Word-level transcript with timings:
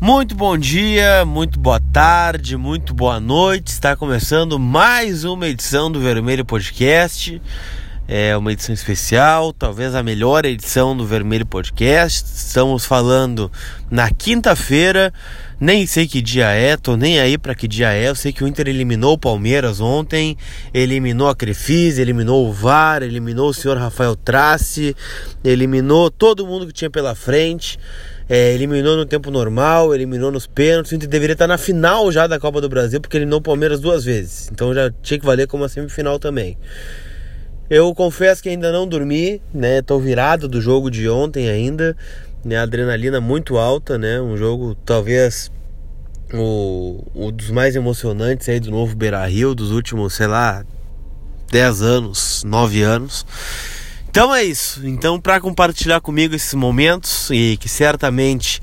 Muito 0.00 0.34
bom 0.34 0.56
dia, 0.56 1.26
muito 1.26 1.60
boa 1.60 1.78
tarde, 1.78 2.56
muito 2.56 2.94
boa 2.94 3.20
noite. 3.20 3.68
Está 3.68 3.94
começando 3.94 4.58
mais 4.58 5.24
uma 5.24 5.46
edição 5.46 5.92
do 5.92 6.00
Vermelho 6.00 6.42
Podcast. 6.42 7.40
É 8.08 8.34
uma 8.34 8.50
edição 8.50 8.74
especial, 8.74 9.52
talvez 9.52 9.94
a 9.94 10.02
melhor 10.02 10.46
edição 10.46 10.96
do 10.96 11.06
Vermelho 11.06 11.44
Podcast. 11.44 12.24
Estamos 12.34 12.86
falando 12.86 13.52
na 13.90 14.10
quinta-feira. 14.10 15.12
Nem 15.60 15.86
sei 15.86 16.08
que 16.08 16.22
dia 16.22 16.48
é, 16.48 16.78
tô 16.78 16.96
nem 16.96 17.20
aí 17.20 17.36
para 17.36 17.54
que 17.54 17.68
dia 17.68 17.92
é. 17.92 18.08
Eu 18.08 18.14
sei 18.14 18.32
que 18.32 18.42
o 18.42 18.48
Inter 18.48 18.68
eliminou 18.68 19.12
o 19.12 19.18
Palmeiras 19.18 19.82
ontem, 19.82 20.34
eliminou 20.72 21.28
a 21.28 21.36
Crefis, 21.36 21.98
eliminou 21.98 22.48
o 22.48 22.52
VAR, 22.54 23.02
eliminou 23.02 23.50
o 23.50 23.54
senhor 23.54 23.76
Rafael 23.76 24.16
Trace, 24.16 24.96
eliminou 25.44 26.10
todo 26.10 26.46
mundo 26.46 26.66
que 26.66 26.72
tinha 26.72 26.90
pela 26.90 27.14
frente 27.14 27.78
é, 28.30 28.54
eliminou 28.54 28.96
no 28.96 29.04
tempo 29.04 29.28
normal, 29.28 29.92
eliminou 29.92 30.30
nos 30.30 30.46
pênaltis. 30.46 30.92
O 30.92 30.94
Inter 30.94 31.08
deveria 31.08 31.32
estar 31.32 31.48
na 31.48 31.58
final 31.58 32.12
já 32.12 32.28
da 32.28 32.38
Copa 32.38 32.60
do 32.60 32.68
Brasil, 32.68 33.00
porque 33.00 33.16
eliminou 33.16 33.40
o 33.40 33.42
Palmeiras 33.42 33.80
duas 33.80 34.04
vezes. 34.04 34.48
Então 34.52 34.72
já 34.72 34.88
tinha 35.02 35.18
que 35.18 35.26
valer 35.26 35.48
como 35.48 35.64
uma 35.64 35.68
semifinal 35.68 36.16
também. 36.16 36.56
Eu 37.68 37.92
confesso 37.92 38.40
que 38.40 38.48
ainda 38.48 38.70
não 38.70 38.86
dormi, 38.86 39.42
né? 39.52 39.82
Tô 39.82 39.98
virado 39.98 40.46
do 40.46 40.60
jogo 40.60 40.92
de 40.92 41.08
ontem 41.08 41.48
ainda, 41.48 41.96
né? 42.44 42.56
Adrenalina 42.56 43.20
muito 43.20 43.58
alta, 43.58 43.98
né? 43.98 44.20
Um 44.20 44.36
jogo 44.36 44.76
talvez 44.84 45.50
o, 46.32 47.04
o 47.12 47.32
dos 47.32 47.50
mais 47.50 47.74
emocionantes 47.74 48.48
aí 48.48 48.60
do 48.60 48.70
novo 48.70 48.94
Beira 48.94 49.26
Rio, 49.26 49.56
dos 49.56 49.72
últimos, 49.72 50.14
sei 50.14 50.28
lá, 50.28 50.64
10 51.50 51.82
anos, 51.82 52.44
9 52.44 52.82
anos. 52.82 53.26
Então 54.10 54.34
é 54.34 54.42
isso. 54.42 54.84
Então, 54.84 55.20
para 55.20 55.40
compartilhar 55.40 56.00
comigo 56.00 56.34
esses 56.34 56.52
momentos 56.54 57.30
e 57.30 57.56
que 57.56 57.68
certamente 57.68 58.60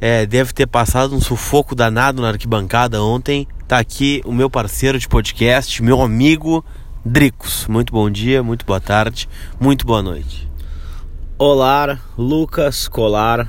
é, 0.00 0.24
deve 0.24 0.54
ter 0.54 0.66
passado 0.66 1.14
um 1.14 1.20
sufoco 1.20 1.74
danado 1.74 2.22
na 2.22 2.28
arquibancada 2.28 3.02
ontem, 3.02 3.46
tá 3.68 3.78
aqui 3.78 4.22
o 4.24 4.32
meu 4.32 4.48
parceiro 4.48 4.98
de 4.98 5.06
podcast, 5.06 5.82
meu 5.82 6.00
amigo 6.00 6.64
Dricos. 7.04 7.66
Muito 7.68 7.92
bom 7.92 8.08
dia, 8.08 8.42
muito 8.42 8.64
boa 8.64 8.80
tarde, 8.80 9.28
muito 9.60 9.84
boa 9.84 10.02
noite. 10.02 10.48
Olá, 11.36 11.98
Lucas 12.16 12.88
Colar. 12.88 13.46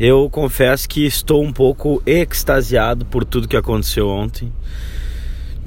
Eu 0.00 0.30
confesso 0.30 0.88
que 0.88 1.04
estou 1.04 1.44
um 1.44 1.52
pouco 1.52 2.02
extasiado 2.06 3.04
por 3.04 3.22
tudo 3.22 3.48
que 3.48 3.56
aconteceu 3.56 4.08
ontem 4.08 4.50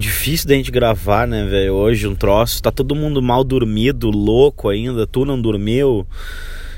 difícil 0.01 0.47
da 0.47 0.55
gente 0.55 0.71
gravar, 0.71 1.27
né, 1.27 1.45
velho? 1.45 1.73
Hoje 1.73 2.07
um 2.07 2.15
troço, 2.15 2.61
tá 2.61 2.71
todo 2.71 2.95
mundo 2.95 3.21
mal 3.21 3.43
dormido, 3.43 4.09
louco 4.09 4.67
ainda, 4.67 5.05
tu 5.05 5.23
não 5.23 5.39
dormiu. 5.39 6.05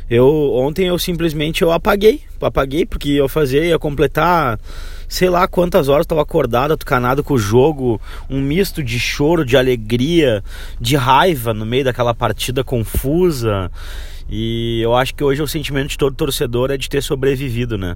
Eu 0.09 0.51
ontem 0.53 0.87
eu 0.87 0.99
simplesmente 0.99 1.61
eu 1.61 1.71
apaguei, 1.71 2.21
apaguei 2.41 2.85
porque 2.85 3.11
eu 3.11 3.29
fazia 3.29 3.63
ia 3.63 3.79
completar 3.79 4.59
sei 5.07 5.29
lá 5.29 5.47
quantas 5.47 5.87
horas 5.87 6.05
estava 6.05 6.21
acordado, 6.21 6.73
atucanado 6.73 7.23
com 7.23 7.35
o 7.35 7.37
jogo, 7.37 8.01
um 8.29 8.41
misto 8.41 8.83
de 8.83 8.99
choro, 8.99 9.45
de 9.45 9.55
alegria, 9.55 10.43
de 10.81 10.95
raiva 10.95 11.53
no 11.53 11.65
meio 11.65 11.85
daquela 11.85 12.13
partida 12.13 12.63
confusa. 12.63 13.71
E 14.27 14.81
eu 14.81 14.95
acho 14.95 15.13
que 15.13 15.23
hoje 15.23 15.41
o 15.41 15.47
sentimento 15.47 15.89
de 15.89 15.97
todo 15.97 16.15
torcedor 16.15 16.71
é 16.71 16.77
de 16.77 16.89
ter 16.89 17.03
sobrevivido, 17.03 17.77
né? 17.77 17.95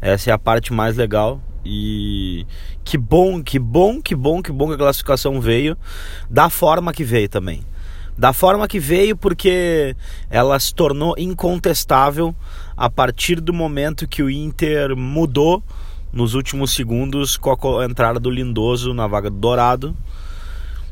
Essa 0.00 0.30
é 0.30 0.32
a 0.32 0.38
parte 0.38 0.72
mais 0.72 0.96
legal. 0.96 1.40
E 1.64 2.46
que 2.84 2.98
bom, 2.98 3.42
que 3.42 3.58
bom, 3.58 4.00
que 4.00 4.14
bom, 4.14 4.42
que 4.42 4.52
bom 4.52 4.68
que 4.68 4.74
a 4.74 4.78
classificação 4.78 5.40
veio 5.40 5.76
da 6.28 6.50
forma 6.50 6.92
que 6.92 7.02
veio 7.02 7.28
também. 7.28 7.62
Da 8.16 8.32
forma 8.32 8.68
que 8.68 8.78
veio, 8.78 9.16
porque 9.16 9.96
ela 10.30 10.58
se 10.60 10.72
tornou 10.72 11.14
incontestável 11.18 12.34
a 12.76 12.88
partir 12.88 13.40
do 13.40 13.52
momento 13.52 14.06
que 14.06 14.22
o 14.22 14.30
Inter 14.30 14.96
mudou 14.96 15.62
nos 16.12 16.34
últimos 16.34 16.72
segundos 16.72 17.36
com 17.36 17.78
a 17.80 17.84
entrada 17.84 18.20
do 18.20 18.30
Lindoso 18.30 18.94
na 18.94 19.06
vaga 19.06 19.28
do 19.28 19.36
Dourado. 19.36 19.96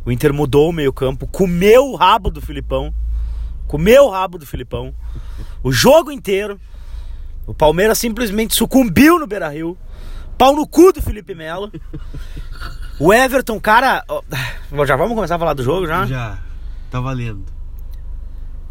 O 0.05 0.11
Inter 0.11 0.33
mudou 0.35 0.69
o 0.69 0.73
meio-campo, 0.73 1.29
comeu 1.29 1.91
o 1.91 1.95
rabo 1.95 2.29
do 2.29 2.41
Filipão. 2.41 2.93
Comeu 3.69 4.07
o 4.07 4.11
rabo 4.11 4.37
do 4.37 4.45
Filipão. 4.45 4.93
O 5.63 5.71
jogo 5.71 6.11
inteiro. 6.11 6.61
O 7.47 7.55
Palmeiras 7.55 7.99
simplesmente 7.99 8.55
sucumbiu 8.55 9.19
no 9.19 9.27
Beira 9.27 9.49
Rio. 9.49 9.79
Pau 10.43 10.57
no 10.57 10.67
cu 10.67 10.93
do 10.93 11.01
Felipe 11.01 11.37
Melo. 11.37 11.71
O 12.99 13.13
Everton, 13.13 13.61
cara. 13.61 14.05
Já 14.85 14.97
vamos 14.97 15.15
começar 15.15 15.37
a 15.37 15.39
falar 15.39 15.55
do 15.55 15.63
jogo 15.63 15.87
já? 15.87 16.05
Já. 16.05 16.39
Tá 16.91 17.01
valendo. 17.01 17.45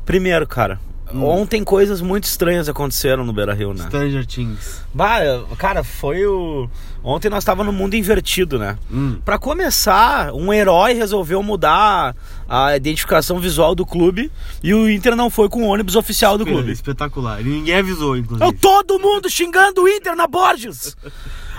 Primeiro, 0.06 0.46
cara. 0.46 0.82
Hum. 1.14 1.24
Ontem 1.24 1.64
coisas 1.64 2.02
muito 2.02 2.26
estranhas 2.26 2.68
aconteceram 2.68 3.24
no 3.24 3.32
Beira 3.32 3.54
Rio, 3.54 3.74
né? 3.74 3.86
Stranger 3.86 4.26
Things. 4.26 4.84
Bah, 4.94 5.20
cara, 5.58 5.82
foi 5.82 6.26
o. 6.26 6.70
Ontem 7.02 7.30
nós 7.30 7.44
estávamos 7.44 7.74
no 7.74 7.80
mundo 7.80 7.96
invertido, 7.96 8.60
né? 8.60 8.78
Hum. 8.92 9.20
Pra 9.24 9.40
começar, 9.40 10.34
um 10.34 10.52
herói 10.52 10.92
resolveu 10.94 11.42
mudar 11.42 12.14
a 12.50 12.76
identificação 12.76 13.40
visual 13.40 13.74
do 13.74 13.86
clube 13.86 14.30
e 14.62 14.74
o 14.74 14.90
Inter 14.90 15.16
não 15.16 15.30
foi 15.30 15.48
com 15.48 15.64
o 15.64 15.68
ônibus 15.68 15.96
oficial 15.96 16.38
do 16.38 16.46
clube. 16.46 16.70
Espetacular. 16.72 17.40
E 17.40 17.46
ninguém 17.46 17.76
avisou, 17.76 18.18
inclusive. 18.18 18.54
Todo 18.56 19.00
mundo 19.00 19.30
xingando 19.30 19.84
o 19.84 19.88
Inter 19.88 20.18
na 20.18 20.28
Borges. 20.28 20.98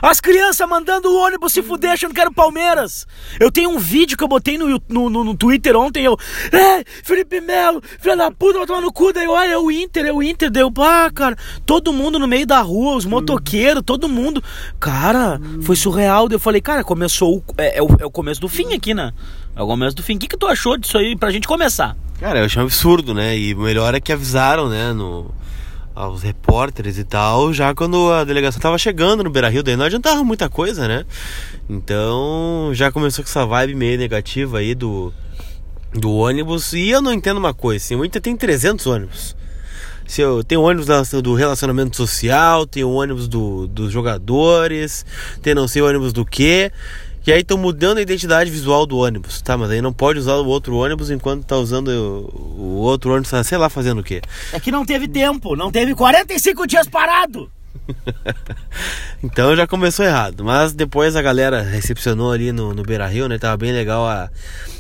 As 0.03 0.21
crianças 0.21 0.69
mandando 0.69 1.09
o 1.09 1.17
ônibus 1.17 1.53
se 1.53 1.63
fuder 1.63 1.93
achando 1.93 2.13
que 2.13 2.21
era 2.21 2.29
o 2.29 2.35
Palmeiras. 2.35 3.07
Eu 3.39 3.53
tenho 3.53 3.71
um 3.71 3.79
vídeo 3.79 4.17
que 4.19 4.25
eu 4.25 4.29
botei 4.29 4.59
no, 4.59 4.83
no, 4.89 5.09
no, 5.09 5.23
no 5.23 5.37
Twitter 5.37 5.77
ontem. 5.77 6.05
Eu, 6.05 6.19
é, 6.51 6.83
Felipe 7.05 7.41
Melo, 7.41 7.81
filho 8.01 8.17
da 8.17 8.29
puta, 8.29 8.59
vai 8.59 8.67
tomar 8.67 8.81
no 8.81 8.93
cu. 8.93 9.13
Daí, 9.13 9.29
olha, 9.29 9.53
é 9.53 9.59
o 9.59 9.71
Inter, 9.71 10.05
é 10.05 10.13
o 10.13 10.21
Inter. 10.21 10.51
Deu, 10.51 10.73
pá, 10.73 11.09
cara. 11.09 11.37
Todo 11.65 11.93
mundo 11.93 12.19
no 12.19 12.27
meio 12.27 12.45
da 12.45 12.61
rua, 12.61 12.97
os 12.97 13.05
motoqueiros, 13.05 13.85
todo 13.87 14.09
mundo. 14.09 14.43
Cara, 14.81 15.41
foi 15.63 15.77
surreal. 15.77 16.27
Eu 16.29 16.41
falei, 16.41 16.61
cara, 16.61 16.83
começou. 16.83 17.37
O, 17.37 17.45
é, 17.57 17.79
é, 17.79 17.83
o, 17.83 17.87
é 18.01 18.05
o 18.05 18.11
começo 18.11 18.41
do 18.41 18.49
fim 18.49 18.75
aqui, 18.75 18.93
né? 18.95 19.13
É 19.55 19.63
o 19.63 19.67
começo 19.69 19.95
do 19.95 20.03
fim. 20.03 20.17
O 20.17 20.19
que, 20.19 20.27
que 20.27 20.37
tu 20.37 20.49
achou 20.49 20.77
disso 20.77 20.99
aí 20.99 21.17
pra 21.17 21.31
gente 21.31 21.47
começar? 21.47 21.97
Cara, 22.19 22.41
eu 22.41 22.47
achei 22.47 22.61
um 22.61 22.65
absurdo, 22.65 23.15
né? 23.15 23.39
E 23.39 23.55
o 23.55 23.61
melhor 23.61 23.95
é 23.95 24.01
que 24.01 24.13
avisaram, 24.13 24.69
né? 24.69 24.93
No 24.93 25.31
aos 25.95 26.23
repórteres 26.23 26.99
e 26.99 27.05
tal, 27.05 27.53
já 27.53 27.75
quando 27.75 28.11
a 28.11 28.25
delegação 28.25 28.61
tava 28.61 28.79
chegando 28.79 29.23
no 29.23 29.31
Beira 29.31 29.49
Rio, 29.49 29.63
daí 29.63 29.77
não 29.77 29.85
adiantava 29.85 30.25
muita 30.25 30.49
coisa, 30.49 30.89
né? 30.89 31.05
Então 31.69 32.71
já 32.73 32.91
começou 32.91 33.25
com 33.25 33.31
essa 33.31 33.45
vibe 33.45 33.75
meio 33.75 33.99
negativa 33.99 34.59
aí 34.59 34.75
do, 34.75 35.13
do 35.93 36.13
ônibus. 36.13 36.73
E 36.73 36.91
eu 36.91 37.03
não 37.03 37.13
entendo 37.13 37.37
uma 37.37 37.55
coisa, 37.55 37.85
assim, 37.85 37.95
o 37.95 38.05
Inter 38.05 38.23
tem 38.23 38.37
300 38.37 38.87
ônibus. 38.87 39.37
Se 40.07 40.21
eu, 40.21 40.43
tem 40.43 40.59
o 40.59 40.63
ônibus 40.63 40.87
do 41.23 41.35
relacionamento 41.35 41.97
social, 41.97 42.67
tem 42.67 42.85
o 42.85 42.91
ônibus 42.91 43.29
do, 43.29 43.67
dos 43.67 43.93
jogadores, 43.93 45.07
tem 45.41 45.55
não 45.55 45.69
sei 45.69 45.81
o 45.81 45.87
ônibus 45.87 46.13
do 46.13 46.25
que. 46.25 46.71
E 47.27 47.33
aí 47.33 47.41
estão 47.41 47.57
mudando 47.57 47.99
a 47.99 48.03
identidade 48.03 48.51
visual 48.51 48.85
do 48.85 48.99
ônibus, 48.99 49.41
tá? 49.41 49.57
Mas 49.57 49.71
aí 49.71 49.81
não 49.81 49.93
pode 49.93 50.19
usar 50.19 50.35
o 50.35 50.47
outro 50.47 50.77
ônibus 50.77 51.11
enquanto 51.11 51.45
tá 51.45 51.57
usando 51.57 51.89
o, 51.89 52.61
o 52.61 52.77
outro 52.79 53.13
ônibus, 53.13 53.31
sei 53.47 53.59
lá, 53.59 53.69
fazendo 53.69 54.01
o 54.01 54.05
quê? 54.05 54.21
É 54.53 54.59
que 54.59 54.73
não 54.73 54.85
teve 54.85 55.07
tempo, 55.07 55.55
não 55.55 55.71
teve 55.71 55.95
45 55.95 56.67
dias 56.67 56.89
parado. 56.89 57.49
então 59.23 59.55
já 59.55 59.67
começou 59.67 60.05
errado. 60.05 60.45
Mas 60.45 60.73
depois 60.73 61.15
a 61.15 61.23
galera 61.23 61.63
recepcionou 61.63 62.33
ali 62.33 62.51
no, 62.51 62.75
no 62.75 62.83
Beira 62.83 63.07
Rio, 63.07 63.29
né? 63.29 63.39
Tava 63.39 63.57
bem 63.57 63.73
legal 63.73 64.07
a, 64.07 64.29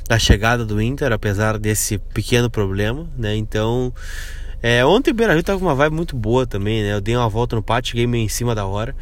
a 0.09 0.19
chegada 0.19 0.65
do 0.65 0.81
Inter, 0.81 1.13
apesar 1.13 1.59
desse 1.59 1.99
pequeno 1.99 2.51
problema, 2.51 3.09
né? 3.17 3.37
Então. 3.37 3.93
É, 4.65 4.85
ontem 4.85 5.11
o 5.11 5.15
Beira 5.15 5.35
Rio 5.35 5.43
tava 5.43 5.59
com 5.59 5.65
uma 5.65 5.75
vibe 5.75 5.97
muito 5.97 6.15
boa 6.15 6.47
também, 6.47 6.83
né? 6.85 6.93
Eu 6.95 7.01
dei 7.01 7.17
uma 7.17 7.29
volta 7.29 7.57
no 7.57 7.63
pátio, 7.63 7.91
cheguei 7.91 8.07
meio 8.07 8.25
em 8.25 8.29
cima 8.29 8.55
da 8.55 8.65
hora, 8.65 8.95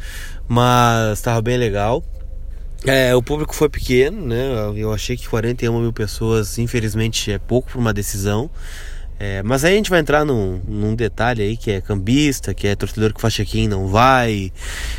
mas 0.47 1.21
tava 1.21 1.39
bem 1.39 1.55
legal. 1.55 2.03
É, 2.85 3.15
o 3.15 3.21
público 3.21 3.55
foi 3.55 3.69
pequeno, 3.69 4.25
né? 4.25 4.73
Eu 4.75 4.91
achei 4.91 5.15
que 5.15 5.27
41 5.27 5.79
mil 5.79 5.93
pessoas, 5.93 6.57
infelizmente, 6.57 7.31
é 7.31 7.37
pouco 7.37 7.71
para 7.71 7.79
uma 7.79 7.93
decisão. 7.93 8.49
É, 9.23 9.43
mas 9.43 9.63
aí 9.63 9.73
a 9.73 9.75
gente 9.75 9.91
vai 9.91 9.99
entrar 9.99 10.25
num, 10.25 10.59
num, 10.67 10.95
detalhe 10.95 11.43
aí 11.43 11.55
que 11.55 11.69
é 11.69 11.79
cambista, 11.79 12.55
que 12.55 12.65
é 12.65 12.75
torcedor 12.75 13.13
que 13.13 13.21
faz 13.21 13.35
check-in 13.35 13.67
não 13.67 13.85
vai, 13.85 14.51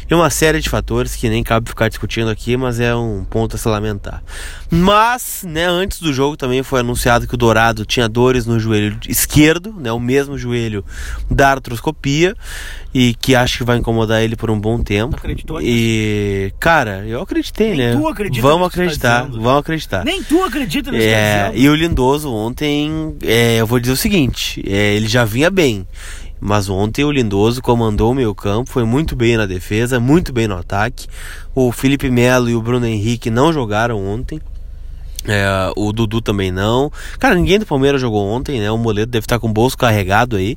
e 0.08 0.14
uma 0.14 0.30
série 0.30 0.60
de 0.60 0.70
fatores 0.70 1.16
que 1.16 1.28
nem 1.28 1.42
cabe 1.42 1.68
ficar 1.68 1.88
discutindo 1.88 2.30
aqui, 2.30 2.56
mas 2.56 2.78
é 2.78 2.94
um 2.94 3.24
ponto 3.24 3.56
a 3.56 3.58
se 3.58 3.66
lamentar. 3.66 4.22
Mas, 4.70 5.44
né, 5.44 5.66
antes 5.66 5.98
do 5.98 6.12
jogo 6.12 6.36
também 6.36 6.62
foi 6.62 6.78
anunciado 6.78 7.26
que 7.26 7.34
o 7.34 7.36
Dourado 7.36 7.84
tinha 7.84 8.08
dores 8.08 8.46
no 8.46 8.60
joelho 8.60 8.96
esquerdo, 9.08 9.72
né, 9.72 9.90
o 9.90 9.98
mesmo 9.98 10.38
joelho 10.38 10.84
da 11.28 11.50
artroscopia, 11.50 12.36
e 12.94 13.14
que 13.14 13.34
acho 13.34 13.58
que 13.58 13.64
vai 13.64 13.78
incomodar 13.78 14.22
ele 14.22 14.36
por 14.36 14.50
um 14.50 14.60
bom 14.60 14.82
tempo. 14.82 15.16
Acreditou? 15.16 15.60
E, 15.60 16.52
cara, 16.60 17.04
eu 17.06 17.20
acreditei, 17.22 17.70
Nem 17.70 17.78
né? 17.78 17.96
Tu 17.96 18.08
acredita 18.08 18.46
vamos 18.46 18.60
tá 18.60 18.66
acreditar, 18.66 19.22
tá 19.22 19.28
vamos 19.30 19.60
acreditar. 19.60 20.04
Nem 20.04 20.22
tu 20.22 20.42
acredita 20.42 20.90
nisso 20.90 21.06
é, 21.06 21.44
tá 21.44 21.54
E 21.54 21.68
o 21.68 21.74
Lindoso 21.74 22.32
ontem, 22.32 23.16
é, 23.22 23.56
eu 23.56 23.66
vou 23.66 23.80
dizer 23.80 23.92
o 23.92 23.96
seguinte, 23.96 24.62
é, 24.66 24.94
ele 24.94 25.08
já 25.08 25.24
vinha 25.24 25.50
bem. 25.50 25.86
Mas 26.44 26.68
ontem 26.68 27.04
o 27.04 27.12
Lindoso 27.12 27.62
comandou 27.62 28.10
o 28.10 28.14
meio 28.14 28.34
campo, 28.34 28.68
foi 28.68 28.84
muito 28.84 29.14
bem 29.14 29.36
na 29.36 29.46
defesa, 29.46 30.00
muito 30.00 30.32
bem 30.32 30.48
no 30.48 30.56
ataque. 30.56 31.06
O 31.54 31.70
Felipe 31.70 32.10
Melo 32.10 32.50
e 32.50 32.54
o 32.56 32.60
Bruno 32.60 32.84
Henrique 32.84 33.30
não 33.30 33.52
jogaram 33.52 34.04
ontem. 34.04 34.40
É, 35.26 35.72
o 35.76 35.92
Dudu 35.92 36.20
também 36.20 36.50
não. 36.50 36.90
Cara, 37.18 37.34
ninguém 37.34 37.58
do 37.58 37.66
Palmeiras 37.66 38.00
jogou 38.00 38.26
ontem, 38.26 38.60
né? 38.60 38.70
O 38.70 38.78
Moledo 38.78 39.10
deve 39.10 39.24
estar 39.24 39.38
com 39.38 39.48
o 39.48 39.52
bolso 39.52 39.78
carregado 39.78 40.36
aí, 40.36 40.56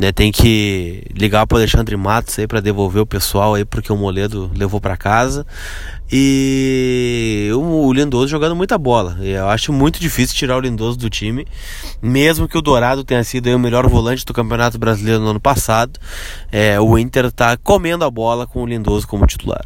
né? 0.00 0.10
Tem 0.10 0.32
que 0.32 1.04
ligar 1.14 1.46
pro 1.46 1.58
Alexandre 1.58 1.96
Matos 1.96 2.38
aí 2.38 2.46
para 2.46 2.60
devolver 2.60 3.02
o 3.02 3.06
pessoal 3.06 3.54
aí 3.54 3.64
porque 3.64 3.92
o 3.92 3.96
Moledo 3.96 4.50
levou 4.54 4.80
para 4.80 4.96
casa. 4.96 5.46
E 6.12 7.50
o 7.54 7.92
Lindoso 7.92 8.26
jogando 8.26 8.56
muita 8.56 8.76
bola. 8.76 9.16
Eu 9.20 9.48
acho 9.48 9.72
muito 9.72 10.00
difícil 10.00 10.34
tirar 10.34 10.56
o 10.56 10.60
Lindoso 10.60 10.98
do 10.98 11.08
time, 11.08 11.46
mesmo 12.02 12.48
que 12.48 12.58
o 12.58 12.62
Dourado 12.62 13.04
tenha 13.04 13.22
sido 13.22 13.48
o 13.48 13.58
melhor 13.60 13.86
volante 13.88 14.24
do 14.24 14.34
Campeonato 14.34 14.76
Brasileiro 14.76 15.20
no 15.20 15.28
ano 15.30 15.40
passado. 15.40 16.00
É, 16.50 16.80
o 16.80 16.98
Inter 16.98 17.30
tá 17.30 17.56
comendo 17.56 18.04
a 18.04 18.10
bola 18.10 18.44
com 18.44 18.64
o 18.64 18.66
Lindoso 18.66 19.06
como 19.06 19.24
titular. 19.24 19.64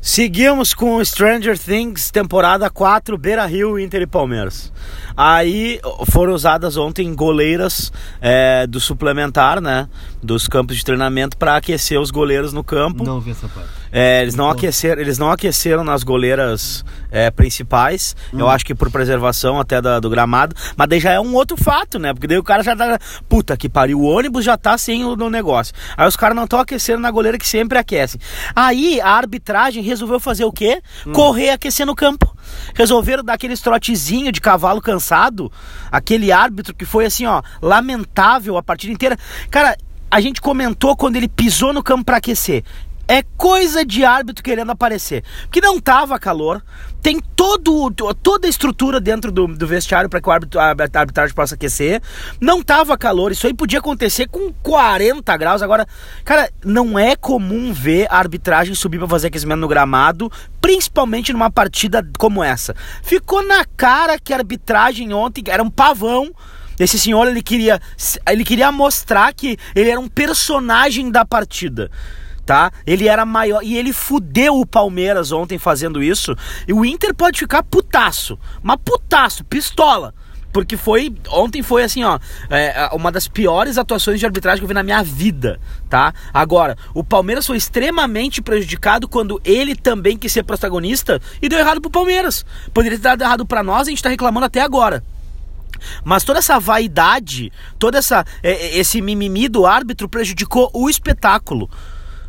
Seguimos 0.00 0.72
com 0.74 1.04
Stranger 1.04 1.58
Things, 1.58 2.10
temporada 2.10 2.70
4, 2.70 3.18
Beira 3.18 3.44
Rio, 3.46 3.78
Inter 3.78 4.02
e 4.02 4.06
Palmeiras. 4.06 4.72
Aí 5.16 5.80
foram 6.10 6.32
usadas 6.32 6.76
ontem 6.76 7.12
goleiras 7.12 7.92
é, 8.20 8.66
do 8.66 8.78
suplementar, 8.78 9.60
né? 9.60 9.88
Dos 10.22 10.46
campos 10.46 10.76
de 10.76 10.84
treinamento 10.84 11.36
para 11.36 11.56
aquecer 11.56 12.00
os 12.00 12.10
goleiros 12.10 12.52
no 12.52 12.62
campo. 12.62 13.02
Não 13.02 13.20
vi 13.20 13.32
essa 13.32 13.48
parte. 13.48 13.78
É, 13.90 14.22
eles, 14.22 14.34
não 14.34 14.50
aqueceram, 14.50 15.00
eles 15.00 15.18
não 15.18 15.30
aqueceram 15.30 15.82
nas 15.82 16.02
goleiras 16.02 16.84
é, 17.10 17.30
principais, 17.30 18.14
hum. 18.32 18.40
eu 18.40 18.48
acho 18.48 18.64
que 18.64 18.74
por 18.74 18.90
preservação 18.90 19.58
até 19.58 19.80
da, 19.80 19.98
do 19.98 20.10
gramado, 20.10 20.54
mas 20.76 20.88
daí 20.88 21.00
já 21.00 21.12
é 21.12 21.20
um 21.20 21.34
outro 21.34 21.56
fato, 21.56 21.98
né? 21.98 22.12
Porque 22.12 22.26
daí 22.26 22.38
o 22.38 22.42
cara 22.42 22.62
já 22.62 22.76
tá. 22.76 22.98
Puta 23.28 23.56
que 23.56 23.68
pariu, 23.68 24.00
o 24.00 24.04
ônibus 24.04 24.44
já 24.44 24.56
tá 24.56 24.76
sem 24.76 25.04
o 25.04 25.16
no 25.16 25.30
negócio. 25.30 25.74
Aí 25.96 26.06
os 26.06 26.16
caras 26.16 26.36
não 26.36 26.44
estão 26.44 26.60
aquecendo 26.60 27.00
na 27.00 27.10
goleira 27.10 27.38
que 27.38 27.48
sempre 27.48 27.78
aquecem. 27.78 28.20
Aí 28.54 29.00
a 29.00 29.10
arbitragem 29.10 29.82
resolveu 29.88 30.20
fazer 30.20 30.44
o 30.44 30.52
quê? 30.52 30.80
Hum. 31.06 31.12
Correr 31.12 31.50
aquecendo 31.50 31.92
o 31.92 31.96
campo. 31.96 32.34
Resolveram 32.74 33.24
dar 33.24 33.34
aquele 33.34 33.56
trotezinho 33.56 34.30
de 34.30 34.40
cavalo 34.40 34.80
cansado, 34.80 35.50
aquele 35.90 36.30
árbitro 36.30 36.74
que 36.74 36.84
foi 36.84 37.06
assim, 37.06 37.26
ó, 37.26 37.42
lamentável 37.60 38.56
a 38.56 38.62
partida 38.62 38.92
inteira. 38.92 39.18
Cara, 39.50 39.76
a 40.10 40.20
gente 40.20 40.40
comentou 40.40 40.96
quando 40.96 41.16
ele 41.16 41.28
pisou 41.28 41.72
no 41.72 41.82
campo 41.82 42.04
para 42.04 42.16
aquecer 42.16 42.64
é 43.08 43.22
coisa 43.38 43.86
de 43.86 44.04
árbitro 44.04 44.44
querendo 44.44 44.70
aparecer. 44.70 45.24
Porque 45.44 45.62
não 45.62 45.80
tava 45.80 46.18
calor, 46.18 46.62
tem 47.00 47.18
todo, 47.34 47.90
toda 48.22 48.46
a 48.46 48.50
estrutura 48.50 49.00
dentro 49.00 49.32
do, 49.32 49.46
do 49.46 49.66
vestiário 49.66 50.10
para 50.10 50.20
que 50.20 50.28
o 50.28 50.32
árbitro, 50.32 50.60
a 50.60 50.74
arbitragem 50.94 51.34
possa 51.34 51.54
aquecer. 51.54 52.02
Não 52.38 52.62
tava 52.62 52.98
calor, 52.98 53.32
isso 53.32 53.46
aí 53.46 53.54
podia 53.54 53.78
acontecer 53.78 54.28
com 54.28 54.52
40 54.62 55.36
graus. 55.38 55.62
Agora, 55.62 55.86
cara, 56.22 56.50
não 56.62 56.98
é 56.98 57.16
comum 57.16 57.72
ver 57.72 58.06
a 58.10 58.18
arbitragem 58.18 58.74
subir 58.74 58.98
para 58.98 59.08
fazer 59.08 59.28
aquecimento 59.28 59.60
no 59.60 59.68
gramado, 59.68 60.30
principalmente 60.60 61.32
numa 61.32 61.50
partida 61.50 62.06
como 62.18 62.44
essa. 62.44 62.76
Ficou 63.02 63.42
na 63.42 63.64
cara 63.64 64.18
que 64.18 64.34
a 64.34 64.36
arbitragem 64.36 65.14
ontem 65.14 65.42
era 65.48 65.62
um 65.62 65.70
pavão. 65.70 66.30
Esse 66.78 66.98
senhor 66.98 67.26
ele 67.26 67.42
queria, 67.42 67.80
ele 68.28 68.44
queria 68.44 68.70
mostrar 68.70 69.32
que 69.32 69.56
ele 69.74 69.90
era 69.90 69.98
um 69.98 70.08
personagem 70.08 71.10
da 71.10 71.24
partida 71.24 71.90
tá? 72.48 72.72
Ele 72.86 73.06
era 73.06 73.26
maior 73.26 73.62
e 73.62 73.76
ele 73.76 73.92
fudeu 73.92 74.58
o 74.58 74.64
Palmeiras 74.64 75.32
ontem 75.32 75.58
fazendo 75.58 76.02
isso. 76.02 76.34
E 76.66 76.72
o 76.72 76.82
Inter 76.82 77.14
pode 77.14 77.40
ficar 77.40 77.62
putaço, 77.62 78.38
mas 78.62 78.78
putaço, 78.82 79.44
pistola. 79.44 80.14
Porque 80.50 80.74
foi. 80.74 81.14
Ontem 81.28 81.62
foi 81.62 81.84
assim, 81.84 82.04
ó. 82.04 82.18
É, 82.48 82.88
uma 82.94 83.12
das 83.12 83.28
piores 83.28 83.76
atuações 83.76 84.18
de 84.18 84.24
arbitragem 84.24 84.60
que 84.60 84.64
eu 84.64 84.68
vi 84.68 84.72
na 84.72 84.82
minha 84.82 85.02
vida, 85.02 85.60
tá? 85.90 86.14
Agora, 86.32 86.74
o 86.94 87.04
Palmeiras 87.04 87.46
foi 87.46 87.58
extremamente 87.58 88.40
prejudicado 88.40 89.06
quando 89.06 89.38
ele 89.44 89.76
também 89.76 90.16
quis 90.16 90.32
ser 90.32 90.42
protagonista 90.42 91.20
e 91.42 91.50
deu 91.50 91.58
errado 91.58 91.82
pro 91.82 91.90
Palmeiras. 91.90 92.46
Poderia 92.72 92.96
ter 92.96 93.02
dado 93.02 93.20
errado 93.20 93.44
para 93.44 93.62
nós, 93.62 93.88
a 93.88 93.90
gente 93.90 94.02
tá 94.02 94.08
reclamando 94.08 94.46
até 94.46 94.62
agora. 94.62 95.04
Mas 96.02 96.24
toda 96.24 96.38
essa 96.38 96.58
vaidade, 96.58 97.52
todo 97.78 97.96
essa, 97.96 98.24
é, 98.42 98.78
esse 98.78 99.02
mimimi 99.02 99.50
do 99.50 99.66
árbitro 99.66 100.08
prejudicou 100.08 100.70
o 100.72 100.88
espetáculo 100.88 101.68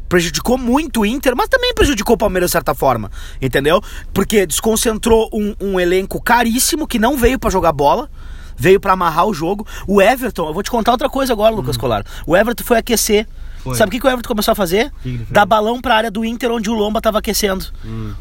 prejudicou 0.10 0.58
muito 0.58 1.02
o 1.02 1.06
Inter, 1.06 1.36
mas 1.38 1.48
também 1.48 1.74
prejudicou 1.74 2.16
o 2.16 2.18
Palmeiras 2.18 2.50
de 2.50 2.54
certa 2.54 2.74
forma, 2.74 3.12
entendeu? 3.40 3.82
Porque 4.12 4.46
desconcentrou 4.46 5.30
um, 5.32 5.56
um 5.62 5.80
elenco 5.80 6.20
caríssimo 6.20 6.88
que 6.88 6.98
não 6.98 7.16
veio 7.16 7.38
para 7.38 7.52
jogar 7.52 7.72
bola, 7.72 8.10
veio 8.58 8.80
para 8.80 8.94
amarrar 8.94 9.28
o 9.28 9.34
jogo. 9.34 9.66
O 9.88 10.02
Everton, 10.02 10.48
eu 10.48 10.54
vou 10.54 10.64
te 10.64 10.72
contar 10.72 10.92
outra 10.92 11.08
coisa 11.08 11.32
agora, 11.32 11.54
Lucas 11.54 11.78
hum. 11.78 11.80
Colar. 11.80 12.04
O 12.26 12.36
Everton 12.36 12.64
foi 12.64 12.78
aquecer. 12.78 13.28
Foi. 13.60 13.76
Sabe 13.76 13.90
o 13.90 13.92
que, 13.92 14.00
que 14.00 14.08
o 14.08 14.10
Everton 14.10 14.28
começou 14.28 14.52
a 14.54 14.56
fazer? 14.56 14.92
Dar 15.30 15.46
balão 15.46 15.80
pra 15.80 15.96
área 15.96 16.12
do 16.12 16.26
Inter 16.26 16.52
onde 16.52 16.70
o 16.70 16.74
Lomba 16.74 17.00
tava 17.00 17.20
aquecendo. 17.20 17.66
Hum. 17.86 18.14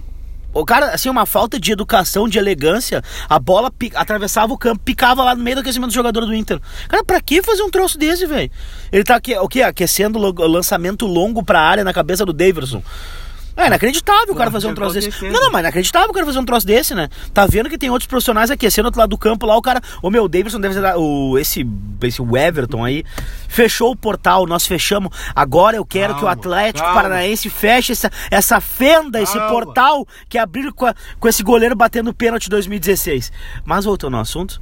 O 0.52 0.64
cara, 0.64 0.90
assim, 0.90 1.08
uma 1.08 1.26
falta 1.26 1.60
de 1.60 1.72
educação, 1.72 2.28
de 2.28 2.38
elegância. 2.38 3.02
A 3.28 3.38
bola 3.38 3.70
atravessava 3.94 4.52
o 4.52 4.58
campo, 4.58 4.80
picava 4.82 5.22
lá 5.22 5.34
no 5.34 5.42
meio 5.42 5.56
do 5.56 5.60
aquecimento 5.60 5.90
do 5.90 5.94
jogador 5.94 6.24
do 6.24 6.34
Inter. 6.34 6.60
Cara, 6.88 7.04
pra 7.04 7.20
que 7.20 7.42
fazer 7.42 7.62
um 7.62 7.70
troço 7.70 7.98
desse, 7.98 8.26
velho? 8.26 8.50
Ele 8.90 9.04
tá 9.04 9.16
aqui, 9.16 9.36
o 9.36 9.48
quê? 9.48 9.62
Aquecendo 9.62 10.18
o 10.18 10.46
lançamento 10.46 11.06
longo 11.06 11.42
pra 11.44 11.60
área 11.60 11.84
na 11.84 11.92
cabeça 11.92 12.24
do 12.24 12.32
Davidson. 12.32 12.82
É 13.58 13.66
inacreditável 13.66 14.32
o 14.32 14.36
cara 14.36 14.52
fazer 14.52 14.68
um 14.68 14.74
troço 14.74 14.94
desse. 14.94 15.24
Não, 15.24 15.40
não, 15.40 15.50
mas 15.50 15.62
inacreditável 15.62 16.10
o 16.10 16.12
cara 16.12 16.24
fazer 16.24 16.38
um 16.38 16.44
troço 16.44 16.64
desse, 16.64 16.94
né? 16.94 17.08
Tá 17.34 17.44
vendo 17.44 17.68
que 17.68 17.76
tem 17.76 17.90
outros 17.90 18.06
profissionais 18.06 18.52
aquecendo 18.52 18.84
do 18.84 18.86
outro 18.86 19.00
lado 19.00 19.10
do 19.10 19.18
campo 19.18 19.44
lá, 19.46 19.56
o 19.56 19.60
cara. 19.60 19.80
O 20.00 20.10
meu 20.10 20.28
Davidson 20.28 20.60
deve 20.60 20.74
ser. 20.74 20.96
O, 20.96 21.36
esse, 21.36 21.66
esse 22.02 22.22
Everton 22.22 22.84
aí. 22.84 23.04
Fechou 23.48 23.90
o 23.90 23.96
portal, 23.96 24.46
nós 24.46 24.64
fechamos. 24.64 25.10
Agora 25.34 25.76
eu 25.76 25.84
quero 25.84 26.14
calma, 26.14 26.18
que 26.20 26.24
o 26.24 26.28
Atlético 26.28 26.84
calma. 26.84 27.02
Paranaense 27.02 27.50
feche 27.50 27.90
essa, 27.90 28.12
essa 28.30 28.60
fenda, 28.60 29.18
calma. 29.18 29.24
esse 29.24 29.38
portal 29.48 30.06
que 30.28 30.38
abriu 30.38 30.72
com, 30.72 30.86
a, 30.86 30.94
com 31.18 31.26
esse 31.26 31.42
goleiro 31.42 31.74
batendo 31.74 32.14
pênalti 32.14 32.48
2016. 32.48 33.32
Mas 33.64 33.84
voltando 33.84 34.14
ao 34.14 34.22
assunto. 34.22 34.60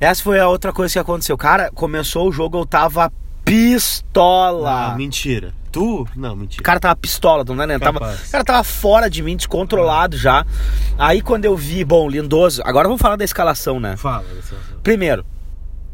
Essa 0.00 0.22
foi 0.22 0.40
a 0.40 0.48
outra 0.48 0.72
coisa 0.72 0.94
que 0.94 0.98
aconteceu. 0.98 1.36
Cara, 1.36 1.70
começou 1.70 2.26
o 2.26 2.32
jogo, 2.32 2.56
eu 2.56 2.64
tava 2.64 3.12
pistola. 3.44 4.92
Ah, 4.92 4.96
mentira. 4.96 5.59
Tu? 5.70 6.06
Não, 6.16 6.34
mentira. 6.34 6.60
O 6.60 6.64
cara 6.64 6.80
tava 6.80 6.96
pistola, 6.96 7.44
não 7.44 7.62
é? 7.62 7.66
Né? 7.66 7.78
Tava, 7.78 7.98
o 7.98 8.30
cara 8.30 8.44
tava 8.44 8.64
fora 8.64 9.08
de 9.08 9.22
mim, 9.22 9.36
descontrolado 9.36 10.16
já. 10.16 10.44
Aí 10.98 11.20
quando 11.20 11.44
eu 11.44 11.56
vi, 11.56 11.84
bom, 11.84 12.08
Lindoso. 12.08 12.62
Agora 12.64 12.88
vamos 12.88 13.00
falar 13.00 13.16
da 13.16 13.24
escalação, 13.24 13.78
né? 13.78 13.96
Fala 13.96 14.24
Primeiro, 14.82 15.24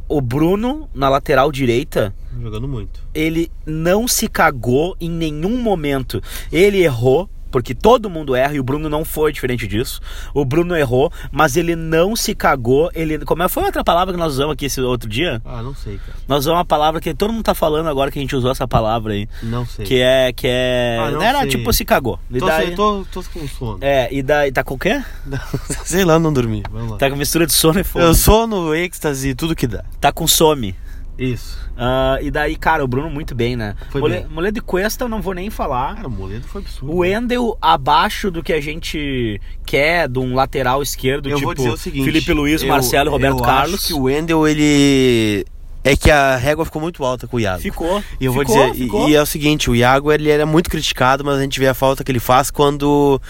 o 0.09 0.21
Bruno 0.21 0.89
na 0.95 1.09
lateral 1.09 1.51
direita. 1.53 2.15
Jogando 2.41 2.69
muito. 2.69 3.01
Ele 3.15 3.51
não 3.65 4.07
se 4.07 4.29
cagou 4.29 4.97
em 5.01 5.11
nenhum 5.11 5.61
momento. 5.61 6.23
Ele 6.53 6.83
errou, 6.83 7.29
porque 7.57 7.75
todo 7.75 8.11
mundo 8.11 8.37
erra 8.37 8.53
e 8.53 8.61
o 8.61 8.63
Bruno 8.63 8.87
não 8.87 9.03
foi 9.03 9.33
diferente 9.33 9.67
disso. 9.67 9.99
O 10.35 10.45
Bruno 10.45 10.77
errou, 10.77 11.11
mas 11.33 11.57
ele 11.57 11.75
não 11.75 12.15
se 12.15 12.35
cagou. 12.35 12.91
Ele, 12.95 13.19
como 13.21 13.43
é, 13.43 13.49
foi 13.49 13.65
outra 13.65 13.83
palavra 13.83 14.13
que 14.13 14.21
nós 14.21 14.35
usamos 14.35 14.53
aqui 14.53 14.67
esse 14.67 14.79
outro 14.79 15.09
dia? 15.09 15.41
Ah, 15.43 15.63
não 15.63 15.75
sei, 15.75 15.97
cara. 15.97 16.19
Nós 16.29 16.41
usamos 16.41 16.59
uma 16.59 16.67
palavra 16.67 17.01
que 17.01 17.15
todo 17.15 17.33
mundo 17.33 17.45
tá 17.45 17.55
falando 17.55 17.89
agora 17.89 18.11
que 18.11 18.19
a 18.19 18.21
gente 18.21 18.37
usou 18.37 18.51
essa 18.51 18.69
palavra 18.69 19.15
aí. 19.15 19.27
Não 19.43 19.65
sei. 19.65 19.87
Que 19.87 20.03
é. 20.03 20.35
Que 20.35 20.47
é 20.47 20.99
ah, 21.01 21.11
não 21.13 21.23
era 21.23 21.41
sei. 21.41 21.49
tipo 21.49 21.73
se 21.73 21.83
cagou. 21.83 22.21
E 22.31 22.39
tô, 22.39 22.45
daí, 22.45 22.75
tô, 22.75 23.07
tô, 23.11 23.23
com 23.23 23.49
sono. 23.49 23.79
É, 23.81 24.13
e 24.13 24.23
daí. 24.23 24.53
Tá 24.53 24.63
com 24.63 24.75
o 24.75 24.79
quê? 24.79 25.03
sei 25.83 26.05
lá, 26.05 26.19
não 26.19 26.35
dormi. 26.35 26.63
Vamos 26.71 26.91
lá. 26.91 26.99
Tá 26.99 27.09
com 27.09 27.17
mistura 27.17 27.47
de 27.47 27.55
sono 27.55 27.81
e 27.81 27.85
fome. 27.85 28.05
Eu 28.05 28.13
sono, 28.13 28.75
êxtase, 28.75 29.35
tudo 29.35 29.57
que 29.57 29.67
dá. 29.67 29.83
Tá 29.99 30.13
com 30.13 30.27
some. 30.27 30.77
Isso. 31.19 31.59
Uh, 31.73 32.23
e 32.23 32.31
daí, 32.31 32.57
cara, 32.57 32.85
o 32.85 32.89
Bruno 32.89 33.09
muito 33.09 33.35
bem, 33.35 33.57
né? 33.57 33.75
Foi 33.91 34.01
Mole, 34.01 34.15
bem. 34.15 34.27
Moledo 34.29 34.59
e 34.59 34.61
Cuesta 34.61 35.05
eu 35.05 35.09
não 35.09 35.23
vou 35.23 35.35
nem 35.35 35.49
falar. 35.51 35.97
Cara, 35.97 36.09
o 36.09 36.11
Moledo 36.11 36.47
foi 36.47 36.61
absurdo. 36.61 36.93
O 36.93 36.99
Wendel 36.99 37.57
abaixo 37.61 38.31
do 38.31 38.43
que 38.43 38.53
a 38.53 38.61
gente 38.61 39.41
quer 39.65 40.09
de 40.09 40.19
um 40.19 40.35
lateral 40.35 40.83
esquerdo, 40.83 41.29
eu 41.29 41.37
tipo 41.37 41.47
vou 41.47 41.55
dizer 41.55 41.71
o 41.71 41.77
seguinte, 41.77 42.05
Felipe 42.05 42.33
Luiz, 42.33 42.63
eu, 42.63 42.69
Marcelo 42.69 43.11
e 43.11 43.13
Roberto 43.13 43.39
eu 43.39 43.45
Carlos. 43.45 43.75
Acho 43.75 43.87
que 43.89 43.95
o 43.95 44.03
Wendel, 44.03 44.47
ele 44.47 45.47
é 45.87 45.97
que 45.97 46.11
a 46.11 46.37
régua 46.37 46.65
ficou 46.65 46.83
muito 46.83 47.05
alta 47.05 47.29
com 47.29 47.37
o 47.37 47.41
Iago. 47.41 47.63
Ficou. 47.63 48.03
E 48.21 48.25
eu 48.25 48.33
ficou, 48.33 48.57
vou 48.57 48.73
dizer, 48.73 48.85
e, 48.85 49.11
e, 49.11 49.15
é 49.15 49.23
o 49.23 49.27
seguinte, 49.27 49.71
o 49.71 49.75
Iago 49.75 50.11
ele 50.11 50.29
era 50.29 50.45
muito 50.45 50.69
criticado, 50.69 51.25
mas 51.25 51.39
a 51.39 51.43
gente 51.43 51.61
vê 51.61 51.69
a 51.69 51.75
falta 51.75 52.03
que 52.03 52.11
ele 52.11 52.19
faz 52.19 52.51
quando 52.51 53.21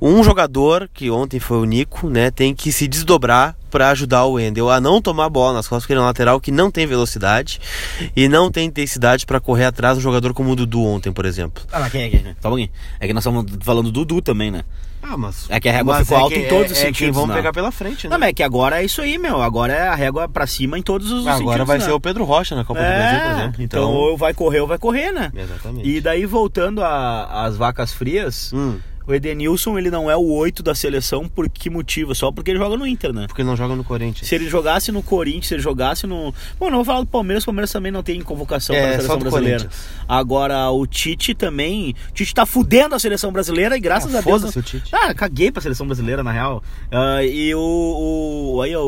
um 0.00 0.22
jogador, 0.24 0.88
que 0.92 1.10
ontem 1.10 1.38
foi 1.38 1.58
o 1.58 1.64
Nico, 1.64 2.08
né, 2.08 2.30
tem 2.30 2.54
que 2.54 2.72
se 2.72 2.88
desdobrar 2.88 3.56
para 3.70 3.90
ajudar 3.90 4.24
o 4.24 4.32
Wendel 4.32 4.68
a 4.70 4.80
não 4.80 5.00
tomar 5.00 5.28
bola 5.28 5.54
nas 5.54 5.68
costas, 5.68 5.84
porque 5.84 5.92
ele 5.92 6.00
é 6.00 6.02
um 6.02 6.06
lateral 6.06 6.40
que 6.40 6.50
não 6.50 6.70
tem 6.70 6.86
velocidade 6.86 7.60
e 8.16 8.28
não 8.28 8.50
tem 8.50 8.66
intensidade 8.66 9.24
para 9.24 9.38
correr 9.38 9.66
atrás 9.66 9.94
de 9.94 10.00
um 10.00 10.02
jogador 10.02 10.34
como 10.34 10.50
o 10.50 10.56
Dudu 10.56 10.84
ontem, 10.84 11.12
por 11.12 11.24
exemplo. 11.24 11.62
Ah, 11.72 11.78
mas 11.80 11.92
quem 11.92 12.02
é 12.02 12.08
que? 12.10 12.18
Tá 12.40 12.50
É 12.98 13.06
que 13.06 13.12
nós 13.12 13.24
estamos 13.24 13.46
falando 13.60 13.92
do 13.92 14.04
Dudu 14.04 14.20
também, 14.20 14.50
né? 14.50 14.64
Ah, 15.02 15.16
mas. 15.16 15.46
É 15.48 15.58
que 15.58 15.68
a 15.68 15.72
régua 15.72 15.98
ficou 16.00 16.18
é 16.18 16.20
alta 16.20 16.34
em 16.36 16.46
todos 16.46 16.70
é, 16.70 16.72
os 16.72 16.78
é 16.78 16.82
sentidos. 16.82 16.98
que 16.98 17.10
vão 17.10 17.26
né? 17.26 17.34
pegar 17.34 17.52
pela 17.52 17.72
frente, 17.72 18.06
né? 18.06 18.12
Não, 18.12 18.18
mas 18.18 18.30
é 18.30 18.32
que 18.32 18.42
agora 18.42 18.80
é 18.80 18.84
isso 18.84 19.00
aí, 19.00 19.16
meu. 19.18 19.40
Agora 19.40 19.72
é 19.72 19.88
a 19.88 19.94
régua 19.94 20.28
pra 20.28 20.46
cima 20.46 20.78
em 20.78 20.82
todos 20.82 21.10
os 21.10 21.20
agora 21.20 21.32
sentidos. 21.32 21.52
Agora 21.52 21.64
vai 21.64 21.78
né? 21.78 21.84
ser 21.84 21.92
o 21.92 22.00
Pedro 22.00 22.24
Rocha 22.24 22.54
na 22.54 22.64
Copa 22.64 22.80
é, 22.80 22.84
do 22.84 22.98
Brasil, 22.98 23.20
por 23.20 23.38
exemplo. 23.38 23.62
Então, 23.62 23.82
então 23.82 23.94
ou 23.94 24.16
vai 24.16 24.34
correr 24.34 24.60
ou 24.60 24.66
vai 24.66 24.78
correr, 24.78 25.10
né? 25.10 25.32
Exatamente. 25.34 25.88
E 25.88 26.00
daí, 26.00 26.26
voltando 26.26 26.82
às 26.84 27.56
vacas 27.56 27.92
frias, 27.92 28.52
hum. 28.52 28.78
O 29.06 29.14
Edenilson, 29.14 29.78
ele 29.78 29.90
não 29.90 30.10
é 30.10 30.16
o 30.16 30.30
8 30.32 30.62
da 30.62 30.74
seleção 30.74 31.26
por 31.28 31.48
que 31.48 31.68
motivo? 31.68 32.14
Só 32.14 32.30
porque 32.30 32.50
ele 32.50 32.58
joga 32.58 32.76
no 32.76 32.86
Inter, 32.86 33.12
né? 33.12 33.26
Porque 33.26 33.42
não 33.42 33.56
joga 33.56 33.74
no 33.74 33.82
Corinthians. 33.82 34.28
Se 34.28 34.34
ele 34.34 34.48
jogasse 34.48 34.92
no 34.92 35.02
Corinthians, 35.02 35.46
se 35.48 35.54
ele 35.54 35.62
jogasse 35.62 36.06
no. 36.06 36.32
Bom, 36.58 36.66
não 36.70 36.76
vou 36.78 36.84
falar 36.84 37.00
do 37.00 37.06
Palmeiras, 37.06 37.42
o 37.42 37.46
Palmeiras 37.46 37.72
também 37.72 37.90
não 37.90 38.02
tem 38.02 38.20
convocação 38.20 38.74
É, 38.76 38.80
para 38.80 38.88
a 38.88 38.92
seleção 38.96 39.18
brasileira. 39.18 39.68
Agora, 40.08 40.70
o 40.70 40.86
Tite 40.86 41.34
também. 41.34 41.94
O 42.10 42.12
Tite 42.12 42.34
tá 42.34 42.44
fudendo 42.46 42.94
a 42.94 42.98
seleção 42.98 43.32
brasileira 43.32 43.76
e 43.76 43.80
graças 43.80 44.14
Ah, 44.14 44.18
a 44.18 44.20
Deus. 44.20 44.40
foda-se 44.42 44.58
o 44.58 44.62
Tite. 44.62 44.90
Ah, 44.94 45.12
caguei 45.14 45.50
pra 45.50 45.60
seleção 45.62 45.86
brasileira, 45.86 46.22
na 46.22 46.32
real. 46.32 46.62
Ah, 46.90 47.22
e 47.24 47.54
o. 47.54 48.54
o 48.56 48.62
aí, 48.62 48.76
o, 48.76 48.82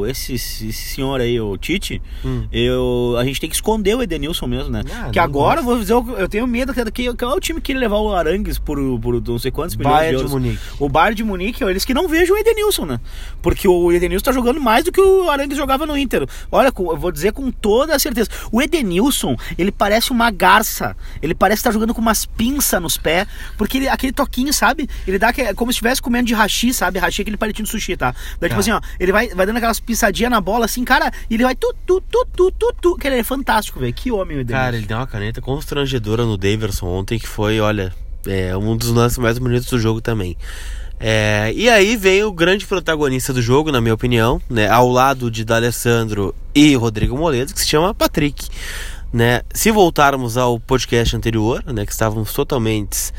o. 0.00 0.06
esse, 0.06 0.34
esse 0.34 0.72
senhor 0.72 1.20
aí, 1.20 1.40
o 1.40 1.56
Tite, 1.56 2.00
Hum. 2.24 2.46
eu, 2.52 3.14
a 3.18 3.24
gente 3.24 3.40
tem 3.40 3.48
que 3.50 3.56
esconder 3.56 3.94
o 3.96 4.02
Edenilson 4.02 4.46
mesmo, 4.46 4.70
né? 4.70 4.82
Ah, 4.92 5.10
que 5.10 5.18
agora, 5.18 5.60
gosto. 5.60 5.64
vou 5.66 5.78
dizer, 5.78 5.92
eu 5.92 6.16
eu 6.18 6.28
tenho 6.28 6.46
medo 6.46 6.72
que, 6.72 6.84
que, 6.90 7.14
que 7.14 7.24
é 7.24 7.28
o 7.28 7.40
time 7.40 7.60
que 7.60 7.72
ia 7.72 7.78
levar 7.78 7.98
o 7.98 8.12
Arangues 8.14 8.58
por, 8.58 8.78
por 9.00 9.20
não 9.32 9.38
sei 9.38 9.50
quantos 9.50 9.76
milhões 9.76 9.92
Bayern 9.94 10.16
de 10.16 10.16
de 10.16 10.22
euros. 10.22 10.32
Munique. 10.32 10.62
O 10.78 10.88
Bayern 10.88 11.14
de 11.14 11.24
Munique, 11.24 11.64
eles 11.64 11.84
que 11.84 11.94
não 11.94 12.08
vejam 12.08 12.36
o 12.36 12.38
Edenilson, 12.38 12.84
né? 12.86 13.00
Porque 13.42 13.66
o 13.68 13.92
Edenilson 13.92 14.24
tá 14.24 14.32
jogando 14.32 14.60
mais 14.60 14.84
do 14.84 14.92
que 14.92 15.00
o 15.00 15.30
Arangues 15.30 15.56
jogava 15.56 15.86
no 15.86 15.96
Inter. 15.96 16.26
Olha, 16.50 16.68
eu 16.76 16.96
vou 16.96 17.10
dizer 17.12 17.32
com 17.32 17.50
toda 17.50 17.94
a 17.94 17.98
certeza. 17.98 18.28
O 18.52 18.60
Edenilson, 18.62 19.36
ele 19.58 19.70
parece 19.72 20.10
uma 20.10 20.30
garça. 20.30 20.96
Ele 21.22 21.34
parece 21.34 21.60
estar 21.60 21.70
jogando 21.72 21.94
com 21.94 22.00
umas 22.00 22.24
pinças 22.26 22.80
nos 22.80 22.96
pés. 22.96 23.26
Porque 23.56 23.78
ele, 23.78 23.88
aquele 23.88 24.12
toquinho, 24.12 24.52
sabe? 24.52 24.88
Ele 25.06 25.18
dá 25.18 25.32
que- 25.32 25.54
como 25.54 25.72
se 25.72 25.76
estivesse 25.76 26.00
comendo 26.02 26.26
de 26.26 26.34
hashi, 26.34 26.72
sabe? 26.72 26.98
Hashi 26.98 27.20
é 27.20 27.22
aquele 27.22 27.36
palitinho 27.36 27.64
de 27.64 27.70
sushi, 27.70 27.96
tá? 27.96 28.14
Daí, 28.40 28.48
tipo 28.50 28.54
Tá. 28.54 28.60
assim, 28.60 28.70
ó, 28.72 28.80
ele 28.98 29.12
vai, 29.12 29.28
vai 29.28 29.46
dando 29.46 29.56
aquelas 29.58 29.80
pisadinhas 29.80 30.30
na 30.30 30.40
bola, 30.40 30.64
assim, 30.64 30.84
cara, 30.84 31.10
e 31.30 31.34
ele 31.34 31.44
vai 31.44 31.54
tu, 31.54 31.74
tu, 31.86 32.00
tu, 32.10 32.26
tu, 32.36 32.50
tu, 32.52 32.74
tu. 32.80 32.96
Que 32.96 33.06
ele 33.06 33.16
é 33.18 33.22
fantástico, 33.24 33.78
velho. 33.80 33.92
Que 33.92 34.10
homem 34.10 34.38
o 34.38 34.40
Edenilson. 34.40 34.64
Cara, 34.64 34.76
ele 34.76 34.86
deu 34.86 34.96
uma 34.96 35.06
caneta 35.06 35.40
constrangedora 35.40 36.24
no 36.24 36.36
Daverson 36.36 36.86
ontem, 36.86 37.18
que 37.18 37.26
foi, 37.28 37.60
olha, 37.60 37.92
é, 38.26 38.56
um 38.56 38.76
dos 38.76 38.88
lances 38.88 39.18
mais 39.18 39.38
bonitos 39.38 39.68
do 39.68 39.78
jogo 39.78 40.00
também. 40.00 40.36
É, 40.98 41.52
e 41.54 41.68
aí 41.68 41.96
vem 41.96 42.24
o 42.24 42.32
grande 42.32 42.66
protagonista 42.66 43.32
do 43.32 43.42
jogo, 43.42 43.70
na 43.70 43.80
minha 43.80 43.94
opinião, 43.94 44.40
né, 44.48 44.68
ao 44.68 44.88
lado 44.88 45.30
de 45.30 45.44
D'Alessandro 45.44 46.34
e 46.54 46.74
Rodrigo 46.74 47.16
Moledo, 47.16 47.52
que 47.52 47.60
se 47.60 47.66
chama 47.66 47.94
Patrick. 47.94 48.48
Né? 49.12 49.42
Se 49.52 49.70
voltarmos 49.70 50.36
ao 50.36 50.58
podcast 50.58 51.14
anterior, 51.14 51.62
né, 51.66 51.84
que 51.84 51.92
estávamos 51.92 52.32
totalmente, 52.32 53.12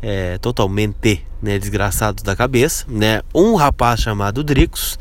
é, 0.00 0.38
totalmente 0.38 1.24
né, 1.42 1.58
desgraçados 1.58 2.22
da 2.22 2.36
cabeça, 2.36 2.84
né, 2.88 3.20
um 3.34 3.56
rapaz 3.56 4.00
chamado 4.00 4.44
Dricos 4.44 4.98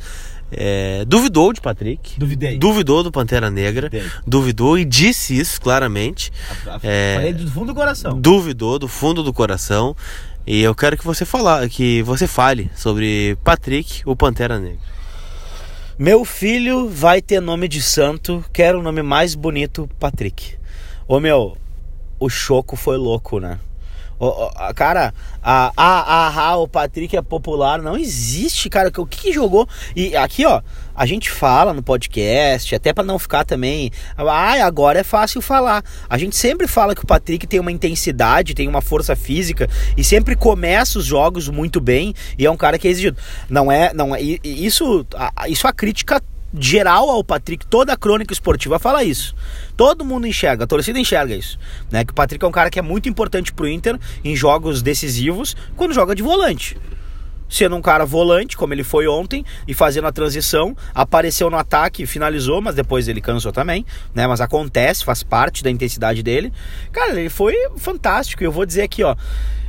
é, 0.58 1.06
duvidou 1.06 1.52
de 1.54 1.62
Patrick, 1.62 2.20
Duvidei. 2.20 2.58
duvidou 2.58 3.04
do 3.04 3.12
Pantera 3.12 3.50
Negra, 3.50 3.90
Duvidei. 3.90 4.12
duvidou 4.26 4.78
e 4.78 4.86
disse 4.86 5.38
isso 5.38 5.60
claramente. 5.62 6.32
É. 6.82 7.16
Falei 7.16 7.34
do 7.34 7.52
fundo 7.52 7.68
do 7.68 7.76
coração. 7.76 8.20
Duvidou 8.20 8.80
do 8.80 8.88
fundo 8.88 9.24
do 9.24 9.34
coração. 9.34 9.96
E 10.46 10.62
eu 10.62 10.76
quero 10.76 10.98
que 10.98 11.06
você 11.06 11.24
falar, 11.24 11.70
que 11.70 12.02
você 12.04 12.28
fale 12.28 12.70
sobre 12.76 13.38
Patrick, 13.44 14.02
o 14.06 14.16
Pantera 14.16 14.60
Negra. 14.60 14.80
Meu 15.98 16.26
filho 16.26 16.90
vai 16.90 17.22
ter 17.22 17.40
nome 17.40 17.68
de 17.68 17.82
santo, 17.82 18.44
quero 18.52 18.80
o 18.80 18.84
nome 18.84 19.02
mais 19.02 19.36
bonito, 19.36 19.90
Patrick. 20.00 20.56
Ô 21.08 21.20
meu, 21.20 21.56
o 22.20 22.30
Choco 22.30 22.76
foi 22.76 22.98
louco, 22.98 23.40
né? 23.40 23.60
A- 24.56 24.74
cara, 24.74 25.14
a, 25.42 25.72
a, 25.76 26.28
a, 26.28 26.48
a, 26.50 26.58
o 26.58 26.68
Patrick 26.68 27.16
é 27.16 27.22
popular, 27.22 27.82
não 27.82 27.98
existe, 27.98 28.70
cara. 28.70 28.92
O 28.98 29.06
que, 29.06 29.22
que 29.24 29.34
jogou? 29.34 29.68
E 29.96 30.16
aqui, 30.16 30.46
ó, 30.46 30.62
a 30.96 31.06
gente 31.06 31.30
fala 31.30 31.74
no 31.74 31.82
podcast, 31.84 32.76
até 32.76 32.94
pra 32.94 33.04
não 33.04 33.18
ficar 33.20 33.44
também. 33.44 33.92
Ah, 34.18 34.64
agora 34.66 35.00
é 35.00 35.04
fácil 35.04 35.42
falar. 35.42 35.84
A 36.10 36.18
gente 36.18 36.36
sempre 36.36 36.68
fala 36.68 36.94
que 36.96 37.04
o 37.04 37.08
Patrick 37.08 37.46
tem 37.48 37.60
uma 37.60 37.72
intensidade, 37.72 38.54
tem 38.54 38.68
uma 38.68 38.82
força 38.82 39.16
física 39.16 39.70
e 39.98 40.04
sempre 40.04 40.36
começa 40.36 41.00
os 41.00 41.06
jogos 41.06 41.50
muito 41.50 41.82
bem 41.82 42.14
e 42.38 42.46
é 42.46 42.52
um 42.52 42.58
cara 42.58 42.78
que 42.78 42.88
é 42.88 42.92
exigido. 42.92 43.18
Não 43.50 43.72
é, 43.72 43.94
não 43.94 44.16
é. 44.16 44.22
Isso, 44.22 45.06
isso 45.48 45.68
a 45.68 45.74
crítica 45.74 46.22
geral 46.58 47.10
ao 47.10 47.24
Patrick, 47.24 47.66
toda 47.66 47.94
a 47.94 47.98
crônica 47.98 48.34
esportiva 48.34 48.78
fala 48.80 49.04
isso. 49.04 49.36
Todo 49.76 50.06
mundo 50.06 50.28
enxerga, 50.28 50.66
a 50.66 50.68
torcida 50.68 51.00
enxerga 51.00 51.36
isso, 51.36 51.58
né? 51.92 52.06
Que 52.06 52.12
o 52.12 52.16
Patrick 52.16 52.44
é 52.44 52.48
um 52.48 52.52
cara 52.52 52.70
que 52.70 52.80
é 52.80 52.82
muito 52.82 53.10
importante 53.10 53.52
pro 53.54 53.68
Inter 53.68 54.00
em 54.24 54.36
jogos 54.36 54.82
decisivos, 54.82 55.56
quando 55.76 55.94
joga 55.94 56.16
de 56.16 56.22
volante. 56.22 56.78
Sendo 57.50 57.76
um 57.76 57.82
cara 57.82 58.04
volante, 58.04 58.58
como 58.58 58.74
ele 58.74 58.84
foi 58.84 59.08
ontem, 59.08 59.46
e 59.68 59.76
fazendo 59.76 60.08
a 60.08 60.12
transição, 60.12 60.76
apareceu 60.94 61.50
no 61.52 61.58
ataque, 61.58 62.06
finalizou, 62.06 62.62
mas 62.62 62.74
depois 62.74 63.08
ele 63.08 63.22
cansou 63.22 63.52
também, 63.52 63.86
né? 64.14 64.26
Mas 64.26 64.42
acontece, 64.42 65.06
faz 65.06 65.22
parte 65.22 65.64
da 65.64 65.70
intensidade 65.70 66.24
dele. 66.24 66.52
Cara, 66.92 67.20
ele 67.20 67.30
foi 67.30 67.54
fantástico. 67.78 68.44
Eu 68.44 68.52
vou 68.52 68.66
dizer 68.66 68.82
aqui, 68.82 69.04
ó. 69.04 69.16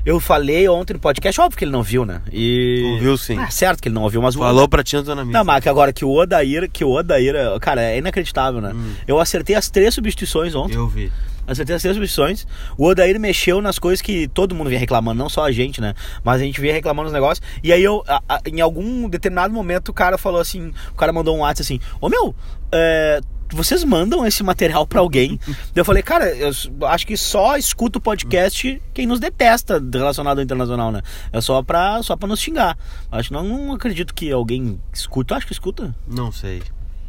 Eu 0.04 0.20
falei 0.20 0.68
ontem 0.68 0.92
no 0.94 0.98
podcast, 1.00 1.40
óbvio 1.40 1.56
que 1.58 1.64
ele 1.64 1.70
não 1.72 1.82
viu, 1.82 2.04
né? 2.04 2.20
E. 2.30 2.82
Ouviu 2.94 3.16
sim. 3.16 3.38
Ah, 3.38 3.50
certo 3.50 3.80
que 3.82 3.88
ele 3.88 3.94
não 3.94 4.02
ouviu, 4.02 4.20
mas 4.20 4.36
o 4.36 4.38
Falou 4.38 4.68
pra 4.68 4.82
Tia 4.82 5.02
Dona 5.02 5.24
Missa. 5.24 5.38
não, 5.38 5.44
mas 5.44 5.62
que 5.62 5.68
agora 5.68 5.92
que 5.92 6.04
o 6.04 6.10
Odair, 6.10 6.70
que 6.70 6.84
o 6.84 6.90
Odair, 6.90 7.34
cara, 7.60 7.82
é 7.82 7.98
inacreditável, 7.98 8.60
né? 8.60 8.72
Eu 9.08 9.18
acertei 9.18 9.56
as 9.56 9.70
três 9.70 9.94
substituições 9.94 10.54
ontem. 10.54 10.74
Eu 10.76 10.86
vi. 10.88 11.10
Acertei 11.46 11.76
as 11.76 11.82
três 11.82 11.94
substituições. 11.96 12.46
O 12.76 12.86
Odair 12.86 13.18
mexeu 13.20 13.60
nas 13.62 13.78
coisas 13.78 14.00
que 14.02 14.28
todo 14.28 14.54
mundo 14.54 14.68
vinha 14.68 14.80
reclamando, 14.80 15.18
não 15.18 15.28
só 15.28 15.44
a 15.44 15.52
gente, 15.52 15.80
né? 15.80 15.94
Mas 16.22 16.40
a 16.40 16.44
gente 16.44 16.60
vinha 16.60 16.72
reclamando 16.72 17.06
os 17.08 17.12
negócios. 17.12 17.46
E 17.62 17.72
aí 17.72 17.82
eu, 17.82 18.02
a- 18.06 18.22
a- 18.28 18.40
em 18.46 18.60
algum 18.62 19.08
determinado 19.08 19.52
momento, 19.52 19.88
o 19.90 19.92
cara 19.92 20.16
falou 20.18 20.40
assim, 20.40 20.72
o 20.90 20.94
cara 20.94 21.12
mandou 21.12 21.36
um 21.36 21.40
WhatsApp 21.40 21.62
assim, 21.62 21.80
ô 22.00 22.08
meu, 22.08 22.34
é, 22.72 23.20
vocês 23.54 23.84
mandam 23.84 24.26
esse 24.26 24.42
material 24.42 24.86
pra 24.86 25.00
alguém? 25.00 25.38
Eu 25.74 25.84
falei, 25.84 26.02
cara, 26.02 26.34
eu 26.36 26.50
acho 26.88 27.06
que 27.06 27.16
só 27.16 27.56
escuta 27.56 27.98
o 27.98 28.00
podcast 28.00 28.82
quem 28.92 29.06
nos 29.06 29.20
detesta 29.20 29.82
relacionado 29.92 30.38
ao 30.38 30.44
internacional, 30.44 30.90
né? 30.92 31.00
É 31.32 31.40
só 31.40 31.62
pra, 31.62 32.02
só 32.02 32.16
pra 32.16 32.28
nos 32.28 32.40
xingar. 32.40 32.76
Acho 33.10 33.28
que 33.28 33.34
não, 33.34 33.44
não 33.44 33.72
acredito 33.74 34.12
que 34.12 34.30
alguém 34.30 34.80
escuta. 34.92 35.36
Acho 35.36 35.46
que 35.46 35.52
escuta. 35.52 35.94
Não 36.06 36.32
sei. 36.32 36.62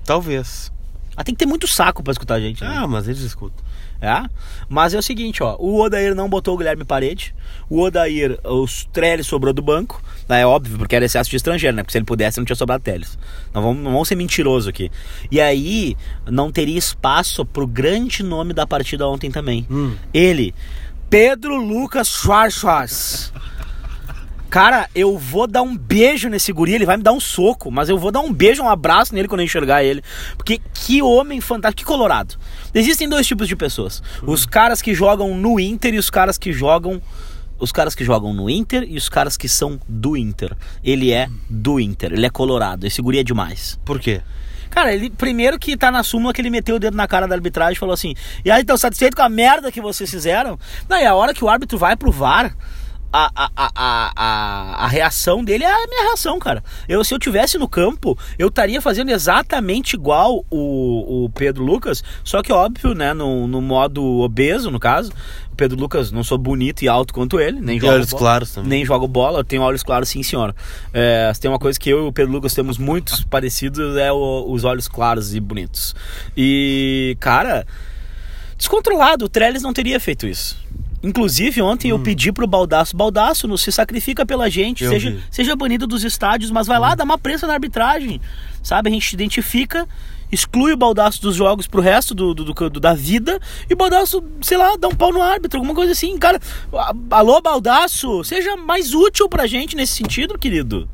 Talvez. 0.06 0.72
Ah, 1.18 1.24
tem 1.24 1.34
que 1.34 1.40
ter 1.40 1.46
muito 1.46 1.68
saco 1.68 2.04
pra 2.04 2.12
escutar 2.12 2.36
a 2.36 2.40
gente, 2.40 2.62
né? 2.62 2.70
Ah, 2.78 2.88
mas 2.88 3.08
eles 3.08 3.22
escutam. 3.22 3.65
É? 4.02 4.30
Mas 4.68 4.94
é 4.94 5.00
o 5.00 5.02
seguinte, 5.02 5.42
ó, 5.42 5.56
o 5.58 5.82
Odair 5.82 6.14
não 6.14 6.30
botou 6.30 6.54
o 6.54 6.58
Guilherme 6.58 6.84
Parede, 6.84 7.34
o 7.70 7.82
Odair, 7.82 8.40
os 8.44 8.86
Trellis 8.92 9.26
sobrou 9.26 9.54
do 9.54 9.62
banco, 9.62 10.02
né, 10.28 10.42
é 10.42 10.46
óbvio, 10.46 10.78
porque 10.78 10.96
era 10.96 11.06
excesso 11.06 11.30
de 11.30 11.38
estrangeiro, 11.38 11.76
né? 11.76 11.82
Porque 11.82 11.94
se 11.94 11.98
ele 11.98 12.06
pudesse, 12.06 12.38
não 12.38 12.46
tinha 12.46 12.56
sobrado 12.56 12.84
Trellis. 12.84 13.18
Não 13.54 13.62
vamos, 13.62 13.84
não 13.84 13.92
vamos 13.92 14.08
ser 14.08 14.16
mentiroso 14.16 14.70
aqui. 14.70 14.92
E 15.32 15.40
aí, 15.40 15.96
não 16.30 16.52
teria 16.52 16.78
espaço 16.78 17.46
pro 17.46 17.66
grande 17.66 18.22
nome 18.22 18.54
da 18.54 18.68
partida 18.68 19.08
ontem 19.08 19.32
também. 19.32 19.66
Hum. 19.70 19.96
Ele, 20.14 20.54
Pedro 21.10 21.56
Lucas 21.56 22.08
Schwarzschwarz. 22.10 23.32
Cara, 24.50 24.90
eu 24.96 25.18
vou 25.18 25.48
dar 25.48 25.62
um 25.62 25.76
beijo 25.76 26.30
nesse 26.30 26.54
guri, 26.54 26.74
ele 26.74 26.86
vai 26.86 26.98
me 26.98 27.04
dar 27.04 27.12
um 27.12 27.20
soco, 27.20 27.70
mas 27.70 27.90
eu 27.90 27.98
vou 27.98 28.12
dar 28.12 28.22
um 28.22 28.32
beijo, 28.32 28.64
um 28.64 28.70
abraço 28.70 29.14
nele 29.14 29.28
quando 29.28 29.42
eu 29.42 29.46
enxergar 29.46 29.84
ele. 29.84 30.02
Porque 30.38 30.62
que 30.74 31.02
homem 31.02 31.42
fantástico, 31.42 31.80
que 31.80 31.86
colorado. 31.86 32.36
Existem 32.74 33.10
dois 33.10 33.28
tipos 33.28 33.48
de 33.48 33.56
pessoas. 33.56 34.02
Os 34.24 34.46
caras 34.46 34.82
que 34.82 34.94
jogam 34.94 35.36
no 35.36 35.60
Inter 35.60 35.94
e 35.94 35.98
os 35.98 36.10
caras 36.10 36.38
que 36.38 36.54
jogam 36.54 37.02
os 37.58 37.72
caras 37.72 37.96
que 37.96 38.04
jogam 38.04 38.34
no 38.34 38.50
Inter 38.50 38.86
e 38.88 38.98
os 38.98 39.08
caras 39.08 39.38
que 39.38 39.48
são 39.48 39.80
do 39.88 40.18
Inter. 40.18 40.56
Ele 40.84 41.12
é 41.12 41.30
do 41.50 41.80
Inter, 41.80 42.14
ele 42.14 42.26
é 42.26 42.30
colorado. 42.30 42.86
Esse 42.86 43.02
guri 43.02 43.20
é 43.20 43.24
demais. 43.24 43.80
Por 43.86 44.00
quê? 44.00 44.22
Cara, 44.70 44.94
ele 44.94 45.10
primeiro 45.10 45.58
que 45.58 45.78
tá 45.78 45.90
na 45.90 46.04
súmula 46.04 46.34
que 46.34 46.42
ele 46.42 46.50
meteu 46.50 46.76
o 46.76 46.80
dedo 46.80 46.98
na 46.98 47.08
cara 47.08 47.28
da 47.28 47.36
arbitragem 47.36 47.76
e 47.76 47.80
falou 47.80 47.94
assim: 47.94 48.14
E 48.44 48.52
aí, 48.52 48.62
estão 48.62 48.78
satisfeitos 48.78 49.16
com 49.16 49.22
a 49.22 49.30
merda 49.30 49.72
que 49.72 49.80
vocês 49.80 50.10
fizeram? 50.10 50.60
Não, 50.90 50.98
e 50.98 51.06
a 51.06 51.16
hora 51.16 51.34
que 51.34 51.46
o 51.46 51.50
árbitro 51.50 51.78
vai 51.78 51.96
pro 51.96 52.12
VAR. 52.12 52.56
A, 53.18 53.32
a, 53.34 53.50
a, 53.56 54.12
a, 54.14 54.84
a, 54.84 54.88
reação 54.88 55.42
dele 55.42 55.64
é 55.64 55.72
a 55.72 55.88
minha 55.88 56.04
reação, 56.08 56.38
cara. 56.38 56.62
Eu, 56.86 57.02
se 57.02 57.14
eu 57.14 57.18
tivesse 57.18 57.58
no 57.58 57.66
campo, 57.66 58.18
eu 58.38 58.50
estaria 58.50 58.82
fazendo 58.82 59.10
exatamente 59.10 59.94
igual 59.94 60.44
o, 60.50 61.24
o 61.24 61.30
Pedro 61.30 61.64
Lucas, 61.64 62.04
só 62.26 62.42
que 62.44 62.52
óbvio, 62.52 62.94
né, 62.94 63.14
no, 63.14 63.48
no 63.48 63.62
modo 63.62 64.04
obeso, 64.20 64.70
no 64.70 64.82
caso. 64.82 65.14
O 65.50 65.56
Pedro 65.56 65.80
Lucas 65.80 66.12
não 66.12 66.26
sou 66.26 66.38
bonito 66.38 66.82
e 66.82 66.90
alto 66.90 67.14
quanto 67.14 67.40
ele, 67.40 67.62
nem 67.62 67.80
joga 67.80 67.94
olhos 67.94 68.10
bola. 68.10 68.20
claros 68.20 68.52
também. 68.52 68.70
Nem 68.70 68.86
jogo 68.86 69.08
bola, 69.08 69.40
eu 69.40 69.44
tenho 69.46 69.62
olhos 69.62 69.82
claros 69.82 70.10
sim, 70.10 70.22
senhora. 70.22 70.54
É, 70.94 71.32
tem 71.40 71.50
uma 71.50 71.58
coisa 71.58 71.80
que 71.80 71.90
eu 71.90 72.04
e 72.04 72.08
o 72.10 72.12
Pedro 72.12 72.34
Lucas 72.34 72.54
temos 72.54 72.78
muitos 72.78 73.24
parecidos 73.32 73.96
é 73.96 74.12
o- 74.12 74.46
os 74.50 74.66
olhos 74.66 74.90
claros 74.90 75.34
e 75.34 75.40
bonitos. 75.40 75.96
E, 76.36 77.16
cara, 77.22 77.66
descontrolado, 78.58 79.24
o 79.24 79.30
Trellis 79.30 79.64
não 79.64 79.72
teria 79.72 80.02
feito 80.02 80.28
isso. 80.28 80.58
Inclusive, 81.08 81.62
ontem 81.62 81.90
eu 81.92 82.00
pedi 82.00 82.32
pro 82.32 82.48
Baldaço, 82.48 82.98
Baldaço, 82.98 83.48
não 83.48 83.58
se 83.58 83.72
sacrifica 83.72 84.26
pela 84.26 84.50
gente, 84.50 84.84
Eu 84.84 84.90
seja, 84.92 85.12
vi. 85.12 85.20
seja 85.30 85.56
banido 85.56 85.86
dos 85.86 86.04
estádios, 86.04 86.50
mas 86.50 86.66
vai 86.66 86.80
lá, 86.80 86.96
dá 86.96 87.04
uma 87.04 87.18
prensa 87.18 87.46
na 87.46 87.54
arbitragem, 87.54 88.20
sabe? 88.64 88.90
A 88.90 88.92
gente 88.92 89.14
identifica, 89.14 89.88
exclui 90.32 90.74
o 90.74 90.78
Baldaço 90.78 91.22
dos 91.22 91.36
jogos 91.36 91.68
pro 91.68 91.80
resto 91.80 92.16
do, 92.16 92.34
do- 92.34 92.44
do- 92.70 92.80
da 92.80 92.94
vida, 92.96 93.40
e 93.70 93.74
o 93.74 93.78
Baldaço, 93.78 94.24
sei 94.42 94.58
lá, 94.58 94.76
dá 94.78 94.88
um 94.88 94.96
pau 94.96 95.14
no 95.14 95.22
árbitro, 95.22 95.60
alguma 95.60 95.76
coisa 95.76 95.92
assim, 95.92 96.18
cara. 96.18 96.40
Alô, 97.12 97.40
Baldaço, 97.40 98.24
seja 98.24 98.56
mais 98.58 98.94
útil 98.96 99.30
pra 99.30 99.46
gente 99.46 99.76
nesse 99.76 99.94
sentido, 99.94 100.40
querido. 100.40 100.90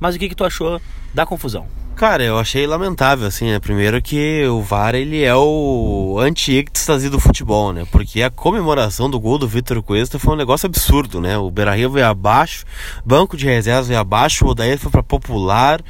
Mas 0.00 0.14
o 0.14 0.18
que 0.18 0.28
que 0.28 0.34
tu 0.34 0.44
achou 0.44 0.80
da 1.12 1.26
confusão? 1.26 1.66
Cara, 1.96 2.24
eu 2.24 2.36
achei 2.36 2.66
lamentável, 2.66 3.26
assim, 3.26 3.46
né? 3.46 3.60
Primeiro 3.60 4.02
que 4.02 4.44
o 4.46 4.60
VAR, 4.60 4.96
ele 4.96 5.22
é 5.22 5.34
o 5.34 6.18
anti-êxtase 6.20 7.08
do 7.08 7.20
futebol, 7.20 7.72
né? 7.72 7.86
Porque 7.90 8.20
a 8.20 8.30
comemoração 8.30 9.08
do 9.08 9.18
gol 9.20 9.38
do 9.38 9.46
Vitor 9.46 9.80
Cuesta 9.80 10.18
foi 10.18 10.34
um 10.34 10.36
negócio 10.36 10.66
absurdo, 10.66 11.20
né? 11.20 11.38
O 11.38 11.52
Beira-Rio 11.52 11.90
veio 11.90 12.06
abaixo, 12.06 12.64
banco 13.04 13.36
de 13.36 13.46
reservas 13.46 13.86
veio 13.86 14.00
abaixo, 14.00 14.44
o 14.44 14.48
Odair 14.48 14.76
foi 14.76 14.90
pra 14.90 15.04
popular, 15.04 15.80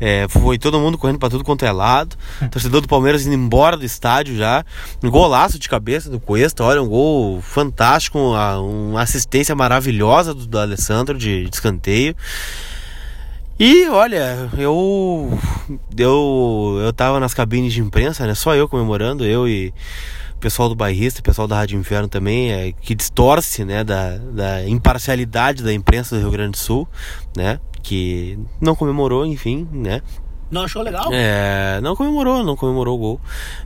é, 0.00 0.26
foi 0.26 0.58
todo 0.58 0.80
mundo 0.80 0.96
correndo 0.96 1.18
para 1.18 1.28
tudo 1.28 1.44
quanto 1.44 1.64
é 1.66 1.70
lado. 1.70 2.16
Torcedor 2.50 2.80
do 2.80 2.88
Palmeiras 2.88 3.26
indo 3.26 3.34
embora 3.34 3.76
do 3.76 3.84
estádio 3.84 4.34
já. 4.34 4.64
Um 5.00 5.10
golaço 5.10 5.58
de 5.58 5.68
cabeça 5.68 6.10
do 6.10 6.18
Cuesta, 6.18 6.64
olha, 6.64 6.82
um 6.82 6.88
gol 6.88 7.42
fantástico, 7.42 8.18
uma, 8.18 8.58
uma 8.58 9.02
assistência 9.02 9.54
maravilhosa 9.54 10.32
do, 10.32 10.46
do 10.46 10.58
Alessandro 10.58 11.16
de, 11.16 11.44
de 11.44 11.54
escanteio. 11.54 12.16
E 13.58 13.88
olha, 13.88 14.50
eu 14.56 15.38
eu 15.96 16.78
eu 16.82 16.92
tava 16.92 17.20
nas 17.20 17.34
cabines 17.34 17.72
de 17.72 17.80
imprensa, 17.80 18.26
né? 18.26 18.34
Só 18.34 18.54
eu 18.54 18.68
comemorando, 18.68 19.24
eu 19.24 19.46
e 19.46 19.72
o 20.34 20.38
pessoal 20.40 20.68
do 20.68 20.74
bairrista, 20.74 21.20
o 21.20 21.22
pessoal 21.22 21.46
da 21.46 21.56
Rádio 21.56 21.78
Inferno 21.78 22.08
também, 22.08 22.50
é, 22.50 22.72
que 22.72 22.94
distorce, 22.94 23.64
né, 23.64 23.84
da, 23.84 24.16
da 24.16 24.68
imparcialidade 24.68 25.62
da 25.62 25.72
imprensa 25.72 26.16
do 26.16 26.22
Rio 26.22 26.30
Grande 26.32 26.52
do 26.52 26.58
Sul, 26.58 26.88
né? 27.36 27.60
Que 27.82 28.38
não 28.60 28.74
comemorou, 28.74 29.24
enfim, 29.24 29.68
né? 29.70 30.00
Não 30.52 30.64
achou 30.64 30.82
legal? 30.82 31.08
É, 31.10 31.80
não 31.82 31.96
comemorou, 31.96 32.44
não 32.44 32.54
comemorou 32.54 32.96
o 32.96 32.98
gol. 32.98 33.20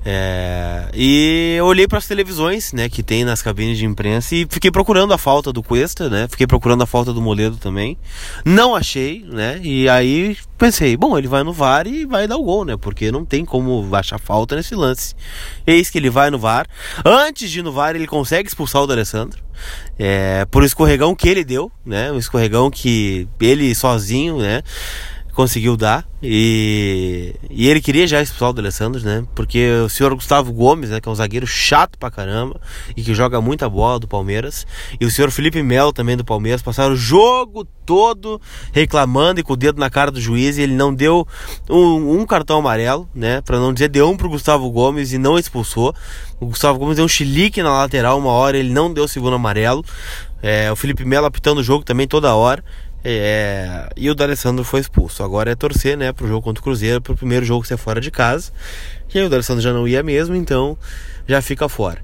É, 0.04 0.88
e 0.94 1.56
eu 1.58 1.66
olhei 1.66 1.88
para 1.88 1.98
as 1.98 2.06
televisões, 2.06 2.72
né, 2.72 2.88
que 2.88 3.02
tem 3.02 3.24
nas 3.24 3.42
cabines 3.42 3.76
de 3.76 3.84
imprensa 3.84 4.36
e 4.36 4.46
fiquei 4.48 4.70
procurando 4.70 5.12
a 5.12 5.18
falta 5.18 5.52
do 5.52 5.64
Cuesta, 5.64 6.08
né? 6.08 6.28
Fiquei 6.30 6.46
procurando 6.46 6.82
a 6.82 6.86
falta 6.86 7.12
do 7.12 7.20
Moledo 7.20 7.56
também. 7.56 7.98
Não 8.44 8.76
achei, 8.76 9.24
né? 9.28 9.58
E 9.64 9.88
aí 9.88 10.36
pensei, 10.56 10.96
bom, 10.96 11.18
ele 11.18 11.26
vai 11.26 11.42
no 11.42 11.52
VAR 11.52 11.88
e 11.88 12.06
vai 12.06 12.28
dar 12.28 12.36
o 12.36 12.44
gol, 12.44 12.64
né? 12.64 12.76
Porque 12.76 13.10
não 13.10 13.24
tem 13.24 13.44
como 13.44 13.92
achar 13.96 14.20
falta 14.20 14.54
nesse 14.54 14.76
lance. 14.76 15.16
Eis 15.66 15.90
que 15.90 15.98
ele 15.98 16.08
vai 16.08 16.30
no 16.30 16.38
VAR. 16.38 16.68
Antes 17.04 17.50
de 17.50 17.58
ir 17.58 17.62
no 17.62 17.72
VAR, 17.72 17.96
ele 17.96 18.06
consegue 18.06 18.48
expulsar 18.48 18.82
o 18.82 18.86
D'Alessandro. 18.86 19.42
É, 19.98 20.44
por 20.50 20.62
escorregão 20.62 21.16
que 21.16 21.28
ele 21.28 21.42
deu, 21.42 21.72
né? 21.84 22.12
Um 22.12 22.18
escorregão 22.18 22.70
que 22.70 23.26
ele 23.40 23.74
sozinho, 23.74 24.38
né? 24.38 24.62
Conseguiu 25.36 25.76
dar. 25.76 26.08
E, 26.22 27.36
e 27.50 27.68
ele 27.68 27.78
queria 27.80 28.06
já 28.06 28.22
expulsar 28.22 28.48
o 28.48 28.52
D'Alessandro, 28.54 29.02
né? 29.02 29.22
Porque 29.34 29.70
o 29.84 29.88
senhor 29.88 30.14
Gustavo 30.14 30.50
Gomes, 30.50 30.88
né, 30.88 30.98
que 30.98 31.06
é 31.06 31.12
um 31.12 31.14
zagueiro 31.14 31.46
chato 31.46 31.98
pra 31.98 32.10
caramba 32.10 32.58
e 32.96 33.02
que 33.02 33.14
joga 33.14 33.38
muita 33.38 33.68
bola 33.68 34.00
do 34.00 34.08
Palmeiras, 34.08 34.66
e 34.98 35.04
o 35.04 35.10
senhor 35.10 35.30
Felipe 35.30 35.62
Melo 35.62 35.92
também 35.92 36.16
do 36.16 36.24
Palmeiras 36.24 36.62
passaram 36.62 36.94
o 36.94 36.96
jogo 36.96 37.66
todo 37.84 38.40
reclamando 38.72 39.38
e 39.38 39.42
com 39.42 39.52
o 39.52 39.56
dedo 39.56 39.78
na 39.78 39.90
cara 39.90 40.10
do 40.10 40.20
juiz, 40.20 40.56
e 40.56 40.62
ele 40.62 40.74
não 40.74 40.92
deu 40.92 41.28
um, 41.68 42.18
um 42.18 42.26
cartão 42.26 42.58
amarelo, 42.58 43.06
né? 43.14 43.42
Pra 43.42 43.60
não 43.60 43.74
dizer 43.74 43.88
deu 43.90 44.08
um 44.08 44.16
pro 44.16 44.30
Gustavo 44.30 44.70
Gomes 44.70 45.12
e 45.12 45.18
não 45.18 45.38
expulsou. 45.38 45.94
O 46.40 46.46
Gustavo 46.46 46.78
Gomes 46.78 46.96
deu 46.96 47.04
um 47.04 47.08
chilique 47.08 47.62
na 47.62 47.70
lateral 47.70 48.18
uma 48.18 48.30
hora, 48.30 48.56
ele 48.56 48.72
não 48.72 48.90
deu 48.90 49.04
o 49.04 49.08
segundo 49.08 49.36
amarelo. 49.36 49.84
É, 50.42 50.70
o 50.70 50.76
Felipe 50.76 51.04
Melo 51.04 51.26
apitando 51.26 51.58
o 51.58 51.62
jogo 51.62 51.84
também 51.84 52.06
toda 52.06 52.34
hora. 52.34 52.64
É, 53.08 53.88
e 53.96 54.10
o 54.10 54.16
D'Alessandro 54.16 54.64
foi 54.64 54.80
expulso. 54.80 55.22
Agora 55.22 55.52
é 55.52 55.54
torcer, 55.54 55.96
né, 55.96 56.12
pro 56.12 56.26
jogo 56.26 56.42
contra 56.42 56.60
o 56.60 56.64
Cruzeiro, 56.64 57.00
pro 57.00 57.14
primeiro 57.14 57.46
jogo 57.46 57.64
ser 57.64 57.76
fora 57.76 58.00
de 58.00 58.10
casa. 58.10 58.50
E 59.14 59.18
aí 59.18 59.24
o 59.24 59.28
D'Alessandro 59.30 59.62
já 59.62 59.72
não 59.72 59.86
ia 59.86 60.02
mesmo, 60.02 60.34
então 60.34 60.76
já 61.24 61.40
fica 61.40 61.68
fora. 61.68 62.00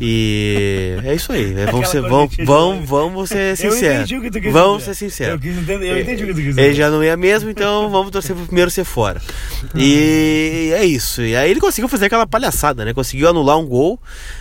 E 0.00 0.96
é 1.04 1.14
isso 1.14 1.30
aí. 1.30 1.52
É, 1.52 1.66
vamos, 1.66 1.90
ser, 1.90 2.00
vamos, 2.00 2.34
vamos, 2.42 2.88
vamos 2.88 3.28
ser 3.28 3.54
sinceros. 3.56 4.10
Vamos 4.50 4.84
ser 4.84 4.94
sinceros. 4.94 5.44
Eu, 5.44 5.82
eu 5.82 6.00
entendi 6.00 6.24
o 6.24 6.26
que 6.28 6.32
tu 6.32 6.36
quis 6.36 6.46
dizer. 6.46 6.62
Ele 6.62 6.74
já 6.74 6.90
não 6.90 7.04
ia 7.04 7.16
mesmo, 7.18 7.50
então 7.50 7.90
vamos 7.92 8.10
torcer 8.10 8.34
pro 8.34 8.46
primeiro 8.46 8.70
ser 8.70 8.84
fora. 8.84 9.20
E 9.74 10.72
é 10.74 10.84
isso. 10.84 11.20
E 11.20 11.36
aí 11.36 11.50
ele 11.50 11.60
conseguiu 11.60 11.88
fazer 11.88 12.06
aquela 12.06 12.26
palhaçada, 12.26 12.82
né? 12.82 12.94
Conseguiu 12.94 13.28
anular 13.28 13.58
um 13.58 13.66
gol. 13.66 14.00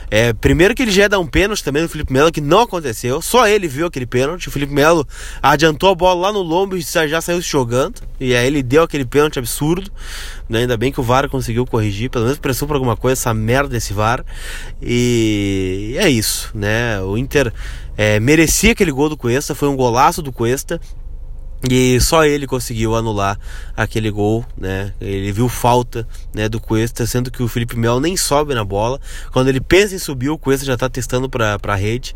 É, 0.09 0.31
primeiro 0.31 0.73
que 0.73 0.81
ele 0.81 0.91
já 0.91 1.03
ia 1.03 1.09
dar 1.09 1.19
um 1.19 1.27
pênalti 1.27 1.63
também 1.63 1.83
no 1.83 1.89
Felipe 1.89 2.13
Melo, 2.13 2.31
que 2.31 2.41
não 2.41 2.61
aconteceu. 2.61 3.21
Só 3.21 3.45
ele 3.45 3.67
viu 3.67 3.85
aquele 3.85 4.05
pênalti. 4.05 4.47
O 4.47 4.51
Felipe 4.51 4.73
Melo 4.73 5.05
adiantou 5.41 5.89
a 5.89 5.95
bola 5.95 6.27
lá 6.27 6.33
no 6.33 6.41
lombo 6.41 6.77
e 6.77 6.81
já 6.81 7.19
saiu 7.19 7.41
se 7.41 7.49
jogando. 7.49 8.01
E 8.17 8.33
aí 8.33 8.47
ele 8.47 8.63
deu 8.63 8.83
aquele 8.83 9.03
pênalti 9.03 9.37
absurdo. 9.37 9.91
Né? 10.49 10.61
Ainda 10.61 10.75
bem 10.75 10.91
que 10.91 10.99
o 10.99 11.03
VAR 11.03 11.29
conseguiu 11.29 11.65
corrigir, 11.65 12.09
pelo 12.09 12.25
menos 12.25 12.39
pressão 12.39 12.67
por 12.67 12.73
alguma 12.73 12.97
coisa, 12.97 13.13
essa 13.13 13.33
merda 13.33 13.69
desse 13.69 13.93
VAR. 13.93 14.25
E 14.81 15.95
é 15.99 16.09
isso, 16.09 16.49
né? 16.55 16.99
O 17.01 17.17
Inter 17.17 17.53
é, 17.95 18.19
merecia 18.19 18.71
aquele 18.71 18.91
gol 18.91 19.09
do 19.09 19.15
Cuesta, 19.15 19.53
foi 19.53 19.69
um 19.69 19.75
golaço 19.75 20.21
do 20.21 20.31
Cuesta. 20.31 20.81
E 21.69 21.99
só 21.99 22.23
ele 22.23 22.47
conseguiu 22.47 22.95
anular 22.95 23.37
aquele 23.75 24.09
gol, 24.09 24.45
né? 24.57 24.93
Ele 24.99 25.29
viu 25.31 25.49
falta 25.49 26.07
né, 26.33 26.47
do 26.47 26.59
Cuesta, 26.59 27.05
sendo 27.05 27.29
que 27.29 27.43
o 27.43 27.49
Felipe 27.49 27.77
Melo 27.77 27.99
nem 27.99 28.15
sobe 28.15 28.55
na 28.55 28.63
bola. 28.63 28.99
Quando 29.33 29.49
ele 29.49 29.59
pensa 29.59 29.93
em 29.93 29.99
subir, 29.99 30.29
o 30.29 30.37
Cuesta 30.37 30.65
já 30.65 30.75
está 30.75 30.89
testando 30.89 31.29
para 31.29 31.57
a 31.61 31.75
rede. 31.75 32.15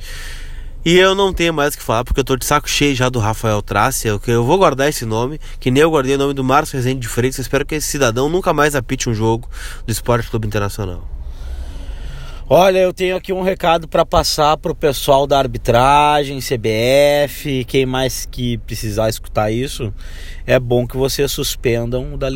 E 0.86 0.98
eu 0.98 1.16
não 1.16 1.32
tenho 1.32 1.54
mais 1.54 1.74
o 1.74 1.78
que 1.78 1.84
falar, 1.84 2.04
porque 2.04 2.20
eu 2.20 2.26
tô 2.26 2.36
de 2.36 2.44
saco 2.44 2.70
cheio 2.70 2.94
já 2.94 3.08
do 3.08 3.18
Rafael 3.18 3.62
Trácia. 3.62 4.10
Eu, 4.10 4.22
eu 4.28 4.44
vou 4.44 4.58
guardar 4.58 4.90
esse 4.90 5.06
nome, 5.06 5.40
que 5.58 5.72
nem 5.72 5.82
eu 5.82 5.90
guardei 5.90 6.16
o 6.16 6.18
nome 6.18 6.34
do 6.34 6.44
Márcio 6.44 6.76
Rezende 6.76 7.00
de 7.00 7.08
Freitas. 7.08 7.38
Eu 7.38 7.44
espero 7.44 7.66
que 7.66 7.76
esse 7.76 7.88
cidadão 7.88 8.28
nunca 8.28 8.54
mais 8.54 8.76
apite 8.76 9.10
um 9.10 9.14
jogo 9.14 9.50
do 9.86 9.92
Esporte 9.92 10.30
Clube 10.30 10.46
Internacional. 10.46 11.08
Olha, 12.50 12.80
eu 12.80 12.94
tenho 12.94 13.16
aqui 13.16 13.32
um 13.32 13.42
recado 13.42 13.88
para 13.88 14.06
passar 14.06 14.58
pro 14.58 14.76
pessoal 14.76 15.26
da 15.26 15.40
arbitragem, 15.40 16.40
CBF, 16.40 17.64
quem 17.64 17.86
mais 17.86 18.28
que 18.30 18.58
precisar 18.58 19.08
escutar 19.08 19.50
isso. 19.50 19.94
É 20.46 20.60
bom 20.60 20.86
que 20.86 20.98
vocês 20.98 21.32
suspendam 21.32 22.14
o 22.14 22.18
da 22.18 22.30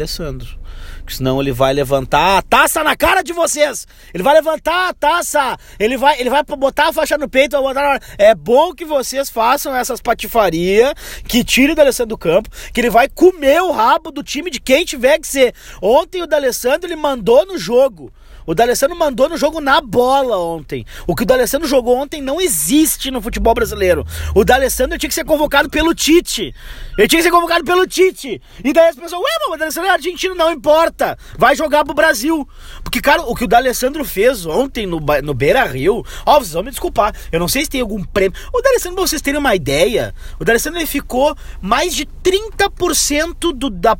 Alessandro. 1.07 1.15
Senão 1.15 1.41
ele 1.41 1.51
vai 1.51 1.73
levantar 1.73 2.37
a 2.37 2.41
taça 2.41 2.83
na 2.83 2.95
cara 2.95 3.21
de 3.21 3.33
vocês. 3.33 3.87
Ele 4.13 4.23
vai 4.23 4.35
levantar 4.35 4.89
a 4.89 4.93
taça. 4.93 5.57
Ele 5.79 5.97
vai, 5.97 6.19
ele 6.19 6.29
vai 6.29 6.43
botar 6.43 6.89
a 6.89 6.93
faixa 6.93 7.17
no 7.17 7.29
peito. 7.29 7.59
Botar... 7.61 8.01
É 8.17 8.35
bom 8.35 8.73
que 8.73 8.85
vocês 8.85 9.29
façam 9.29 9.75
essas 9.75 10.01
patifarias. 10.01 10.93
Que 11.27 11.43
tire 11.43 11.71
o 11.71 11.75
D'Alessandro 11.75 12.09
do 12.09 12.17
campo. 12.17 12.49
Que 12.73 12.81
ele 12.81 12.89
vai 12.89 13.07
comer 13.07 13.61
o 13.61 13.71
rabo 13.71 14.11
do 14.11 14.23
time 14.23 14.49
de 14.49 14.59
quem 14.59 14.85
tiver 14.85 15.19
que 15.19 15.27
ser. 15.27 15.53
Ontem 15.81 16.21
o 16.21 16.27
D'Alessandro 16.27 16.87
ele 16.87 16.95
mandou 16.95 17.45
no 17.45 17.57
jogo. 17.57 18.11
O 18.47 18.55
D'Alessandro 18.55 18.97
mandou 18.97 19.27
no 19.27 19.35
jogo 19.35 19.59
na 19.59 19.81
bola 19.81 20.37
ontem. 20.37 20.85
O 21.05 21.13
que 21.13 21.23
o 21.23 21.25
D'Alessandro 21.25 21.67
jogou 21.67 21.97
ontem 21.97 22.21
não 22.21 22.39
existe 22.39 23.11
no 23.11 23.21
futebol 23.21 23.53
brasileiro. 23.53 24.05
O 24.33 24.45
D'Alessandro 24.45 24.97
tinha 24.97 25.09
que 25.09 25.13
ser 25.13 25.25
convocado 25.25 25.69
pelo 25.69 25.93
Tite. 25.93 26.55
Ele 26.97 27.07
tinha 27.09 27.19
que 27.19 27.23
ser 27.23 27.31
convocado 27.31 27.65
pelo 27.65 27.85
Tite. 27.85 28.41
E 28.63 28.71
daí 28.71 28.87
as 28.87 28.95
pessoas, 28.95 29.21
ué, 29.21 29.29
mas 29.41 29.55
o 29.55 29.57
D'Alessandro 29.57 29.89
é 29.89 29.93
argentino, 29.93 30.33
não 30.33 30.49
importa. 30.49 31.17
Vai 31.37 31.57
jogar 31.57 31.83
pro 31.83 31.93
Brasil. 31.93 32.47
Porque, 32.85 33.01
cara, 33.01 33.23
o 33.23 33.35
que 33.35 33.43
o 33.43 33.47
D'Alessandro 33.47 34.05
fez 34.05 34.45
ontem 34.45 34.85
no, 34.85 35.01
no 35.21 35.33
Beira 35.33 35.65
Rio, 35.65 36.05
ó, 36.25 36.39
vocês 36.39 36.53
vão 36.53 36.63
me 36.63 36.69
desculpar. 36.69 37.13
Eu 37.29 37.41
não 37.41 37.49
sei 37.49 37.65
se 37.65 37.69
tem 37.69 37.81
algum 37.81 38.01
prêmio. 38.01 38.39
O 38.53 38.61
D'Alessandro, 38.61 38.95
pra 38.95 39.07
vocês 39.07 39.21
terem 39.21 39.41
uma 39.41 39.55
ideia, 39.55 40.15
o 40.39 40.45
D'Alessandro 40.45 40.79
ele 40.79 40.87
ficou 40.87 41.35
mais 41.61 41.93
de 41.93 42.05
30% 42.05 43.51
do, 43.53 43.69
da, 43.69 43.97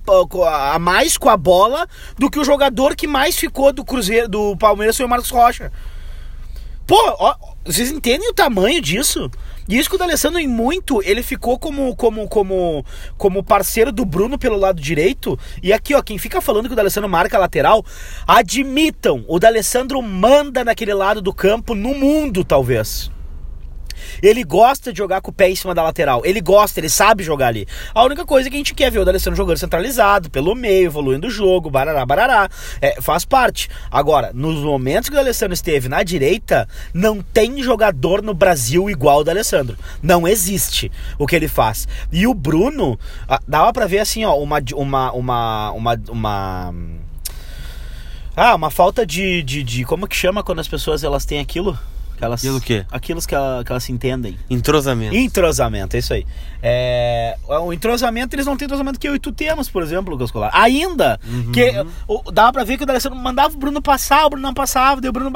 a 0.71 0.79
mais 0.79 1.17
com 1.17 1.29
a 1.29 1.35
bola 1.35 1.85
do 2.17 2.29
que 2.29 2.39
o 2.39 2.45
jogador 2.45 2.95
que 2.95 3.07
mais 3.07 3.35
ficou 3.35 3.73
do 3.73 3.83
Cruzeiro, 3.83 4.29
do 4.29 4.36
Palmeiras 4.57 4.97
foi 4.97 5.05
o 5.05 5.09
Marcos 5.09 5.29
Rocha. 5.29 5.71
Pô, 6.85 6.97
ó, 7.19 7.35
vocês 7.65 7.91
entendem 7.91 8.29
o 8.29 8.33
tamanho 8.33 8.81
disso? 8.81 9.29
E 9.67 9.77
isso 9.77 9.89
que 9.89 9.95
o 9.95 9.99
D'Alessandro 9.99 10.39
em 10.39 10.47
muito, 10.47 11.01
ele 11.03 11.21
ficou 11.21 11.59
como, 11.59 11.93
como, 11.97 12.25
como, 12.29 12.85
como 13.17 13.43
parceiro 13.43 13.91
do 13.91 14.05
Bruno 14.05 14.39
pelo 14.39 14.55
lado 14.55 14.79
direito. 14.79 15.37
E 15.61 15.73
aqui, 15.73 15.93
ó, 15.93 16.01
quem 16.01 16.17
fica 16.17 16.39
falando 16.39 16.67
que 16.67 16.73
o 16.73 16.75
D'Alessandro 16.75 17.09
marca 17.09 17.37
lateral, 17.37 17.85
admitam, 18.25 19.25
o 19.27 19.37
D'Alessandro 19.37 20.01
manda 20.01 20.63
naquele 20.63 20.93
lado 20.93 21.21
do 21.21 21.33
campo 21.33 21.75
no 21.75 21.93
mundo, 21.93 22.45
talvez. 22.45 23.11
Ele 24.21 24.43
gosta 24.43 24.91
de 24.91 24.97
jogar 24.97 25.21
com 25.21 25.31
o 25.31 25.33
pé 25.33 25.49
em 25.49 25.55
cima 25.55 25.73
da 25.73 25.83
lateral. 25.83 26.21
Ele 26.25 26.41
gosta, 26.41 26.79
ele 26.79 26.89
sabe 26.89 27.23
jogar 27.23 27.47
ali. 27.47 27.67
A 27.93 28.03
única 28.03 28.25
coisa 28.25 28.49
que 28.49 28.55
a 28.55 28.57
gente 28.59 28.73
quer 28.73 28.91
ver 28.91 28.99
o 28.99 29.05
D'Alessandro 29.05 29.37
jogando 29.37 29.57
centralizado, 29.57 30.29
pelo 30.29 30.55
meio, 30.55 30.85
evoluindo 30.85 31.27
o 31.27 31.31
jogo, 31.31 31.69
barará, 31.69 32.05
barará. 32.05 32.49
É, 32.81 33.01
faz 33.01 33.25
parte. 33.25 33.69
Agora, 33.91 34.31
nos 34.33 34.57
momentos 34.57 35.09
que 35.09 35.15
o 35.15 35.17
D'Alessandro 35.17 35.53
esteve 35.53 35.89
na 35.89 36.03
direita, 36.03 36.67
não 36.93 37.21
tem 37.21 37.61
jogador 37.61 38.21
no 38.21 38.33
Brasil 38.33 38.89
igual 38.89 39.19
o 39.19 39.23
D'Alessandro. 39.23 39.77
Não 40.01 40.27
existe 40.27 40.91
o 41.17 41.25
que 41.25 41.35
ele 41.35 41.47
faz. 41.47 41.87
E 42.11 42.27
o 42.27 42.33
Bruno, 42.33 42.99
dava 43.47 43.71
para 43.73 43.87
ver 43.87 43.99
assim, 43.99 44.25
ó, 44.25 44.35
uma 44.35 44.57
uma 44.75 45.11
uma 45.11 45.71
uma, 45.71 46.01
uma 46.09 46.73
ah, 48.39 48.53
uma 48.53 48.69
falta 48.69 49.03
de, 49.03 49.41
de, 49.41 49.63
de. 49.63 49.83
Como 49.83 50.07
que 50.07 50.15
chama 50.15 50.43
quando 50.43 50.59
as 50.59 50.67
pessoas 50.67 51.03
elas 51.03 51.25
têm 51.25 51.39
aquilo? 51.39 51.75
Que 52.17 52.25
elas, 52.25 52.39
Aquilo 52.39 52.59
quê? 52.59 52.83
Aquilo 52.91 53.21
que, 53.21 53.35
ela, 53.35 53.63
que 53.63 53.71
elas 53.71 53.83
se 53.83 53.91
entendem. 53.91 54.35
Entrosamento. 54.49 55.15
Entrosamento, 55.15 55.95
é 55.95 55.99
isso 55.99 56.13
aí. 56.15 56.25
É, 56.63 57.37
o 57.47 57.71
entrosamento, 57.71 58.35
eles 58.35 58.47
não 58.47 58.57
têm 58.57 58.65
entrosamento 58.65 58.99
que 58.99 59.07
eu 59.07 59.15
e 59.15 59.19
tu 59.19 59.31
temos, 59.31 59.69
por 59.69 59.83
exemplo, 59.83 60.11
Lucas 60.11 60.31
Colar. 60.31 60.49
Ainda, 60.51 61.19
uhum. 61.23 61.51
que 61.51 61.71
o, 62.07 62.31
dava 62.31 62.53
pra 62.53 62.63
ver 62.63 62.75
que 62.75 62.83
o 62.83 62.85
D'Alessandro 62.87 63.19
mandava 63.19 63.53
o 63.53 63.57
Bruno 63.57 63.83
passar, 63.83 64.25
o 64.25 64.31
Bruno 64.31 64.47
não 64.47 64.53
passava, 64.53 64.99
deu 64.99 65.09
o 65.09 65.13
Bruno... 65.13 65.31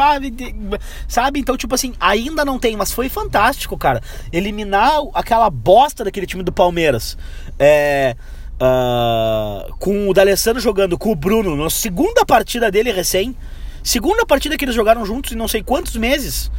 Sabe? 1.08 1.40
Então, 1.40 1.56
tipo 1.56 1.76
assim, 1.76 1.94
ainda 2.00 2.44
não 2.44 2.58
tem, 2.58 2.76
mas 2.76 2.92
foi 2.92 3.10
fantástico, 3.10 3.78
cara. 3.78 4.02
Eliminar 4.34 5.02
aquela 5.14 5.52
bosta 5.52 6.04
daquele 6.04 6.26
time 6.26 6.42
do 6.42 6.52
Palmeiras. 6.52 7.16
É... 7.60 8.16
ah, 8.60 9.68
com 9.78 10.10
o 10.10 10.14
D'Alessandro 10.16 10.60
jogando 10.60 10.98
com 10.98 11.12
o 11.12 11.16
Bruno 11.16 11.56
na 11.56 11.70
segunda 11.70 12.26
partida 12.26 12.72
dele 12.72 12.92
recém. 12.92 13.36
Segunda 13.84 14.26
partida 14.26 14.58
que 14.58 14.66
eles 14.66 14.76
jogaram 14.76 15.06
juntos 15.06 15.32
em 15.32 15.36
não 15.36 15.48
sei 15.48 15.64
quantos 15.64 15.96
meses, 15.96 16.52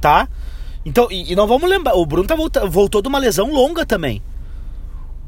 tá? 0.00 0.28
Então, 0.84 1.08
e, 1.10 1.32
e 1.32 1.36
não 1.36 1.46
vamos 1.46 1.68
lembrar, 1.68 1.94
o 1.94 2.04
Bruno 2.04 2.26
tá 2.26 2.34
volta, 2.34 2.66
voltou 2.66 3.00
de 3.00 3.08
uma 3.08 3.18
lesão 3.18 3.52
longa 3.52 3.86
também. 3.86 4.22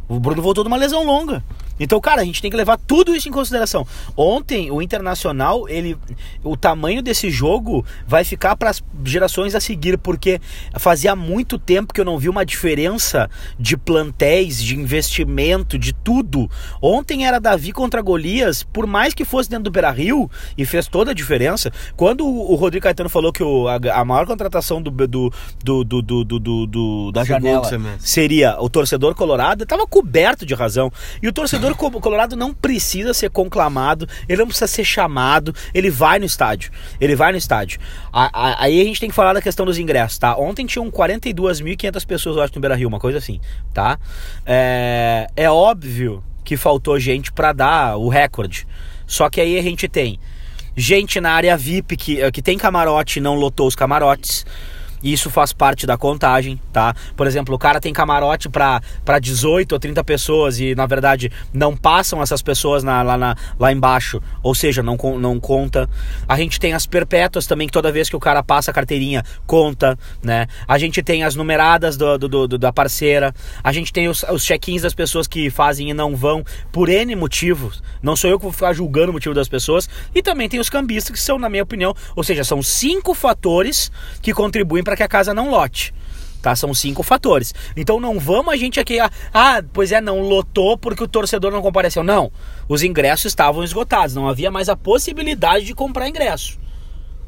O 0.08 0.20
Bruno 0.20 0.40
voltou 0.42 0.62
de 0.62 0.68
uma 0.68 0.76
lesão 0.76 1.04
longa. 1.04 1.42
Então, 1.78 2.00
cara, 2.00 2.22
a 2.22 2.24
gente 2.24 2.40
tem 2.40 2.50
que 2.50 2.56
levar 2.56 2.78
tudo 2.78 3.14
isso 3.14 3.28
em 3.28 3.32
consideração. 3.32 3.86
Ontem, 4.16 4.70
o 4.70 4.80
Internacional, 4.80 5.68
ele, 5.68 5.96
o 6.42 6.56
tamanho 6.56 7.02
desse 7.02 7.30
jogo 7.30 7.84
vai 8.06 8.24
ficar 8.24 8.56
para 8.56 8.70
as 8.70 8.82
gerações 9.04 9.54
a 9.54 9.60
seguir, 9.60 9.98
porque 9.98 10.40
fazia 10.78 11.14
muito 11.14 11.58
tempo 11.58 11.92
que 11.92 12.00
eu 12.00 12.04
não 12.04 12.18
vi 12.18 12.28
uma 12.28 12.44
diferença 12.44 13.28
de 13.58 13.76
plantéis, 13.76 14.62
de 14.62 14.76
investimento, 14.76 15.78
de 15.78 15.92
tudo. 15.92 16.50
Ontem 16.80 17.26
era 17.26 17.38
Davi 17.38 17.72
contra 17.72 18.00
Golias, 18.00 18.62
por 18.62 18.86
mais 18.86 19.14
que 19.14 19.24
fosse 19.24 19.50
dentro 19.50 19.64
do 19.64 19.70
Beira 19.70 19.90
Rio, 19.90 20.30
e 20.56 20.64
fez 20.64 20.86
toda 20.88 21.10
a 21.10 21.14
diferença. 21.14 21.70
Quando 21.96 22.26
o 22.26 22.54
Rodrigo 22.54 22.84
Caetano 22.84 23.08
falou 23.08 23.32
que 23.32 23.42
o, 23.42 23.68
a, 23.68 23.76
a 23.92 24.04
maior 24.04 24.26
contratação 24.26 24.80
do, 24.80 24.90
do, 24.90 25.32
do, 25.62 25.84
do, 25.84 26.24
do, 26.24 27.12
da 27.12 27.24
janela 27.24 27.62
seria 27.98 28.56
o 28.60 28.68
torcedor 28.68 29.14
colorado, 29.14 29.64
estava 29.64 29.86
coberto 29.86 30.46
de 30.46 30.54
razão. 30.54 30.92
E 31.22 31.28
o 31.28 31.32
torcedor 31.32 31.65
co- 31.74 31.90
colorado 32.00 32.36
não 32.36 32.52
precisa 32.54 33.12
ser 33.12 33.30
conclamado, 33.30 34.08
ele 34.28 34.38
não 34.38 34.46
precisa 34.46 34.66
ser 34.66 34.84
chamado, 34.84 35.54
ele 35.74 35.90
vai 35.90 36.18
no 36.18 36.24
estádio. 36.24 36.70
Ele 37.00 37.16
vai 37.16 37.32
no 37.32 37.38
estádio. 37.38 37.80
Aí 38.12 38.80
a 38.80 38.84
gente 38.84 39.00
tem 39.00 39.08
que 39.08 39.14
falar 39.14 39.32
da 39.32 39.42
questão 39.42 39.66
dos 39.66 39.78
ingressos, 39.78 40.18
tá? 40.18 40.36
Ontem 40.36 40.66
tinham 40.66 40.90
42.500 40.90 42.06
pessoas, 42.06 42.36
eu 42.36 42.42
acho, 42.42 42.54
no 42.54 42.60
Beira 42.60 42.74
Rio, 42.76 42.88
uma 42.88 43.00
coisa 43.00 43.18
assim, 43.18 43.40
tá? 43.74 43.98
É, 44.44 45.26
é 45.36 45.50
óbvio 45.50 46.22
que 46.44 46.56
faltou 46.56 46.98
gente 47.00 47.32
para 47.32 47.52
dar 47.52 47.96
o 47.96 48.08
recorde. 48.08 48.66
Só 49.06 49.28
que 49.28 49.40
aí 49.40 49.58
a 49.58 49.62
gente 49.62 49.88
tem 49.88 50.18
gente 50.76 51.20
na 51.20 51.32
área 51.32 51.56
VIP 51.56 51.96
que, 51.96 52.30
que 52.30 52.42
tem 52.42 52.58
camarote 52.58 53.18
e 53.18 53.22
não 53.22 53.34
lotou 53.34 53.66
os 53.66 53.74
camarotes. 53.74 54.44
Isso 55.02 55.30
faz 55.30 55.52
parte 55.52 55.86
da 55.86 55.96
contagem, 55.96 56.60
tá? 56.72 56.94
Por 57.16 57.26
exemplo, 57.26 57.54
o 57.54 57.58
cara 57.58 57.80
tem 57.80 57.92
camarote 57.92 58.48
para 58.48 58.80
18 59.20 59.72
ou 59.72 59.78
30 59.78 60.02
pessoas 60.04 60.58
e, 60.58 60.74
na 60.74 60.86
verdade, 60.86 61.30
não 61.52 61.76
passam 61.76 62.20
essas 62.22 62.42
pessoas 62.42 62.82
na- 62.82 63.02
lá, 63.02 63.16
na- 63.16 63.36
lá 63.58 63.72
embaixo. 63.72 64.20
Ou 64.42 64.54
seja, 64.54 64.82
não, 64.82 64.96
não 65.18 65.38
conta. 65.38 65.88
A 66.28 66.36
gente 66.36 66.58
tem 66.58 66.72
as 66.72 66.86
perpétuas 66.86 67.46
também, 67.46 67.66
que 67.66 67.72
toda 67.72 67.92
vez 67.92 68.08
que 68.08 68.16
o 68.16 68.20
cara 68.20 68.42
passa 68.42 68.70
a 68.70 68.74
carteirinha, 68.74 69.22
conta, 69.46 69.98
né? 70.22 70.46
A 70.66 70.78
gente 70.78 71.02
tem 71.02 71.22
as 71.24 71.34
numeradas 71.34 71.96
do, 71.96 72.18
do- 72.18 72.48
do- 72.48 72.58
da 72.58 72.72
parceira. 72.72 73.34
A 73.62 73.72
gente 73.72 73.92
tem 73.92 74.08
os, 74.08 74.22
os 74.24 74.44
check-ins 74.44 74.82
das 74.82 74.94
pessoas 74.94 75.26
que 75.26 75.50
fazem 75.50 75.90
e 75.90 75.94
não 75.94 76.16
vão 76.16 76.44
por 76.72 76.88
N 76.88 77.14
motivos. 77.16 77.82
Não 78.02 78.16
sou 78.16 78.30
eu 78.30 78.38
que 78.38 78.44
vou 78.44 78.52
ficar 78.52 78.72
julgando 78.72 79.10
o 79.10 79.12
motivo 79.12 79.34
das 79.34 79.48
pessoas. 79.48 79.88
E 80.14 80.22
também 80.22 80.48
tem 80.48 80.58
os 80.60 80.70
cambistas, 80.70 81.12
que 81.14 81.20
são, 81.20 81.38
na 81.38 81.48
minha 81.48 81.62
opinião, 81.62 81.94
ou 82.14 82.24
seja, 82.24 82.42
são 82.44 82.62
cinco 82.62 83.14
fatores 83.14 83.90
que 84.22 84.32
contribuem 84.32 84.82
para 84.86 84.96
que 84.96 85.02
a 85.02 85.08
casa 85.08 85.34
não 85.34 85.50
lote. 85.50 85.92
Tá? 86.40 86.54
São 86.54 86.72
cinco 86.72 87.02
fatores. 87.02 87.52
Então 87.76 87.98
não 87.98 88.20
vamos 88.20 88.54
a 88.54 88.56
gente 88.56 88.78
aqui. 88.78 89.00
Ah, 89.00 89.10
ah, 89.34 89.62
pois 89.72 89.90
é, 89.90 90.00
não 90.00 90.20
lotou 90.20 90.78
porque 90.78 91.02
o 91.02 91.08
torcedor 91.08 91.50
não 91.50 91.60
compareceu. 91.60 92.04
Não. 92.04 92.30
Os 92.68 92.84
ingressos 92.84 93.26
estavam 93.26 93.64
esgotados. 93.64 94.14
Não 94.14 94.28
havia 94.28 94.48
mais 94.48 94.68
a 94.68 94.76
possibilidade 94.76 95.64
de 95.64 95.74
comprar 95.74 96.08
ingresso. 96.08 96.56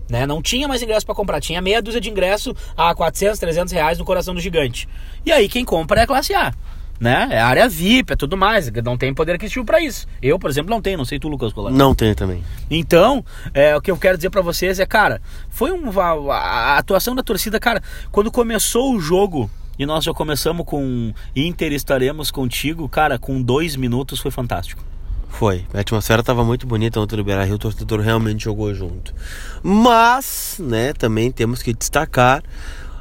Né? 0.08 0.24
Não 0.24 0.40
tinha 0.40 0.68
mais 0.68 0.82
ingresso 0.82 1.04
para 1.04 1.16
comprar. 1.16 1.40
Tinha 1.40 1.60
meia 1.60 1.82
dúzia 1.82 2.00
de 2.00 2.08
ingresso 2.08 2.54
a 2.76 2.94
400, 2.94 3.40
300 3.40 3.72
reais 3.72 3.98
no 3.98 4.04
coração 4.04 4.34
do 4.34 4.40
gigante. 4.40 4.88
E 5.26 5.32
aí 5.32 5.48
quem 5.48 5.64
compra 5.64 6.00
é 6.00 6.04
a 6.04 6.06
classe 6.06 6.32
A. 6.32 6.54
Né? 7.00 7.28
É 7.30 7.40
área 7.40 7.68
VIP, 7.68 8.12
é 8.12 8.16
tudo 8.16 8.36
mais. 8.36 8.70
Não 8.82 8.96
tem 8.96 9.14
poder 9.14 9.34
aquisitivo 9.34 9.64
para 9.64 9.80
isso. 9.80 10.06
Eu, 10.20 10.38
por 10.38 10.50
exemplo, 10.50 10.70
não 10.70 10.82
tenho. 10.82 10.98
Não 10.98 11.04
sei 11.04 11.18
tu, 11.18 11.28
Lucas 11.28 11.52
Colar. 11.52 11.70
Não 11.70 11.94
tem 11.94 12.14
também. 12.14 12.42
Então, 12.68 13.24
é, 13.54 13.76
o 13.76 13.80
que 13.80 13.90
eu 13.90 13.96
quero 13.96 14.16
dizer 14.16 14.30
pra 14.30 14.42
vocês 14.42 14.80
é, 14.80 14.86
cara, 14.86 15.22
foi 15.48 15.70
um, 15.70 16.00
a, 16.00 16.34
a 16.34 16.78
atuação 16.78 17.14
da 17.14 17.22
torcida, 17.22 17.60
cara, 17.60 17.80
quando 18.10 18.30
começou 18.32 18.94
o 18.94 19.00
jogo 19.00 19.48
e 19.78 19.86
nós 19.86 20.02
já 20.04 20.12
começamos 20.12 20.66
com 20.66 21.14
Inter 21.36 21.72
estaremos 21.72 22.32
contigo, 22.32 22.88
cara, 22.88 23.18
com 23.18 23.40
dois 23.40 23.76
minutos 23.76 24.18
foi 24.18 24.32
fantástico. 24.32 24.82
Foi. 25.28 25.64
A 25.72 25.80
atmosfera 25.80 26.22
tava 26.22 26.42
muito 26.42 26.66
bonita 26.66 26.98
ontem 26.98 27.16
no 27.16 27.22
Beira 27.22 27.44
Rio, 27.44 27.54
o 27.54 27.58
torcedor 27.58 28.00
realmente 28.00 28.42
jogou 28.44 28.74
junto. 28.74 29.14
Mas, 29.62 30.56
né, 30.58 30.92
também 30.92 31.30
temos 31.30 31.62
que 31.62 31.72
destacar 31.72 32.42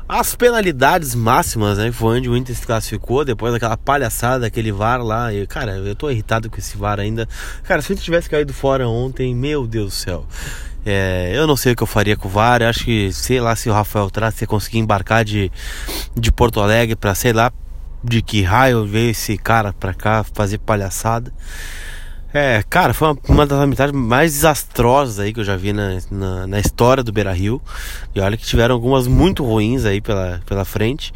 as 0.08 0.36
penalidades 0.36 1.14
máximas, 1.14 1.78
né? 1.78 1.88
que 1.88 1.92
Foi 1.92 2.18
onde 2.18 2.30
o 2.30 2.38
Inter 2.38 2.56
se 2.56 2.66
classificou, 2.66 3.26
depois 3.26 3.52
daquela 3.52 3.76
palhaçada 3.76 4.42
daquele 4.42 4.72
VAR 4.72 5.02
lá. 5.02 5.34
E, 5.34 5.46
cara, 5.46 5.74
eu 5.74 5.96
tô 5.96 6.10
irritado 6.10 6.50
com 6.50 6.58
esse 6.58 6.78
VAR 6.78 7.00
ainda. 7.00 7.28
Cara, 7.64 7.82
se 7.82 7.92
o 7.92 7.94
Inter 7.94 8.04
tivesse 8.04 8.30
caído 8.30 8.54
fora 8.54 8.88
ontem, 8.88 9.36
meu 9.36 9.68
Deus 9.68 9.88
do 9.88 9.92
céu. 9.92 10.26
É, 10.86 11.34
eu 11.36 11.46
não 11.46 11.58
sei 11.58 11.74
o 11.74 11.76
que 11.76 11.84
eu 11.84 11.88
faria 11.88 12.16
com 12.16 12.30
o 12.30 12.32
VAR. 12.32 12.62
Acho 12.62 12.86
que, 12.86 13.12
sei 13.12 13.42
lá, 13.42 13.56
se 13.56 13.70
o 13.70 13.74
Rafael 13.74 14.10
Traz 14.10 14.36
se 14.36 14.48
conseguir 14.48 14.80
embarcar 14.80 15.26
de, 15.26 15.52
de 16.16 16.32
Porto 16.32 16.62
Alegre 16.62 16.96
pra 16.96 17.14
sei 17.14 17.34
lá 17.34 17.52
de 18.02 18.22
que 18.22 18.42
raio 18.42 18.86
veio 18.86 19.12
esse 19.12 19.38
cara 19.38 19.74
pra 19.74 19.94
cá 19.94 20.24
fazer 20.24 20.60
palhaçada. 20.60 21.34
É, 22.34 22.64
cara, 22.70 22.94
foi 22.94 23.10
uma, 23.10 23.18
uma 23.30 23.46
das 23.46 23.60
amizades 23.60 23.96
mais 23.96 24.34
desastrosas 24.34 25.20
aí 25.20 25.34
que 25.34 25.40
eu 25.40 25.44
já 25.44 25.56
vi 25.56 25.72
na, 25.74 26.00
na, 26.12 26.48
na 26.48 26.60
história 26.60 27.04
do 27.04 27.12
Beira 27.12 27.32
Rio. 27.32 27.62
E 28.14 28.20
olha 28.20 28.38
que 28.38 28.46
tiveram 28.46 28.76
algumas 28.76 29.08
muito 29.08 29.44
ruins 29.44 29.86
aí 29.86 30.02
pela, 30.02 30.42
pela 30.46 30.66
frente. 30.66 31.14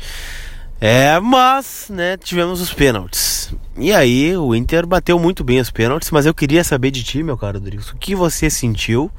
É, 0.80 1.20
mas, 1.20 1.88
né, 1.90 2.18
tivemos 2.18 2.60
os 2.60 2.74
pênaltis. 2.74 3.54
E 3.78 3.94
aí, 3.94 4.36
o 4.36 4.56
Inter 4.56 4.88
bateu 4.88 5.20
muito 5.20 5.44
bem 5.44 5.60
os 5.60 5.70
pênaltis, 5.70 6.10
mas 6.10 6.26
eu 6.26 6.34
queria 6.34 6.64
saber 6.64 6.90
de 6.90 7.04
ti, 7.04 7.22
meu 7.22 7.38
caro 7.38 7.60
Rodrigues, 7.60 7.90
o 7.92 7.98
que 7.98 8.16
você 8.16 8.50
sentiu, 8.50 9.12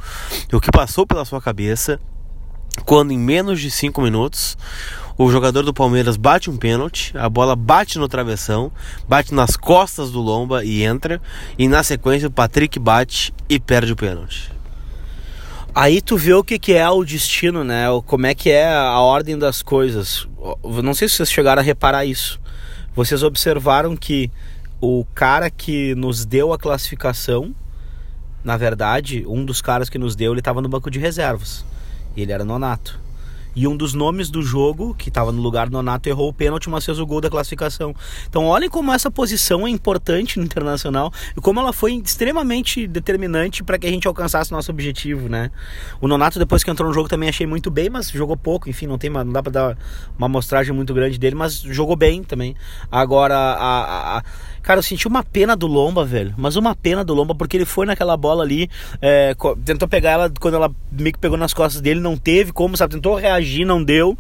o 0.53 0.61
que 0.61 0.73
passou 0.73 1.07
pela 1.07 1.25
sua 1.25 1.41
cabeça 1.41 2.01
quando 2.85 3.13
em 3.13 3.19
menos 3.19 3.61
de 3.61 3.71
5 3.71 4.01
minutos 4.01 4.57
o 5.17 5.31
jogador 5.31 5.63
do 5.63 5.75
Palmeiras 5.75 6.17
bate 6.17 6.51
um 6.51 6.57
pênalti, 6.57 7.17
a 7.17 7.29
bola 7.29 7.55
bate 7.55 7.99
no 7.99 8.09
travessão, 8.09 8.73
bate 9.09 9.35
nas 9.35 9.57
costas 9.57 10.11
do 10.11 10.21
Lomba 10.21 10.65
e 10.65 10.83
entra, 10.83 11.21
e 11.59 11.69
na 11.69 11.83
sequência 11.83 12.29
o 12.29 12.31
Patrick 12.31 12.79
bate 12.79 13.33
e 13.49 13.61
perde 13.61 13.93
o 13.93 13.97
pênalti. 13.97 14.51
Aí 15.75 16.03
tu 16.03 16.19
vê 16.19 16.35
o 16.35 16.45
que, 16.45 16.59
que 16.59 16.75
é 16.75 16.89
o 16.89 17.03
destino, 17.03 17.65
né? 17.65 17.87
Como 18.07 18.27
é 18.27 18.35
que 18.35 18.51
é 18.51 18.71
a 18.71 19.01
ordem 19.01 19.39
das 19.39 19.63
coisas. 19.63 20.29
Não 20.83 20.93
sei 20.93 21.09
se 21.09 21.17
vocês 21.17 21.33
chegaram 21.33 21.63
a 21.63 21.65
reparar 21.65 22.05
isso. 22.05 22.39
Vocês 22.95 23.23
observaram 23.23 23.97
que 23.97 24.31
o 24.83 25.07
cara 25.15 25.49
que 25.49 25.95
nos 25.95 26.27
deu 26.27 26.53
a 26.53 26.59
classificação, 26.59 27.55
na 28.45 28.59
verdade, 28.59 29.25
um 29.27 29.47
dos 29.47 29.63
caras 29.63 29.89
que 29.89 29.97
nos 29.97 30.15
deu, 30.15 30.33
ele 30.33 30.41
estava 30.41 30.61
no 30.61 30.69
banco 30.69 30.91
de 30.91 30.99
reservas. 30.99 31.65
E 32.15 32.21
ele 32.21 32.33
era 32.33 32.45
nonato. 32.45 33.01
E 33.55 33.69
um 33.69 33.77
dos 33.77 33.93
nomes 33.95 34.31
do 34.31 34.43
jogo, 34.43 34.95
que 34.95 35.09
estava 35.09 35.31
no 35.31 35.43
lugar 35.43 35.69
do 35.69 35.73
Nonato, 35.73 36.09
errou 36.09 36.29
o 36.29 36.33
pênalti, 36.33 36.71
mas 36.71 36.85
fez 36.85 36.99
o 36.99 37.07
gol 37.07 37.21
da 37.21 37.29
classificação. 37.29 37.95
Então, 38.29 38.47
olhem 38.47 38.69
como 38.71 38.93
essa 38.93 39.11
posição 39.11 39.67
é 39.67 39.71
importante 39.71 40.39
no 40.39 40.45
Internacional 40.45 41.13
e 41.37 41.41
como 41.41 41.61
ela 41.61 41.73
foi 41.73 41.95
extremamente 41.95 42.87
determinante 42.87 43.63
para 43.63 43.79
que 43.79 43.87
a 43.87 43.91
gente 43.91 44.09
alcançasse 44.09 44.51
nosso 44.53 44.71
objetivo, 44.71 45.29
né? 45.29 45.51
O 46.01 46.09
Nonato, 46.09 46.39
depois 46.39 46.65
que 46.65 46.71
entrou 46.71 46.89
no 46.89 46.95
jogo, 46.95 47.09
também 47.09 47.29
achei 47.29 47.47
muito 47.47 47.71
bem, 47.71 47.91
mas 47.91 48.09
jogou 48.11 48.37
pouco. 48.37 48.71
Enfim, 48.71 48.87
não, 48.87 48.97
tem, 48.99 49.11
não 49.11 49.33
dá 49.33 49.43
para 49.43 49.53
dar 49.53 49.79
uma 50.17 50.27
amostragem 50.27 50.75
muito 50.75 50.95
grande 50.95 51.19
dele, 51.19 51.35
mas 51.37 51.61
jogou 51.61 51.97
bem 51.97 52.23
também. 52.23 52.55
Agora, 52.91 53.37
a, 53.37 53.55
a- 53.55 54.19
a- 54.19 54.23
cara, 54.63 54.79
eu 54.79 54.83
senti 54.83 55.07
uma 55.09 55.23
pena 55.23 55.57
do 55.57 55.67
Lomba, 55.67 56.05
velho. 56.05 56.35
Mas 56.37 56.57
uma 56.57 56.75
pena 56.75 57.05
do 57.05 57.13
Lomba, 57.15 57.35
porque 57.35 57.57
ele 57.57 57.65
foi 57.65 57.85
naquela 57.87 58.17
bola 58.17 58.43
ali, 58.43 58.71
é, 59.01 59.35
tentou 59.65 59.89
pegar 59.89 60.11
ela 60.13 60.33
quando 60.41 60.55
ela 60.55 60.71
meio 60.91 61.13
que 61.13 61.19
pegou 61.19 61.37
nas 61.37 61.53
costas 61.53 61.81
dele, 61.83 62.01
não 62.01 62.17
teve 62.17 62.53
como, 62.53 62.77
sabe? 62.77 62.95
Tentou 62.95 63.15
reagir, 63.17 63.65
não 63.65 63.83
deu. 63.83 64.17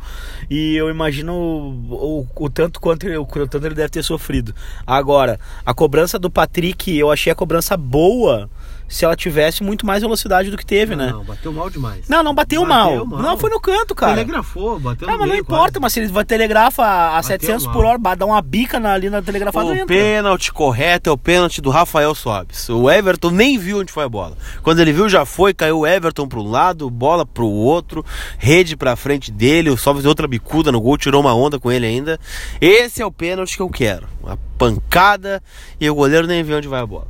E 0.51 0.75
eu 0.75 0.91
imagino 0.91 1.33
o, 1.35 2.21
o- 2.21 2.45
o 2.45 2.51
tanto 2.51 2.81
quanto 2.81 3.07
ele, 3.07 3.17
o 3.17 3.25
tanto 3.27 3.65
ele 3.67 3.75
deve 3.75 3.89
ter 3.91 4.03
sofrido. 4.03 4.55
Agora, 4.87 5.39
a 5.65 5.73
cobrança 5.73 6.19
do 6.19 6.31
Patrick, 6.31 6.97
eu 6.97 7.11
achei 7.11 7.33
a 7.33 7.37
cobrança 7.37 7.77
boa 7.77 8.51
se 8.89 9.05
ela 9.05 9.17
tivesse 9.17 9.63
muito 9.63 9.87
mais 9.87 10.03
velocidade 10.03 10.51
do 10.51 10.57
que 10.57 10.67
teve, 10.67 10.95
né? 10.95 11.13
bateu 11.27 11.53
mal 11.53 11.71
demais. 11.71 12.09
Não, 12.09 12.23
não 12.23 12.35
bateu, 12.35 12.63
Bateu 12.67 12.77
mal. 12.77 13.07
mal. 13.07 13.23
Não, 13.23 13.39
foi 13.39 13.49
no 13.51 13.61
canto, 13.61 13.95
cara. 13.95 14.13
Telegrafou, 14.15 14.79
bateu 14.79 15.09
Ah, 15.09 15.17
mas 15.17 15.29
não 15.29 15.37
importa, 15.37 15.81
mas 15.81 15.93
se 15.93 16.01
ele 16.01 16.09
vai 16.09 16.25
telegrafa 16.25 16.83
a, 16.85 17.11
Bateu 17.17 17.23
700 17.29 17.65
mal. 17.67 17.73
por 17.75 17.85
hora, 17.85 17.99
dá 18.17 18.27
uma 18.27 18.41
bica 18.43 18.79
na, 18.79 18.93
ali 18.93 19.09
na 19.09 19.23
telegrafada 19.23 19.67
O 19.67 19.73
entra. 19.73 19.87
pênalti 19.87 20.53
correto 20.53 21.09
é 21.09 21.13
o 21.13 21.17
pênalti 21.19 21.61
do 21.61 21.71
Rafael 21.71 22.15
Sobis. 22.15 22.69
O 22.69 22.91
Everton 22.91 23.31
nem 23.31 23.57
viu 23.59 23.79
onde 23.81 23.91
foi 23.93 24.05
a 24.05 24.09
bola. 24.09 24.37
Quando 24.63 24.81
ele 24.81 24.93
viu, 24.93 25.09
já 25.09 25.25
foi, 25.25 25.55
caiu 25.55 25.81
o 25.81 25.87
Everton 25.87 26.29
para 26.29 26.39
um 26.41 26.51
lado, 26.51 26.89
bola 26.91 27.25
para 27.25 27.43
o 27.45 27.51
outro, 27.51 28.05
rede 28.39 28.77
para 28.77 28.95
frente 28.97 29.31
dele. 29.33 29.71
O 29.71 29.77
Sobis 29.77 30.03
deu 30.03 30.11
outra 30.11 30.29
bicuda 30.29 30.71
no 30.71 30.81
gol, 30.81 30.99
tirou 30.99 31.21
uma 31.21 31.35
onda 31.35 31.59
com 31.59 31.71
ele 31.73 31.87
ainda. 31.87 32.19
Esse 32.61 33.01
é 33.01 33.07
o 33.07 33.11
pênalti 33.13 33.57
que 33.57 33.63
eu 33.63 33.71
quero. 33.71 34.07
Uma 34.23 34.39
pancada 34.59 35.43
e 35.81 35.89
o 35.89 35.95
goleiro 35.95 36.27
nem 36.27 36.43
viu 36.43 36.57
onde 36.57 36.69
vai 36.69 36.81
a 36.81 36.87
bola. 36.87 37.07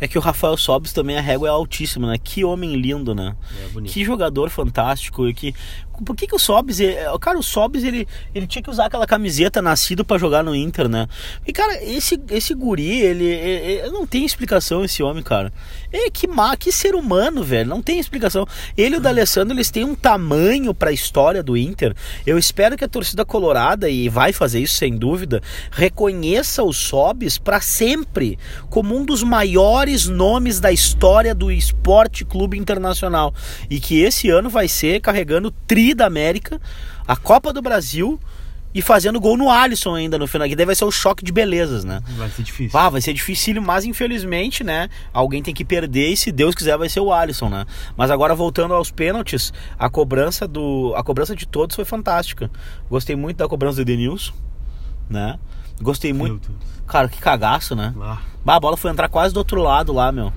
É 0.00 0.08
que 0.08 0.16
o 0.16 0.20
Rafael 0.20 0.56
Sobis 0.56 0.92
também 0.92 1.18
a 1.18 1.20
régua 1.20 1.48
é 1.48 1.50
altíssima, 1.50 2.08
né? 2.08 2.16
Que 2.16 2.42
homem 2.44 2.74
lindo, 2.74 3.14
né? 3.14 3.36
É 3.64 3.68
bonito. 3.68 3.92
Que 3.92 4.04
jogador 4.04 4.48
fantástico 4.48 5.28
e 5.28 5.34
que 5.34 5.54
por 6.04 6.16
que, 6.16 6.26
que 6.26 6.34
o 6.34 6.38
Sobis, 6.38 6.80
ele- 6.80 6.96
cara, 7.20 7.38
o 7.38 7.42
Sobis 7.42 7.84
ele, 7.84 8.06
ele 8.34 8.46
tinha 8.46 8.62
que 8.62 8.70
usar 8.70 8.86
aquela 8.86 9.06
camiseta 9.06 9.60
nascido 9.62 10.04
pra 10.04 10.18
jogar 10.18 10.42
no 10.42 10.54
Inter, 10.54 10.88
né? 10.88 11.06
E 11.46 11.52
cara, 11.52 11.82
esse 11.82 12.20
esse 12.30 12.54
guri, 12.54 13.00
ele, 13.00 13.24
ele- 13.24 13.72
ele- 13.72 13.90
não 13.90 14.06
tem 14.06 14.24
explicação 14.24 14.84
esse 14.84 15.02
homem, 15.02 15.22
cara. 15.22 15.52
É 15.92 16.10
que 16.10 16.26
má, 16.26 16.56
que 16.56 16.70
ser 16.72 16.94
humano, 16.94 17.42
velho, 17.42 17.68
não 17.68 17.82
tem 17.82 17.98
explicação. 17.98 18.46
Ele 18.76 18.94
e 18.96 18.98
o 18.98 19.00
D'Alessandro, 19.00 19.54
eles 19.54 19.70
têm 19.70 19.84
um 19.84 19.94
tamanho 19.94 20.72
pra 20.74 20.92
história 20.92 21.42
do 21.42 21.56
Inter. 21.56 21.94
Eu 22.26 22.38
espero 22.38 22.76
que 22.76 22.84
a 22.84 22.88
torcida 22.88 23.24
colorada 23.24 23.88
e 23.88 24.08
vai 24.08 24.32
fazer 24.32 24.60
isso 24.60 24.74
sem 24.74 24.96
dúvida, 24.96 25.42
reconheça 25.70 26.62
o 26.62 26.72
Sobis 26.72 27.36
pra 27.38 27.60
sempre 27.60 28.38
como 28.68 28.96
um 28.96 29.04
dos 29.04 29.22
maiores 29.22 30.06
nomes 30.06 30.60
da 30.60 30.70
história 30.70 31.34
do 31.34 31.50
esporte 31.50 32.24
clube 32.24 32.56
internacional 32.58 33.34
e 33.68 33.80
que 33.80 34.00
esse 34.00 34.30
ano 34.30 34.48
vai 34.48 34.68
ser 34.68 35.00
carregando 35.00 35.50
tri 35.66 35.89
da 35.94 36.06
América, 36.06 36.60
a 37.06 37.16
Copa 37.16 37.52
do 37.52 37.60
Brasil 37.62 38.18
e 38.72 38.80
fazendo 38.80 39.18
gol 39.18 39.36
no 39.36 39.50
Alisson 39.50 39.94
ainda 39.96 40.16
no 40.16 40.28
final, 40.28 40.46
que 40.48 40.54
daí 40.54 40.64
vai 40.64 40.76
ser 40.76 40.84
o 40.84 40.92
choque 40.92 41.24
de 41.24 41.32
belezas, 41.32 41.82
né? 41.82 42.00
Vai 42.16 42.30
ser 42.30 42.42
difícil. 42.44 42.78
Ah, 42.78 42.88
vai 42.88 43.00
ser 43.00 43.12
difícil, 43.12 43.60
mas 43.60 43.84
infelizmente, 43.84 44.62
né? 44.62 44.88
Alguém 45.12 45.42
tem 45.42 45.52
que 45.52 45.64
perder 45.64 46.10
e 46.10 46.16
se 46.16 46.30
Deus 46.30 46.54
quiser 46.54 46.78
vai 46.78 46.88
ser 46.88 47.00
o 47.00 47.12
Alisson, 47.12 47.48
né? 47.48 47.66
Mas 47.96 48.10
agora 48.12 48.32
voltando 48.34 48.72
aos 48.72 48.90
pênaltis, 48.90 49.52
a 49.78 49.90
cobrança 49.90 50.46
do 50.46 50.94
a 50.96 51.02
cobrança 51.02 51.34
de 51.34 51.46
todos 51.46 51.74
foi 51.74 51.84
fantástica. 51.84 52.48
Gostei 52.88 53.16
muito 53.16 53.38
da 53.38 53.48
cobrança 53.48 53.76
do 53.76 53.82
Edenilson, 53.82 54.32
né? 55.08 55.38
Gostei 55.82 56.12
muito. 56.12 56.50
Cara, 56.86 57.08
que 57.08 57.18
cagaço, 57.18 57.74
né? 57.74 57.92
Ah, 58.00 58.18
Bah, 58.44 58.56
a 58.56 58.60
bola 58.60 58.76
foi 58.76 58.90
entrar 58.90 59.08
quase 59.08 59.34
do 59.34 59.38
outro 59.38 59.60
lado 59.62 59.92
lá, 59.92 60.12
meu. 60.12 60.32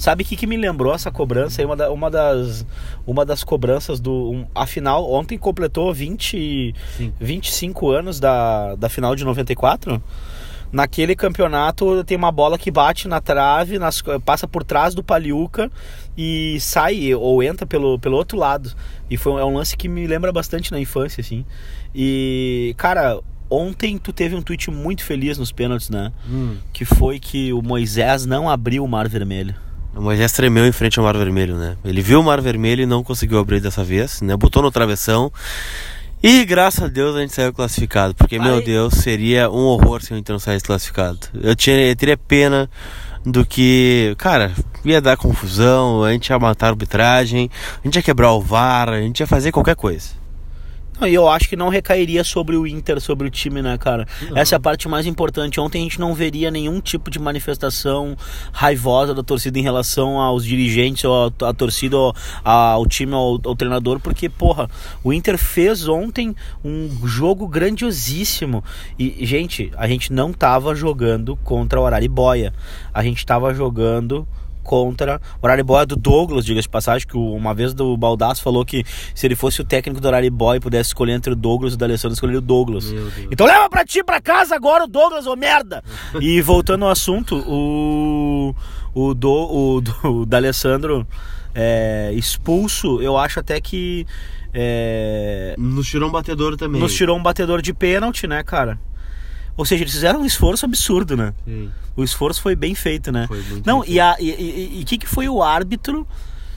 Sabe 0.00 0.22
o 0.22 0.26
que, 0.26 0.34
que 0.34 0.46
me 0.46 0.56
lembrou 0.56 0.94
essa 0.94 1.10
cobrança? 1.10 1.62
Uma, 1.62 1.76
da- 1.76 1.90
uma, 1.92 2.10
das, 2.10 2.64
uma 3.06 3.22
das 3.22 3.44
cobranças 3.44 4.00
do. 4.00 4.30
Um, 4.30 4.46
a 4.54 4.66
final, 4.66 5.12
ontem 5.12 5.36
completou 5.36 5.92
20, 5.92 6.74
Sim. 6.96 7.12
25 7.20 7.90
anos 7.90 8.18
da, 8.18 8.76
da 8.76 8.88
final 8.88 9.14
de 9.14 9.26
94. 9.26 10.02
Naquele 10.72 11.14
campeonato 11.14 12.02
tem 12.04 12.16
uma 12.16 12.32
bola 12.32 12.56
que 12.56 12.70
bate 12.70 13.08
na 13.08 13.20
trave, 13.20 13.78
nas- 13.78 14.02
passa 14.24 14.48
por 14.48 14.64
trás 14.64 14.94
do 14.94 15.02
Paliuca 15.02 15.70
e 16.16 16.58
sai 16.60 17.12
ou 17.14 17.42
entra 17.42 17.66
pelo, 17.66 17.98
pelo 17.98 18.16
outro 18.16 18.38
lado. 18.38 18.72
E 19.10 19.18
foi, 19.18 19.38
é 19.38 19.44
um 19.44 19.54
lance 19.56 19.76
que 19.76 19.86
me 19.86 20.06
lembra 20.06 20.32
bastante 20.32 20.72
na 20.72 20.80
infância, 20.80 21.20
assim. 21.20 21.44
E, 21.94 22.72
cara, 22.78 23.20
ontem 23.50 23.98
tu 23.98 24.14
teve 24.14 24.34
um 24.34 24.40
tweet 24.40 24.70
muito 24.70 25.04
feliz 25.04 25.36
nos 25.36 25.52
pênaltis, 25.52 25.90
né? 25.90 26.10
Hum. 26.26 26.56
que 26.72 26.86
foi 26.86 27.18
que 27.18 27.52
o 27.52 27.60
Moisés 27.60 28.24
não 28.24 28.48
abriu 28.48 28.82
o 28.82 28.88
Mar 28.88 29.06
Vermelho. 29.08 29.54
O 30.00 30.02
Moisés 30.02 30.32
tremeu 30.32 30.66
em 30.66 30.72
frente 30.72 30.98
ao 30.98 31.04
Mar 31.04 31.14
Vermelho, 31.14 31.56
né? 31.56 31.76
Ele 31.84 32.00
viu 32.00 32.20
o 32.20 32.24
Mar 32.24 32.40
Vermelho 32.40 32.82
e 32.82 32.86
não 32.86 33.04
conseguiu 33.04 33.38
abrir 33.38 33.60
dessa 33.60 33.84
vez, 33.84 34.22
né? 34.22 34.34
Botou 34.34 34.62
no 34.62 34.70
travessão. 34.70 35.30
E 36.22 36.42
graças 36.46 36.84
a 36.84 36.88
Deus 36.88 37.14
a 37.14 37.20
gente 37.20 37.34
saiu 37.34 37.52
classificado, 37.52 38.14
porque, 38.14 38.38
meu 38.38 38.54
Aí- 38.54 38.64
Deus, 38.64 38.94
seria 38.94 39.50
um 39.50 39.58
horror 39.58 40.00
se 40.00 40.14
o 40.14 40.16
Inter 40.16 40.32
não 40.32 40.40
saísse 40.40 40.64
classificado. 40.64 41.18
Eu, 41.34 41.54
tinha, 41.54 41.76
eu 41.76 41.94
teria 41.94 42.16
pena 42.16 42.70
do 43.26 43.44
que, 43.44 44.14
cara, 44.16 44.52
ia 44.86 45.02
dar 45.02 45.18
confusão, 45.18 46.02
a 46.02 46.12
gente 46.12 46.28
ia 46.28 46.38
matar 46.38 46.68
a 46.68 46.70
arbitragem, 46.70 47.50
a 47.84 47.86
gente 47.86 47.96
ia 47.96 48.02
quebrar 48.02 48.32
o 48.32 48.40
VAR, 48.40 48.88
a 48.88 49.02
gente 49.02 49.20
ia 49.20 49.26
fazer 49.26 49.52
qualquer 49.52 49.76
coisa. 49.76 50.19
Não, 51.00 51.08
E 51.08 51.14
eu 51.14 51.26
acho 51.26 51.48
que 51.48 51.56
não 51.56 51.70
recairia 51.70 52.22
sobre 52.22 52.56
o 52.56 52.66
Inter, 52.66 53.00
sobre 53.00 53.26
o 53.26 53.30
time, 53.30 53.62
né, 53.62 53.78
cara? 53.78 54.06
Essa 54.34 54.54
é 54.54 54.56
a 54.56 54.60
parte 54.60 54.86
mais 54.86 55.06
importante. 55.06 55.58
Ontem 55.58 55.80
a 55.80 55.82
gente 55.82 55.98
não 55.98 56.12
veria 56.12 56.50
nenhum 56.50 56.78
tipo 56.78 57.10
de 57.10 57.18
manifestação 57.18 58.14
raivosa 58.52 59.14
da 59.14 59.22
torcida 59.22 59.58
em 59.58 59.62
relação 59.62 60.20
aos 60.20 60.44
dirigentes, 60.44 61.04
ou 61.04 61.32
à 61.42 61.54
torcida, 61.54 61.96
ou 61.96 62.14
ao 62.44 62.86
time, 62.86 63.14
ao, 63.14 63.40
ao 63.42 63.56
treinador, 63.56 63.98
porque, 63.98 64.28
porra, 64.28 64.68
o 65.02 65.10
Inter 65.10 65.38
fez 65.38 65.88
ontem 65.88 66.36
um 66.62 66.90
jogo 67.06 67.48
grandiosíssimo. 67.48 68.62
E, 68.98 69.24
gente, 69.24 69.72
a 69.78 69.88
gente 69.88 70.12
não 70.12 70.34
tava 70.34 70.74
jogando 70.74 71.34
contra 71.36 71.80
o 71.80 71.86
Araribóia. 71.86 72.52
A 72.92 73.02
gente 73.02 73.24
tava 73.24 73.54
jogando 73.54 74.28
contra 74.70 75.20
o 75.42 75.46
Araribóia 75.48 75.84
do 75.84 75.96
Douglas, 75.96 76.44
diga-se 76.44 76.68
de 76.68 76.68
passagem, 76.68 77.04
que 77.04 77.16
uma 77.16 77.52
vez 77.52 77.74
do 77.74 77.96
Baldasso 77.96 78.40
falou 78.40 78.64
que 78.64 78.84
se 79.16 79.26
ele 79.26 79.34
fosse 79.34 79.60
o 79.60 79.64
técnico 79.64 80.00
do 80.00 80.06
Araribóia 80.06 80.58
e 80.58 80.60
pudesse 80.60 80.90
escolher 80.90 81.14
entre 81.14 81.32
o 81.32 81.34
Douglas 81.34 81.72
e 81.72 81.74
o 81.74 81.78
D'Alessandro, 81.78 82.14
escolheria 82.14 82.38
o 82.38 82.42
Douglas. 82.42 82.84
Então 83.32 83.48
leva 83.48 83.68
pra 83.68 83.84
ti 83.84 84.04
pra 84.04 84.20
casa 84.20 84.54
agora 84.54 84.84
o 84.84 84.86
Douglas, 84.86 85.26
ô 85.26 85.34
merda! 85.34 85.82
e 86.22 86.40
voltando 86.40 86.84
ao 86.84 86.90
assunto, 86.92 87.36
o 87.48 88.54
o 88.94 89.12
do 89.12 89.28
o, 89.28 89.80
do, 89.80 90.08
o 90.08 90.26
D'Alessandro 90.26 91.04
é, 91.52 92.12
expulso, 92.14 93.02
eu 93.02 93.16
acho 93.18 93.40
até 93.40 93.60
que 93.60 94.06
é, 94.54 95.56
Nos 95.58 95.88
tirou 95.88 96.08
um 96.08 96.12
batedor 96.12 96.56
também. 96.56 96.80
nos 96.80 96.94
tirou 96.94 97.18
um 97.18 97.22
batedor 97.22 97.60
de 97.60 97.74
pênalti, 97.74 98.28
né, 98.28 98.44
cara? 98.44 98.78
Ou 99.56 99.64
seja, 99.64 99.82
eles 99.84 99.92
fizeram 99.92 100.20
um 100.22 100.24
esforço 100.26 100.64
absurdo, 100.64 101.16
né? 101.16 101.34
Sim, 101.44 101.70
O 101.96 102.02
esforço 102.04 102.40
foi 102.40 102.54
bem 102.56 102.74
feito, 102.74 103.10
né? 103.12 103.26
foi 103.28 103.42
muito 103.42 103.66
Não, 103.66 103.80
bem 103.80 103.90
e 103.94 104.00
o 104.00 104.14
e, 104.20 104.30
e, 104.30 104.80
e 104.80 104.84
que, 104.84 104.98
que 104.98 105.06
foi 105.06 105.28
o 105.28 105.42
árbitro 105.42 106.06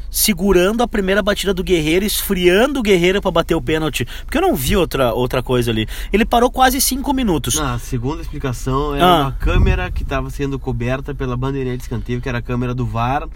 segurando 0.09 0.83
a 0.83 0.87
primeira 0.87 1.23
batida 1.23 1.53
do 1.55 1.63
Guerreiro, 1.63 2.05
esfriando 2.05 2.79
o 2.79 2.83
Guerreiro 2.83 3.19
pra 3.21 3.31
bater 3.31 3.55
o 3.55 3.61
pênalti? 3.61 4.05
Porque 4.25 4.37
eu 4.37 4.41
não 4.43 4.55
vi 4.55 4.75
outra, 4.77 5.11
outra 5.11 5.41
coisa 5.41 5.71
ali. 5.71 5.87
Ele 6.11 6.23
parou 6.23 6.51
quase 6.51 6.79
cinco 6.79 7.11
minutos. 7.13 7.55
Na 7.55 7.79
segunda 7.79 8.21
explicação, 8.21 8.93
era 8.95 9.05
Ah. 9.05 9.21
uma 9.21 9.31
câmera 9.31 9.89
que 9.89 10.03
estava 10.03 10.29
sendo 10.29 10.59
coberta 10.59 11.15
pela 11.15 11.35
bandeirinha 11.35 11.75
de 11.75 11.81
escanteio, 11.83 12.21
que 12.21 12.29
era 12.29 12.37
a 12.37 12.41
câmera 12.43 12.75
do 12.75 12.85
VAR, 12.85 13.27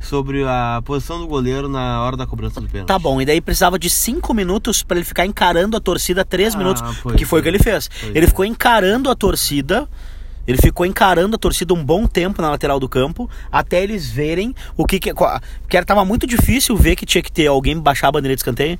sobre 0.00 0.42
a 0.44 0.82
posição 0.84 1.20
do 1.20 1.26
goleiro 1.26 1.68
na 1.68 2.02
hora 2.02 2.16
da 2.16 2.26
cobrança 2.26 2.60
do 2.60 2.66
pênalti. 2.68 2.88
Tá 2.88 2.98
bom, 2.98 3.20
e 3.20 3.26
daí 3.26 3.40
precisava 3.40 3.78
de 3.78 3.88
cinco 3.90 4.32
minutos 4.34 4.82
pra 4.82 4.96
ele 4.96 5.04
ficar 5.04 5.26
encarando 5.26 5.76
a 5.76 5.80
torcida 5.80 6.24
três 6.24 6.54
Ah, 6.54 6.58
minutos. 6.58 6.82
Que 7.16 7.24
foi 7.24 7.38
o 7.38 7.40
é. 7.40 7.42
que 7.42 7.48
ele 7.48 7.58
fez. 7.58 7.88
Ele 8.14 8.24
é. 8.24 8.28
ficou 8.28 8.44
encarando 8.44 9.10
a 9.10 9.14
torcida. 9.14 9.88
Ele 10.46 10.58
ficou 10.58 10.84
encarando 10.86 11.36
a 11.36 11.38
torcida 11.38 11.72
um 11.74 11.84
bom 11.84 12.06
tempo 12.06 12.42
na 12.42 12.50
lateral 12.50 12.80
do 12.80 12.88
campo, 12.88 13.28
até 13.52 13.82
eles 13.82 14.10
verem 14.10 14.54
o 14.76 14.84
que 14.84 14.98
que. 14.98 15.12
Porque 15.14 15.84
tava 15.84 16.04
muito 16.04 16.26
difícil 16.26 16.76
ver 16.76 16.96
que 16.96 17.06
tinha 17.06 17.22
que 17.22 17.30
ter 17.30 17.46
alguém 17.46 17.78
baixar 17.78 18.08
a 18.08 18.12
bandeira 18.12 18.34
de 18.34 18.40
escanteio 18.40 18.78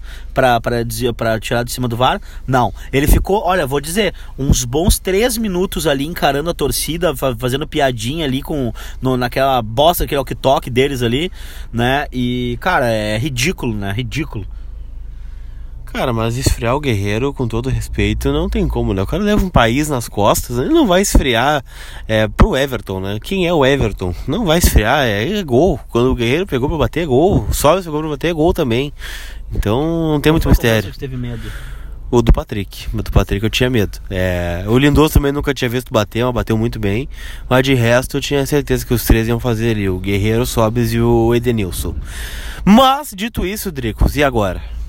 pra 1.16 1.38
tirar 1.40 1.62
de 1.62 1.70
cima 1.73 1.87
do 1.87 1.96
VAR. 1.96 2.20
Não. 2.46 2.73
Ele 2.92 3.07
ficou, 3.07 3.42
olha, 3.44 3.66
vou 3.66 3.81
dizer, 3.81 4.14
uns 4.38 4.64
bons 4.64 4.99
três 4.99 5.37
minutos 5.37 5.87
ali 5.87 6.07
encarando 6.07 6.51
a 6.51 6.55
torcida, 6.55 7.14
fa- 7.16 7.37
fazendo 7.37 7.66
piadinha 7.66 8.25
ali 8.25 8.42
com. 8.42 8.73
no- 9.01 9.16
naquela 9.16 9.61
bosta, 9.62 10.05
aquele 10.05 10.18
walkie-talkie 10.18 10.70
deles 10.70 11.03
ali, 11.03 11.31
né? 11.73 12.07
E, 12.12 12.57
cara, 12.61 12.87
é 12.88 13.18
ridículo, 13.18 13.75
né? 13.75 13.92
Ridículo. 13.92 14.46
Cara, 15.92 16.12
mas 16.12 16.37
esfriar 16.37 16.76
o 16.76 16.81
guerreiro, 16.81 17.35
com 17.35 17.48
todo 17.48 17.68
respeito, 17.68 18.33
não 18.33 18.48
tem 18.48 18.68
como, 18.68 18.94
né? 18.94 19.03
O 19.03 19.07
cara 19.07 19.24
leva 19.24 19.44
um 19.44 19.50
país 19.50 19.88
nas 19.88 20.09
costas, 20.09 20.57
ele 20.57 20.70
não 20.70 20.87
vai 20.87 21.03
esfriar 21.03 21.64
é, 22.07 22.29
pro 22.29 22.57
Everton, 22.57 23.00
né? 23.00 23.18
Quem 23.20 23.46
é 23.46 23.53
o 23.53 23.66
Everton? 23.66 24.14
Não 24.26 24.44
vai 24.46 24.59
esfriar, 24.59 25.05
é, 25.05 25.29
é 25.29 25.42
gol. 25.42 25.81
Quando 25.88 26.12
o 26.12 26.14
guerreiro 26.14 26.46
pegou 26.46 26.68
pra 26.68 26.79
bater, 26.79 27.03
é 27.03 27.07
gol. 27.07 27.38
O 27.38 27.83
pegou 27.83 28.00
pra 28.00 28.11
bater, 28.11 28.29
é 28.29 28.33
gol 28.33 28.55
também. 28.55 28.92
Então 29.53 30.12
não 30.12 30.20
tem 30.20 30.31
muito 30.31 30.48
mistério. 30.48 30.92
teve 30.96 31.16
medo? 31.16 31.50
O 32.09 32.22
do 32.22 32.33
Patrick. 32.33 32.87
O 32.96 33.03
do 33.03 33.11
Patrick 33.11 33.42
eu 33.42 33.50
tinha 33.50 33.68
medo. 33.68 33.98
É, 34.09 34.64
o 34.68 34.79
Lindoso 34.79 35.14
também 35.14 35.33
nunca 35.33 35.53
tinha 35.53 35.68
visto 35.68 35.92
bater, 35.92 36.24
mas 36.24 36.35
bateu 36.35 36.57
muito 36.57 36.79
bem. 36.79 37.09
Mas 37.48 37.64
de 37.64 37.74
resto 37.74 38.16
eu 38.16 38.20
tinha 38.20 38.46
certeza 38.46 38.87
que 38.87 38.94
os 38.94 39.05
três 39.05 39.26
iam 39.26 39.40
fazer 39.40 39.72
ali: 39.72 39.88
o 39.88 39.98
Guerreiro, 39.98 40.42
o 40.42 40.46
Sobis 40.46 40.92
e 40.92 41.00
o 41.00 41.35
Edenilson. 41.35 41.96
Mas, 42.64 43.12
dito 43.14 43.44
isso, 43.44 43.72
Dricos, 43.72 44.16
e 44.16 44.22
agora? 44.22 44.80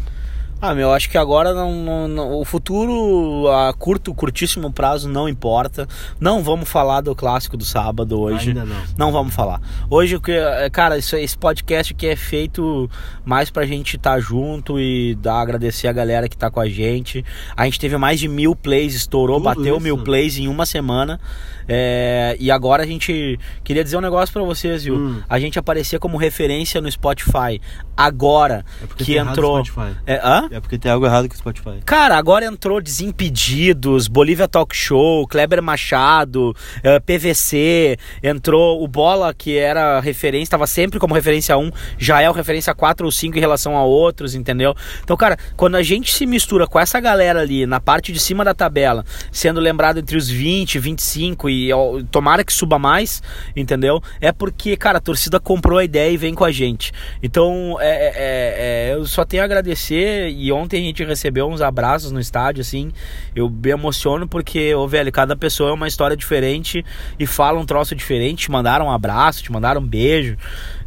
Ah, 0.62 0.76
meu, 0.76 0.94
acho 0.94 1.10
que 1.10 1.18
agora 1.18 1.54
não, 1.56 1.74
não- 1.74 2.08
não- 2.08 2.40
o 2.40 2.46
futuro 2.46 3.48
a 3.50 3.74
curto, 3.74 4.14
curtíssimo 4.14 4.72
prazo 4.72 5.10
não 5.10 5.28
importa. 5.28 5.88
Não 6.20 6.44
vamos 6.44 6.70
falar 6.70 7.02
do 7.02 7.16
clássico 7.16 7.58
do 7.58 7.66
sábado 7.66 8.20
hoje. 8.20 8.50
Ainda 8.50 8.66
não. 8.66 8.76
Não 8.98 9.12
vamos 9.12 9.34
falar. 9.34 9.60
Hoje, 9.90 10.16
o 10.16 10.22
que, 10.22 10.32
é, 10.32 10.70
cara, 10.70 11.00
isso, 11.00 11.16
esse 11.16 11.36
podcast 11.36 11.94
aqui 11.94 12.06
é 12.06 12.16
feito 12.16 12.88
mais 13.26 13.50
pra 13.50 13.66
gente 13.66 13.96
estar 13.96 14.20
junto 14.20 14.80
e 14.80 15.16
dar, 15.16 15.42
agradecer 15.42 15.88
a 15.88 15.92
galera 15.94 16.30
que 16.30 16.38
tá 16.38 16.52
com 16.52 16.60
a 16.60 16.70
gente. 16.70 17.26
A 17.58 17.66
gente 17.66 17.80
teve 17.80 17.98
mais 17.98 18.20
de 18.20 18.28
mil 18.28 18.56
plays, 18.56 18.94
estourou, 18.94 19.38
Tudo 19.38 19.46
bateu 19.46 19.76
isso? 19.78 19.80
mil 19.84 19.98
plays 19.98 20.38
em 20.38 20.48
uma 20.48 20.68
semana. 20.68 21.20
É, 21.68 22.36
e 22.40 22.52
agora 22.52 22.84
a 22.84 22.86
gente 22.86 23.40
queria 23.64 23.84
dizer 23.84 23.98
um 23.98 24.02
negócio 24.02 24.32
pra 24.34 24.44
vocês, 24.44 24.84
viu? 24.84 24.96
Hum. 24.96 25.22
A 25.30 25.40
gente 25.40 25.58
aparecer 25.58 26.00
como 26.00 26.18
referência 26.18 26.82
no 26.82 26.92
Spotify. 26.92 27.62
Agora 27.96 28.66
É 28.84 29.04
que 29.04 29.16
tá 29.16 29.22
entrou. 29.22 29.64
É, 30.06 30.20
hã? 30.24 30.51
É 30.52 30.60
porque 30.60 30.78
tem 30.78 30.92
algo 30.92 31.06
errado 31.06 31.30
com 31.30 31.34
o 31.34 31.38
Spotify. 31.38 31.80
Cara, 31.86 32.18
agora 32.18 32.46
entrou 32.46 32.82
Desimpedidos, 32.82 34.10
Bolívia 34.10 34.50
Talk 34.50 34.76
Show, 34.76 35.26
Kleber 35.26 35.64
Machado, 35.64 36.54
eh, 36.84 37.00
PVC, 37.00 37.98
entrou 38.22 38.84
o 38.84 38.88
Bola, 38.88 39.34
que 39.34 39.58
era 39.58 40.02
referência, 40.02 40.44
estava 40.44 40.68
sempre 40.68 41.00
como 41.00 41.14
referência 41.14 41.58
1, 41.58 41.72
já 41.98 42.22
é 42.22 42.30
o 42.30 42.34
referência 42.34 42.76
4 42.76 43.06
ou 43.06 43.12
5 43.12 43.38
em 43.38 43.40
relação 43.40 43.78
a 43.78 43.86
outros, 43.86 44.36
entendeu? 44.36 44.76
Então, 45.02 45.16
cara, 45.16 45.38
quando 45.56 45.76
a 45.76 45.84
gente 45.84 46.12
se 46.12 46.26
mistura 46.26 46.68
com 46.68 46.78
essa 46.78 47.00
galera 47.00 47.40
ali 47.40 47.66
na 47.66 47.80
parte 47.80 48.12
de 48.12 48.20
cima 48.20 48.44
da 48.44 48.54
tabela, 48.54 49.06
sendo 49.32 49.62
lembrado 49.62 50.00
entre 50.00 50.18
os 50.18 50.30
20, 50.30 50.80
25 50.80 51.50
e 51.50 51.72
ó, 51.72 52.02
tomara 52.12 52.44
que 52.44 52.52
suba 52.52 52.78
mais, 52.78 53.24
entendeu? 53.56 54.04
É 54.20 54.34
porque, 54.34 54.76
cara, 54.76 54.98
a 54.98 55.02
torcida 55.02 55.40
comprou 55.40 55.80
a 55.80 55.86
ideia 55.86 56.12
e 56.12 56.18
vem 56.18 56.34
com 56.34 56.44
a 56.44 56.52
gente. 56.52 56.92
Então, 57.24 57.78
é, 57.80 57.88
é, 57.88 58.14
é, 58.18 58.94
eu 58.96 59.06
só 59.06 59.24
tenho 59.24 59.44
a 59.44 59.46
agradecer 59.46 60.41
e 60.42 60.52
ontem 60.52 60.82
a 60.82 60.86
gente 60.86 61.04
recebeu 61.04 61.48
uns 61.48 61.62
abraços 61.62 62.12
no 62.12 62.20
estádio, 62.20 62.62
assim, 62.62 62.92
eu 63.36 63.48
me 63.48 63.70
emociono 63.70 64.28
porque, 64.28 64.74
ô, 64.74 64.88
velho, 64.88 65.12
cada 65.12 65.36
pessoa 65.36 65.70
é 65.70 65.74
uma 65.74 65.88
história 65.88 66.18
diferente 66.18 66.84
e 67.20 67.28
fala 67.28 67.60
um 67.60 67.66
troço 67.66 67.94
diferente, 67.94 68.46
te 68.46 68.52
mandaram 68.52 68.88
um 68.88 68.92
abraço, 68.92 69.44
te 69.44 69.52
mandaram 69.52 69.82
um 69.82 69.88
beijo. 69.88 70.36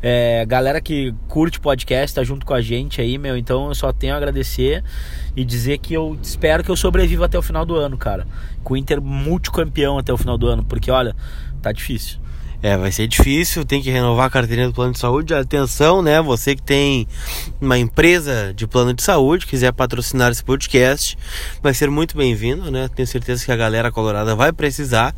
É, 0.02 0.44
galera 0.44 0.80
que 0.80 1.14
curte 1.28 1.60
podcast 1.60 2.16
tá 2.16 2.24
junto 2.24 2.44
com 2.44 2.52
a 2.52 2.60
gente 2.60 3.00
aí, 3.00 3.16
meu. 3.16 3.36
Então 3.36 3.68
eu 3.68 3.74
só 3.76 3.92
tenho 3.92 4.14
a 4.14 4.16
agradecer 4.16 4.82
e 5.36 5.44
dizer 5.44 5.78
que 5.78 5.94
eu 5.94 6.18
espero 6.20 6.64
que 6.64 6.70
eu 6.70 6.76
sobreviva 6.76 7.26
até 7.26 7.38
o 7.38 7.42
final 7.42 7.64
do 7.64 7.76
ano, 7.76 7.96
cara. 7.96 8.26
Com 8.64 8.74
o 8.74 8.76
Inter 8.76 9.00
multicampeão 9.00 9.98
até 9.98 10.12
o 10.12 10.16
final 10.16 10.36
do 10.36 10.48
ano, 10.48 10.64
porque 10.64 10.90
olha, 10.90 11.14
tá 11.62 11.70
difícil. 11.70 12.23
É, 12.62 12.76
vai 12.76 12.90
ser 12.90 13.06
difícil, 13.06 13.64
tem 13.64 13.82
que 13.82 13.90
renovar 13.90 14.26
a 14.26 14.30
carteirinha 14.30 14.68
do 14.68 14.74
plano 14.74 14.92
de 14.92 14.98
saúde. 14.98 15.34
Atenção, 15.34 16.00
né? 16.00 16.20
Você 16.22 16.56
que 16.56 16.62
tem 16.62 17.06
uma 17.60 17.78
empresa 17.78 18.54
de 18.54 18.66
plano 18.66 18.94
de 18.94 19.02
saúde, 19.02 19.46
quiser 19.46 19.72
patrocinar 19.72 20.30
esse 20.30 20.42
podcast, 20.42 21.18
vai 21.62 21.74
ser 21.74 21.90
muito 21.90 22.16
bem-vindo, 22.16 22.70
né? 22.70 22.88
Tenho 22.94 23.06
certeza 23.06 23.44
que 23.44 23.52
a 23.52 23.56
galera 23.56 23.92
colorada 23.92 24.34
vai 24.34 24.52
precisar, 24.52 25.14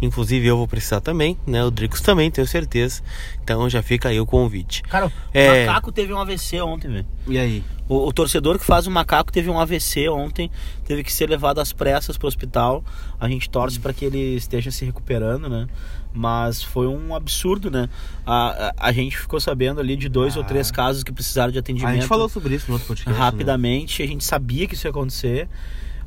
inclusive 0.00 0.46
eu 0.46 0.56
vou 0.56 0.68
precisar 0.68 1.00
também, 1.00 1.36
né? 1.46 1.64
O 1.64 1.70
Dricos 1.70 2.00
também, 2.00 2.30
tenho 2.30 2.46
certeza. 2.46 3.02
Então 3.42 3.68
já 3.68 3.82
fica 3.82 4.08
aí 4.08 4.20
o 4.20 4.26
convite. 4.26 4.82
Cara, 4.82 5.06
o 5.06 5.12
É. 5.34 5.66
macaco 5.66 5.90
teve 5.92 6.12
um 6.12 6.18
AVC 6.18 6.60
ontem, 6.60 6.88
velho. 6.88 7.06
E 7.26 7.38
aí? 7.38 7.64
O, 7.88 8.06
o 8.06 8.12
torcedor 8.12 8.58
que 8.58 8.64
faz 8.64 8.86
o 8.86 8.90
macaco 8.90 9.32
teve 9.32 9.48
um 9.48 9.58
AVC 9.58 10.08
ontem, 10.10 10.50
teve 10.84 11.02
que 11.02 11.12
ser 11.12 11.28
levado 11.28 11.58
às 11.60 11.72
pressas 11.72 12.16
pro 12.18 12.28
hospital. 12.28 12.84
A 13.18 13.28
gente 13.28 13.48
torce 13.48 13.78
para 13.80 13.92
que 13.92 14.04
ele 14.04 14.36
esteja 14.36 14.70
se 14.70 14.84
recuperando, 14.84 15.48
né? 15.48 15.66
Mas 16.12 16.62
foi 16.62 16.86
um 16.86 17.14
absurdo, 17.14 17.70
né? 17.70 17.88
A, 18.26 18.68
a, 18.68 18.74
a 18.88 18.92
gente 18.92 19.16
ficou 19.18 19.40
sabendo 19.40 19.80
ali 19.80 19.96
de 19.96 20.08
dois 20.08 20.36
Ah. 20.36 20.40
ou 20.40 20.44
três 20.44 20.70
casos 20.70 21.02
que 21.02 21.12
precisaram 21.12 21.52
de 21.52 21.58
atendimento 21.58 21.90
A 21.90 21.94
gente 21.94 22.06
falou 22.06 22.28
sobre 22.28 22.54
isso 22.54 22.66
no 22.68 22.74
outro 22.74 22.88
podcast. 22.88 23.10
né? 23.10 23.16
rapidamente. 23.18 24.02
A 24.02 24.06
gente 24.06 24.24
sabia 24.24 24.66
que 24.66 24.74
isso 24.74 24.86
ia 24.86 24.90
acontecer. 24.90 25.48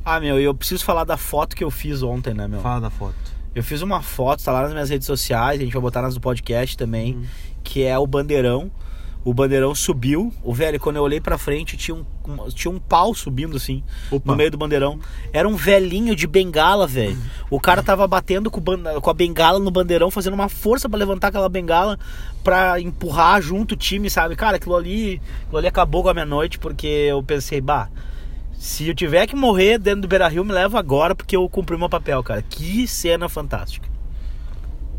Ah, 0.04 0.18
meu, 0.20 0.40
e 0.40 0.44
eu 0.44 0.54
preciso 0.54 0.84
falar 0.84 1.04
da 1.04 1.16
foto 1.16 1.54
que 1.54 1.62
eu 1.64 1.70
fiz 1.70 2.02
ontem, 2.02 2.34
né, 2.34 2.46
meu? 2.48 2.60
Fala 2.60 2.80
da 2.80 2.90
foto. 2.90 3.14
Eu 3.54 3.62
fiz 3.62 3.82
uma 3.82 4.00
foto, 4.02 4.42
tá 4.42 4.50
lá 4.52 4.62
nas 4.62 4.72
minhas 4.72 4.88
redes 4.90 5.06
sociais, 5.06 5.60
a 5.60 5.64
gente 5.64 5.72
vai 5.72 5.82
botar 5.82 6.00
nas 6.02 6.14
do 6.14 6.20
podcast 6.20 6.76
também, 6.76 7.14
Uhum. 7.16 7.24
que 7.62 7.82
é 7.82 7.98
o 7.98 8.06
bandeirão. 8.06 8.70
O 9.24 9.32
bandeirão 9.32 9.72
subiu. 9.72 10.32
O 10.42 10.52
velho, 10.52 10.80
quando 10.80 10.96
eu 10.96 11.02
olhei 11.04 11.20
pra 11.20 11.38
frente, 11.38 11.76
tinha 11.76 11.94
um, 11.94 12.04
um- 12.26 12.48
tinha 12.48 12.72
um 12.72 12.80
pau 12.80 13.14
subindo 13.14 13.56
assim, 13.56 13.80
Opa. 14.10 14.32
no 14.32 14.36
meio 14.36 14.50
do 14.50 14.58
bandeirão. 14.58 14.98
Era 15.32 15.48
um 15.48 15.54
velhinho 15.54 16.16
de 16.16 16.26
bengala, 16.26 16.88
velho. 16.88 17.16
O 17.48 17.60
cara 17.60 17.84
tava 17.84 18.04
batendo 18.08 18.50
com, 18.50 18.60
com 18.60 19.10
a 19.10 19.14
bengala 19.14 19.60
no 19.60 19.70
bandeirão, 19.70 20.10
fazendo 20.10 20.34
uma 20.34 20.48
força 20.48 20.88
pra 20.88 20.98
levantar 20.98 21.28
aquela 21.28 21.48
bengala 21.48 21.96
pra 22.42 22.80
empurrar 22.80 23.40
junto 23.40 23.72
o 23.74 23.76
time, 23.76 24.10
sabe? 24.10 24.34
Cara, 24.34 24.56
aquilo 24.56 24.74
ali, 24.74 25.20
aquilo 25.44 25.58
ali 25.58 25.68
acabou 25.68 26.02
com 26.02 26.08
a 26.08 26.14
minha 26.14 26.26
noite, 26.26 26.58
porque 26.58 26.86
eu 26.88 27.22
pensei, 27.22 27.60
bah. 27.60 27.88
Se 28.62 28.88
eu 28.88 28.94
tiver 28.94 29.26
que 29.26 29.34
morrer 29.34 29.76
dentro 29.76 30.02
do 30.02 30.08
Beira 30.08 30.28
Rio, 30.28 30.44
me 30.44 30.52
leva 30.52 30.78
agora, 30.78 31.16
porque 31.16 31.34
eu 31.34 31.48
cumpri 31.48 31.76
meu 31.76 31.88
papel, 31.88 32.22
cara. 32.22 32.40
Que 32.42 32.86
cena 32.86 33.28
fantástica. 33.28 33.88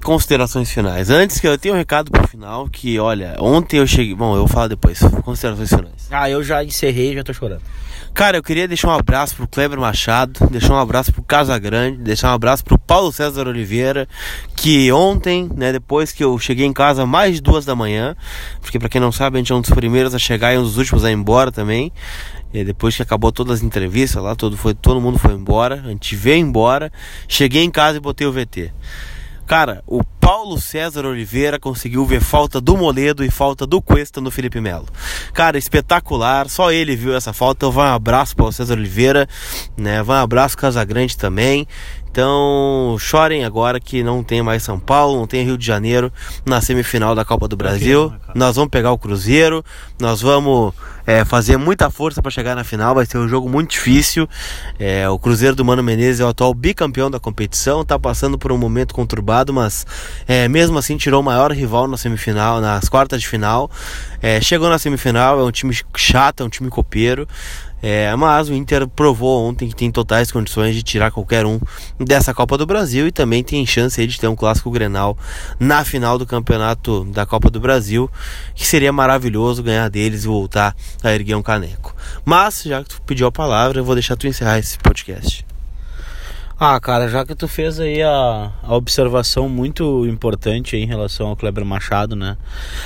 Considerações 0.04 0.70
finais. 0.70 1.10
Antes 1.10 1.40
que 1.40 1.48
eu 1.48 1.58
tenha 1.58 1.74
um 1.74 1.78
recado 1.78 2.12
pro 2.12 2.28
final, 2.28 2.68
que 2.68 3.00
olha, 3.00 3.38
ontem 3.40 3.78
eu 3.78 3.88
cheguei. 3.88 4.14
Bom, 4.14 4.36
eu 4.36 4.50
falar 4.50 4.68
depois. 4.68 5.00
Considerações 5.24 5.70
finais. 5.70 6.10
Ah, 6.12 6.30
eu 6.30 6.44
já 6.44 6.62
encerrei, 6.62 7.14
já 7.14 7.24
tô 7.24 7.32
chorando. 7.32 7.62
Cara, 8.14 8.36
eu 8.36 8.44
queria 8.44 8.68
deixar 8.68 8.90
um 8.90 9.00
abraço 9.00 9.34
pro 9.34 9.48
Kleber 9.48 9.80
Machado, 9.80 10.46
deixar 10.52 10.74
um 10.74 10.78
abraço 10.78 11.14
pro 11.14 11.24
Casa 11.24 11.58
Grande, 11.58 12.00
deixar 12.00 12.32
um 12.32 12.34
abraço 12.34 12.66
pro 12.66 12.78
Paulo 12.78 13.14
César 13.14 13.48
Oliveira, 13.48 14.10
que 14.58 14.92
ontem, 14.92 15.50
né, 15.56 15.72
depois 15.72 16.12
que 16.12 16.24
eu 16.24 16.38
cheguei 16.38 16.66
em 16.66 16.74
casa 16.74 17.06
mais 17.06 17.36
de 17.36 17.42
duas 17.42 17.64
da 17.64 17.76
manhã, 17.76 18.16
porque 18.62 18.78
pra 18.78 18.90
quem 18.90 19.00
não 19.00 19.12
sabe, 19.12 19.38
a 19.38 19.40
gente 19.40 19.52
é 19.54 19.56
um 19.56 19.62
dos 19.62 19.72
primeiros 19.72 20.14
a 20.14 20.20
chegar 20.20 20.54
e 20.54 20.58
um 20.58 20.64
dos 20.64 20.78
últimos 20.78 21.06
a 21.06 21.10
ir 21.10 21.14
embora 21.14 21.52
também. 21.52 21.92
E 22.54 22.64
depois 22.64 22.96
que 22.96 23.02
acabou 23.02 23.32
todas 23.32 23.60
as 23.60 23.64
entrevistas 23.64 24.22
lá, 24.22 24.36
todo, 24.36 24.56
foi, 24.56 24.74
todo 24.74 25.02
mundo 25.02 25.18
foi 25.18 25.34
embora, 25.34 25.82
a 25.84 25.90
gente 25.90 26.16
veio 26.16 26.38
embora, 26.38 26.92
cheguei 27.28 27.64
em 27.64 27.72
casa 27.72 27.98
e 27.98 28.02
botei 28.02 28.28
o 28.28 28.32
VT. 28.32 28.72
Cara, 29.46 29.84
o 29.86 30.04
Paulo 30.22 30.60
César 30.60 31.06
Oliveira 31.06 31.60
conseguiu 31.60 32.06
ver 32.06 32.22
falta 32.22 32.62
do 32.62 32.78
Moledo 32.78 33.26
e 33.26 33.30
falta 33.30 33.68
do 33.68 33.82
Cuesta 33.82 34.22
no 34.22 34.32
Felipe 34.32 34.62
Melo. 34.62 34.88
Cara, 35.34 35.58
espetacular. 35.58 36.50
Só 36.50 36.72
ele 36.72 36.96
viu 36.96 37.14
essa 37.14 37.34
falta. 37.34 37.58
Então, 37.58 37.72
vai 37.72 37.90
um 37.90 37.94
abraço 37.94 38.36
Paulo 38.36 38.54
César 38.54 38.76
Oliveira, 38.76 39.28
né? 39.76 40.02
Vai 40.02 40.20
um 40.20 40.24
abraço 40.24 40.58
Casagrande 40.58 41.18
também. 41.18 41.68
Então, 42.14 42.96
chorem 43.00 43.44
agora 43.44 43.80
que 43.80 44.04
não 44.04 44.24
tem 44.24 44.44
mais 44.44 44.62
São 44.62 44.80
Paulo, 44.80 45.18
não 45.18 45.26
tem 45.26 45.44
Rio 45.44 45.58
de 45.58 45.66
Janeiro 45.66 46.14
na 46.46 46.62
semifinal 46.62 47.16
da 47.16 47.26
Copa 47.26 47.48
do 47.48 47.58
Brasil. 47.58 48.12
né, 48.12 48.18
cara? 48.20 48.34
Nós 48.38 48.56
vamos 48.56 48.70
pegar 48.70 48.92
o 48.92 49.00
Cruzeiro, 49.00 49.66
nós 50.00 50.22
vamos 50.22 50.76
é, 51.08 51.26
fazer 51.26 51.58
muita 51.58 51.90
força 51.90 52.22
para 52.22 52.30
chegar 52.30 52.56
na 52.56 52.64
final. 52.64 52.94
Vai 52.94 53.08
ser 53.08 53.18
um 53.18 53.28
jogo 53.28 53.50
muito 53.50 53.72
difícil. 53.72 54.30
É, 54.78 55.10
o 55.10 55.18
Cruzeiro 55.18 55.56
do 55.56 55.66
Mano 55.66 55.82
Menezes 55.82 56.20
é 56.20 56.24
o 56.24 56.28
atual 56.28 56.54
bicampeão 56.54 57.10
da 57.10 57.20
competição, 57.20 57.84
tá 57.84 57.98
passando 57.98 58.38
por 58.38 58.52
um 58.52 58.60
momento 58.60 58.94
conturbado, 58.94 59.52
mas 59.52 59.84
é, 60.28 60.48
mesmo 60.48 60.78
assim 60.78 60.96
tirou 60.98 61.20
o 61.20 61.24
maior 61.24 61.52
rival 61.52 61.88
na 61.88 61.98
semifinal, 61.98 62.62
nas 62.62 62.88
quartas 62.90 63.22
de 63.22 63.28
final. 63.28 63.72
É, 64.22 64.40
chegou 64.40 64.70
na 64.70 64.78
semifinal, 64.78 65.40
é 65.40 65.44
um 65.44 65.52
time 65.52 65.76
chato, 65.98 66.44
é 66.44 66.46
um 66.46 66.50
time 66.50 66.70
copeiro. 66.70 67.28
É, 67.86 68.16
mas 68.16 68.48
o 68.48 68.54
Inter 68.54 68.88
provou 68.88 69.46
ontem 69.46 69.68
que 69.68 69.76
tem 69.76 69.92
totais 69.92 70.32
condições 70.32 70.74
de 70.74 70.82
tirar 70.82 71.12
qualquer 71.12 71.46
um 71.46 71.60
dessa 72.00 72.34
Copa 72.34 72.58
do 72.58 72.66
Brasil 72.66 73.08
e 73.08 73.12
também 73.12 73.44
tem 73.44 73.66
chance 73.66 74.08
de 74.08 74.18
ter 74.18 74.30
um 74.30 74.38
clássico 74.38 74.72
Grenal 74.72 75.18
na 75.60 75.84
final 75.84 76.18
do 76.18 76.26
campeonato 76.26 77.04
da 77.04 77.26
Copa 77.26 77.50
do 77.50 77.60
Brasil, 77.60 78.10
que 78.56 78.66
seria 78.66 78.94
maravilhoso 78.94 79.62
ganhar 79.62 79.90
deles 79.90 80.24
e 80.24 80.28
voltar 80.28 80.74
a 81.04 81.14
erguer 81.14 81.36
um 81.36 81.44
caneco. 81.44 81.94
Mas, 82.24 82.64
já 82.64 82.82
que 82.82 82.90
tu 82.90 83.02
pediu 83.02 83.28
a 83.28 83.32
palavra, 83.34 83.82
eu 83.82 83.84
vou 83.84 83.96
deixar 83.96 84.16
tu 84.16 84.28
encerrar 84.28 84.60
esse 84.60 84.78
podcast. 84.78 85.46
Ah, 86.66 86.80
cara, 86.80 87.10
já 87.10 87.26
que 87.26 87.36
tu 87.36 87.46
fez 87.46 87.78
aí 87.78 88.02
a, 88.02 88.50
a 88.64 88.74
observação 88.74 89.50
muito 89.50 90.06
importante 90.08 90.78
em 90.78 90.86
relação 90.86 91.28
ao 91.28 91.36
Kleber 91.36 91.66
Machado, 91.66 92.16
né? 92.16 92.38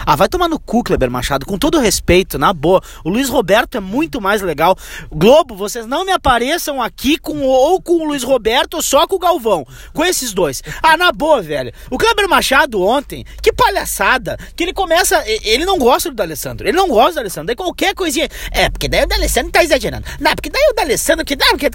Ah, 0.04 0.16
vai 0.16 0.28
tomar 0.28 0.50
no 0.50 0.58
cu, 0.60 0.84
Kleber 0.84 1.12
Machado, 1.12 1.46
com 1.46 1.60
todo 1.60 1.78
respeito, 1.78 2.40
na 2.40 2.52
boa. 2.54 2.82
O 3.04 3.10
Luiz 3.12 3.30
Roberto 3.30 3.78
é 3.78 3.80
muito 3.80 4.20
mais 4.20 4.42
legal. 4.42 4.76
Globo, 5.12 5.56
vocês 5.56 5.86
não 5.86 6.04
me 6.04 6.12
apareçam 6.12 6.82
aqui 6.82 7.20
com 7.20 7.44
ou 7.44 7.80
com 7.80 8.02
o 8.04 8.08
Luiz 8.08 8.24
Roberto 8.24 8.74
ou 8.78 8.82
só 8.82 9.06
com 9.06 9.18
o 9.18 9.20
Galvão. 9.20 9.64
Com 9.94 10.04
esses 10.04 10.34
dois. 10.34 10.64
Ah, 10.82 10.98
na 10.98 11.12
boa, 11.12 11.40
velho. 11.44 11.72
O 11.92 12.00
Kleber 12.00 12.28
Machado 12.28 12.82
ontem, 12.82 13.24
que 13.44 13.54
palhaçada, 13.54 14.40
que 14.56 14.64
ele 14.64 14.74
começa. 14.74 15.24
Ele 15.44 15.66
não 15.66 15.78
gosta 15.78 16.10
do 16.10 16.16
D'Alessandro. 16.16 16.68
Ele 16.68 16.76
não 16.76 16.88
gosta 16.88 17.12
do 17.12 17.16
D'Alessandro. 17.18 17.46
Daí 17.46 17.56
qualquer 17.56 17.94
coisinha. 17.94 18.28
É, 18.52 18.72
porque 18.72 18.88
daí 18.88 19.04
o 19.04 19.08
D'Alessandro 19.08 19.52
tá 19.52 19.64
exagerando. 19.64 20.04
Não, 20.20 20.34
porque 20.34 20.50
daí 20.50 20.68
o 20.72 20.74
D'Alessandro 20.74 21.24
que 21.24 21.36
dá. 21.36 21.46
porque- 21.52 21.70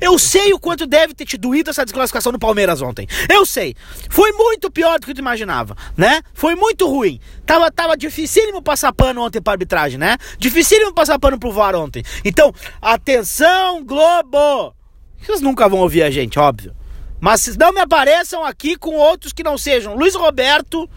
Eu 0.00 0.18
sei 0.18 0.53
o 0.54 0.60
quanto 0.60 0.86
deve 0.86 1.14
ter 1.14 1.24
te 1.24 1.36
doído 1.36 1.70
essa 1.70 1.84
desclassificação 1.84 2.32
do 2.32 2.38
Palmeiras 2.38 2.80
ontem. 2.82 3.06
Eu 3.28 3.44
sei. 3.44 3.74
Foi 4.08 4.32
muito 4.32 4.70
pior 4.70 4.98
do 4.98 5.06
que 5.06 5.14
tu 5.14 5.18
imaginava, 5.18 5.76
né? 5.96 6.22
Foi 6.32 6.54
muito 6.54 6.88
ruim. 6.88 7.20
Tava, 7.44 7.70
tava 7.70 7.96
dificílimo 7.96 8.62
passar 8.62 8.92
pano 8.92 9.22
ontem 9.22 9.40
pra 9.40 9.54
arbitragem, 9.54 9.98
né? 9.98 10.16
Dificílimo 10.38 10.94
passar 10.94 11.18
pano 11.18 11.38
pro 11.38 11.52
VAR 11.52 11.74
ontem. 11.74 12.02
Então, 12.24 12.52
atenção, 12.80 13.84
Globo! 13.84 14.74
Vocês 15.20 15.40
nunca 15.40 15.68
vão 15.68 15.80
ouvir 15.80 16.02
a 16.02 16.10
gente, 16.10 16.38
óbvio. 16.38 16.74
Mas 17.20 17.56
não 17.56 17.72
me 17.72 17.80
apareçam 17.80 18.44
aqui 18.44 18.76
com 18.76 18.96
outros 18.96 19.32
que 19.32 19.42
não 19.42 19.56
sejam 19.56 19.94
Luiz 19.94 20.14
Roberto 20.14 20.88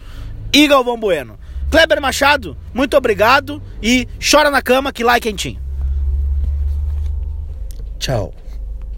e 0.52 0.68
Galvão 0.68 0.98
Bueno. 0.98 1.38
Kleber 1.70 2.00
Machado, 2.00 2.56
muito 2.72 2.96
obrigado 2.96 3.62
e 3.82 4.08
chora 4.18 4.50
na 4.50 4.62
cama 4.62 4.92
que 4.92 5.04
lá 5.04 5.16
é 5.16 5.20
quentinho. 5.20 5.60
Tchau. 7.98 8.32